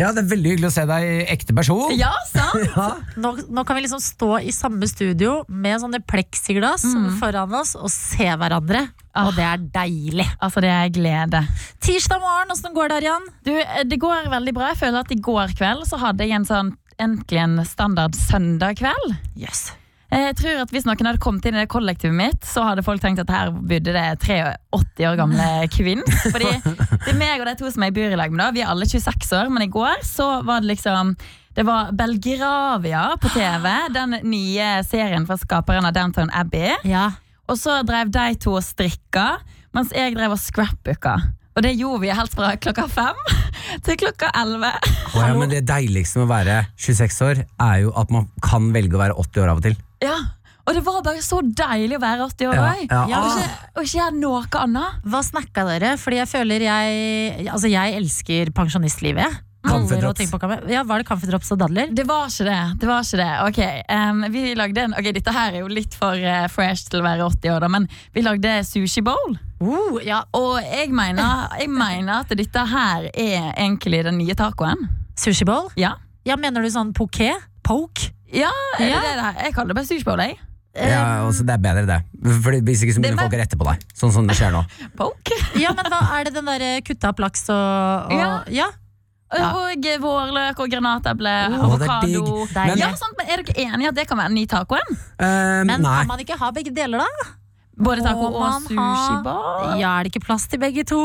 [0.00, 1.92] Ja, det er veldig hyggelig å se deg i ekte person.
[1.98, 2.62] Ja, sant?
[2.72, 2.86] Ja.
[3.20, 6.84] Nå, nå kan vi liksom stå i samme studio med sånne pleksiglass
[7.20, 8.86] foran oss og se hverandre.
[9.20, 10.26] Og det er deilig.
[10.40, 11.42] Altså, det er glede.
[11.84, 13.28] Tirsdag morgen, åssen går det, Arian?
[13.44, 13.52] Du,
[13.90, 14.70] det går veldig bra.
[14.72, 18.80] Jeg føler at i går kveld så hadde jeg en sånn endelig en standard søndag
[18.80, 19.16] kveld.
[19.36, 19.70] Yes.
[20.12, 23.00] Jeg tror at Hvis noen hadde kommet inn i det kollektivet mitt, så hadde folk
[23.02, 26.02] tenkt at her bodde det 83 år gamle kvinn.
[26.26, 28.42] Fordi det er meg og de to som jeg bor i lag med.
[28.44, 31.16] da Vi er alle 26 år, men i går så var det liksom
[31.52, 36.78] det var Belgravia på TV, den nye serien fra skaperen av Downtown Abbey.
[36.88, 37.10] Ja.
[37.44, 39.34] Og så drev de to og strikka,
[39.76, 41.18] mens jeg drev og scrapbooka.
[41.52, 43.18] Og det gjorde vi helt fra klokka fem
[43.84, 44.72] til klokka elleve.
[45.12, 48.72] Oh, ja, men det deiligste med å være 26 år, er jo at man kan
[48.72, 49.76] velge å være 80 år av og til.
[50.02, 50.16] Ja,
[50.62, 52.82] og det var bare så deilig å være 80 år òg.
[53.10, 53.20] ja.
[53.22, 55.00] Og ikke, og ikke gjøre noe annet.
[55.10, 55.94] Hva snakka dere?
[55.98, 59.40] Fordi jeg føler jeg Altså, jeg elsker pensjonistlivet.
[60.70, 61.90] Ja, Var det kaffedrops og dadler?
[61.94, 62.60] Det var ikke det.
[62.82, 63.28] det, var ikke det.
[63.46, 63.60] Ok,
[63.94, 67.06] um, vi lagde en, ok, Dette her er jo litt for uh, fresh til å
[67.06, 69.36] være 80 år, da, men vi lagde sushi bowl.
[69.62, 70.24] Uh, ja.
[70.34, 74.88] Og jeg mener, jeg mener at dette her er egentlig den nye tacoen.
[75.18, 75.70] Sushi bowl?
[75.78, 75.96] Ja,
[76.26, 77.32] Ja, mener du sånn poké?
[77.66, 78.12] Poke?
[78.32, 79.00] Ja, er Ja.
[79.00, 79.44] det det det her?
[79.46, 80.18] Jeg kaller det bare sushi bowl.
[80.24, 80.38] Jeg.
[80.74, 81.98] Ja, altså, det er bedre, det.
[82.42, 83.82] Fordi Hvis ikke så begynner folk å rette på deg.
[83.94, 84.62] Sånn som det skjer nå.
[84.96, 85.36] Poke.
[85.60, 88.30] Ja, men hva er det den derre kutta opp laks og, og Ja.
[88.48, 88.70] ja.
[89.32, 92.46] Og, og vårløk og granateple, oh, er avokado.
[92.76, 94.98] Ja, sant, men Er dere enige at det kan være den nye tacoen?
[95.18, 95.94] Eh, Men nei.
[96.02, 97.30] kan man ikke ha begge deler, da?
[97.80, 99.78] Både taco og man sushi ha- bowl?
[99.80, 101.00] Ja, er det ikke plass til begge to?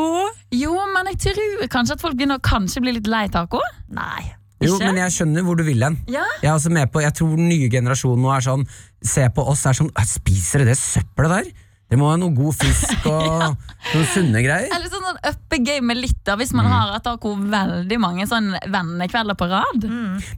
[0.52, 3.62] Jo, men jeg tror kanskje at folk begynner å kanskje bli litt lei taco.
[3.96, 4.34] Nei.
[4.64, 4.88] Jo, Ikke?
[4.90, 6.00] men jeg skjønner hvor du vil hen.
[6.10, 6.24] Ja.
[6.42, 8.64] Jeg er også med på, jeg tror den nye generasjonen nå er sånn
[9.06, 11.52] Se på oss, er sånn «Æ, Spiser dere det søppelet der?
[11.88, 13.54] Det må være noe god fisk og
[13.94, 14.66] noen sunne greier.
[14.76, 16.72] Eller sånn, sånn uppe gamet litt, da, hvis man Mm.
[16.74, 19.86] har hatt taco veldig mange sånn vennekvelder på rad.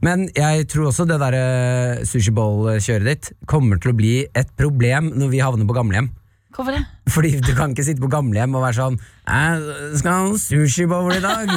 [0.04, 4.52] Men jeg tror også det der eh, sushi bowl-kjøret ditt kommer til å bli et
[4.60, 6.12] problem når vi havner på gamlehjem.
[6.60, 6.82] Hvorfor det?
[7.10, 10.84] Fordi du kan ikke sitte på gamlehjem og være sånn «Æ, Skal ha noen sushi
[10.90, 11.48] bowl i dag?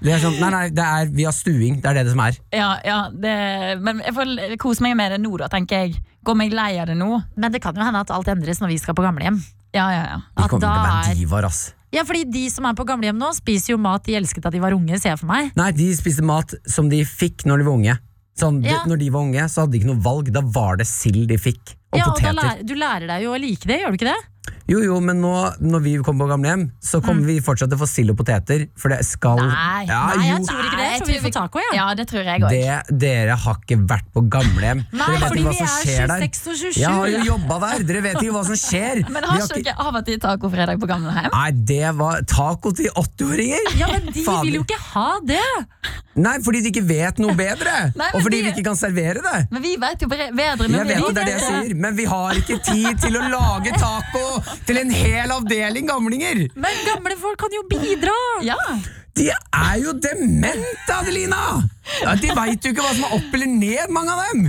[0.00, 1.78] Det er sånn, nei, nei, det er, vi har stuing.
[1.82, 2.38] Det er det det som er.
[2.56, 3.34] Ja, ja, det,
[3.84, 6.00] men jeg får kose meg med det nå, da, tenker jeg.
[6.26, 7.10] Går meg lei av det nå.
[7.36, 9.38] Men det kan jo hende at alt endres når vi skal på gamlehjem.
[9.76, 10.18] Ja, ja, ja.
[10.24, 11.62] Vi At kommer til å da være er- divaer, ass.
[11.94, 14.58] Ja, fordi de som er på gamlehjem nå, spiser jo mat de elsket da de
[14.60, 15.52] var unge, ser jeg for meg.
[15.56, 17.94] Nei, de spiste mat som de fikk når de var unge.
[18.36, 18.82] Sånn, de, Ja.
[18.84, 20.26] når de var unge, så hadde de ikke noe valg.
[20.34, 21.72] Da var det sild de fikk.
[21.94, 22.34] Og Ja, og da poteter.
[22.42, 24.18] lærer, du lærer deg jo å like det, gjør du ikke det?
[24.66, 25.32] Jo, jo, men nå
[25.62, 28.66] når vi kommer på gamlehjem, så kommer vi fortsatt til å få sild og poteter.
[28.76, 29.50] For det skal Mm.
[29.52, 30.86] Nei, ja, Nei, jo, jeg tror ikke det.
[30.90, 31.70] Jeg tror vi får taco, ja.
[31.76, 32.48] Ja, det tror jeg òg.
[32.50, 34.80] det, Dere har ikke vært på gamlehjem.
[34.92, 36.24] Nei, dere vet fordi ikke hva vi som er skjer der.
[36.26, 36.80] 26 og 27.
[36.80, 37.84] Jeg har jo jobba der!
[37.86, 39.02] Dere vet ikke hva som skjer.
[39.12, 41.30] Men Vi har har ikke dere av og til tacofredag på gamlehjem?
[41.36, 43.70] Nei, det var taco til 80-åringer!
[43.78, 44.42] Ja, men de Fader.
[44.46, 45.44] vil jo ikke ha det!
[46.16, 47.74] Nei, fordi de ikke vet noe bedre!
[47.94, 49.48] Nei, men og fordi vi- vi ikke kan servere det.
[49.52, 50.30] Men vi vet jo bedre.
[50.32, 53.16] Jeg vi vet er det er det jeg sier, men vi har ikke tid til
[53.20, 54.35] å lage taco
[54.68, 56.46] til en hel avdeling gamlinger!
[56.54, 58.16] Men gamle folk kan jo bidra!
[58.46, 58.58] Ja.
[59.16, 61.62] De er jo demente, Adelina!
[62.02, 64.42] Ja, de veit jo ikke hva som er opp eller ned, mange av dem!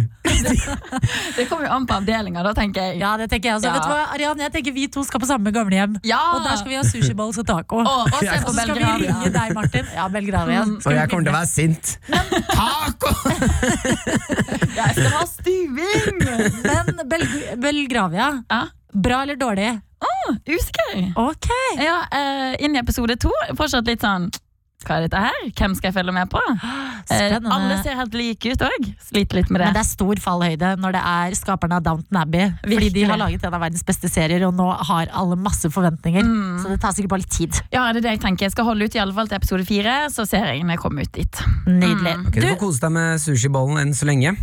[1.37, 2.97] Det kommer jo an på avdelinga, da, tenker jeg.
[2.99, 3.69] Ja, det tenker jeg også.
[3.69, 3.77] Ja.
[3.77, 5.95] Vet du hva, Arian, jeg tenker Vi to skal på samme gamlehjem.
[6.07, 6.19] Ja.
[6.35, 7.79] Og der skal vi ha sushi bowls og taco.
[7.79, 9.87] Og, og Og så skal vi ringe deg, Martin.
[9.95, 10.65] Ja, Belgravia.
[10.67, 10.77] Mm.
[10.83, 11.95] Og jeg kommer til å være sint.
[12.51, 13.13] Taco!
[14.77, 16.19] Jeg skal ha stuing!
[16.67, 17.25] Men Bel
[17.63, 18.65] Belgravia, Ja.
[19.03, 19.75] Bra eller dårlig?
[20.47, 21.13] Usikker.
[21.15, 21.47] Ok.
[21.79, 23.31] Ja, uh, inn i episode to.
[23.57, 24.29] Fortsatt litt sånn
[24.85, 25.37] Hva er dette her?
[25.57, 26.41] Hvem skal jeg følge med på?
[27.07, 27.53] Eh, Spennende.
[27.55, 28.87] alle ser helt like ut òg.
[28.99, 29.67] Sliter litt med det.
[29.69, 32.49] Men det er stor fallhøyde når det er skaperne av Downton Abbey.
[32.65, 36.27] Fordi de har laget en av verdens beste serier, og nå har alle masse forventninger.
[36.27, 36.57] Mm.
[36.59, 37.61] Så det tar sikkert bare litt tid.
[37.71, 38.49] Ja, det er det jeg tenker.
[38.49, 40.83] Jeg skal holde ut i alle fall til episode fire, så ser jeg når jeg
[40.83, 41.43] kommer ut dit.
[41.69, 42.17] Nydelig.
[42.27, 44.35] Ok, du får kose deg med sushibollen enn så lenge.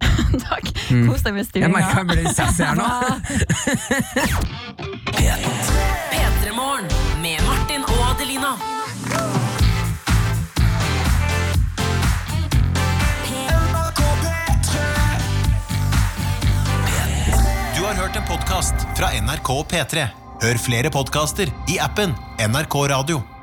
[0.48, 0.70] Takk.
[0.90, 1.06] Mm.
[1.08, 2.86] Kos deg med Jeg merka jeg ble litt sassy her nå.
[6.12, 6.90] P3morgen
[7.22, 8.56] med Martin og Adelina.
[17.76, 20.08] Du har hørt en podcast fra NRK P3.
[20.42, 22.12] Hør flere podcaster i appen
[22.42, 23.35] NRK Radio.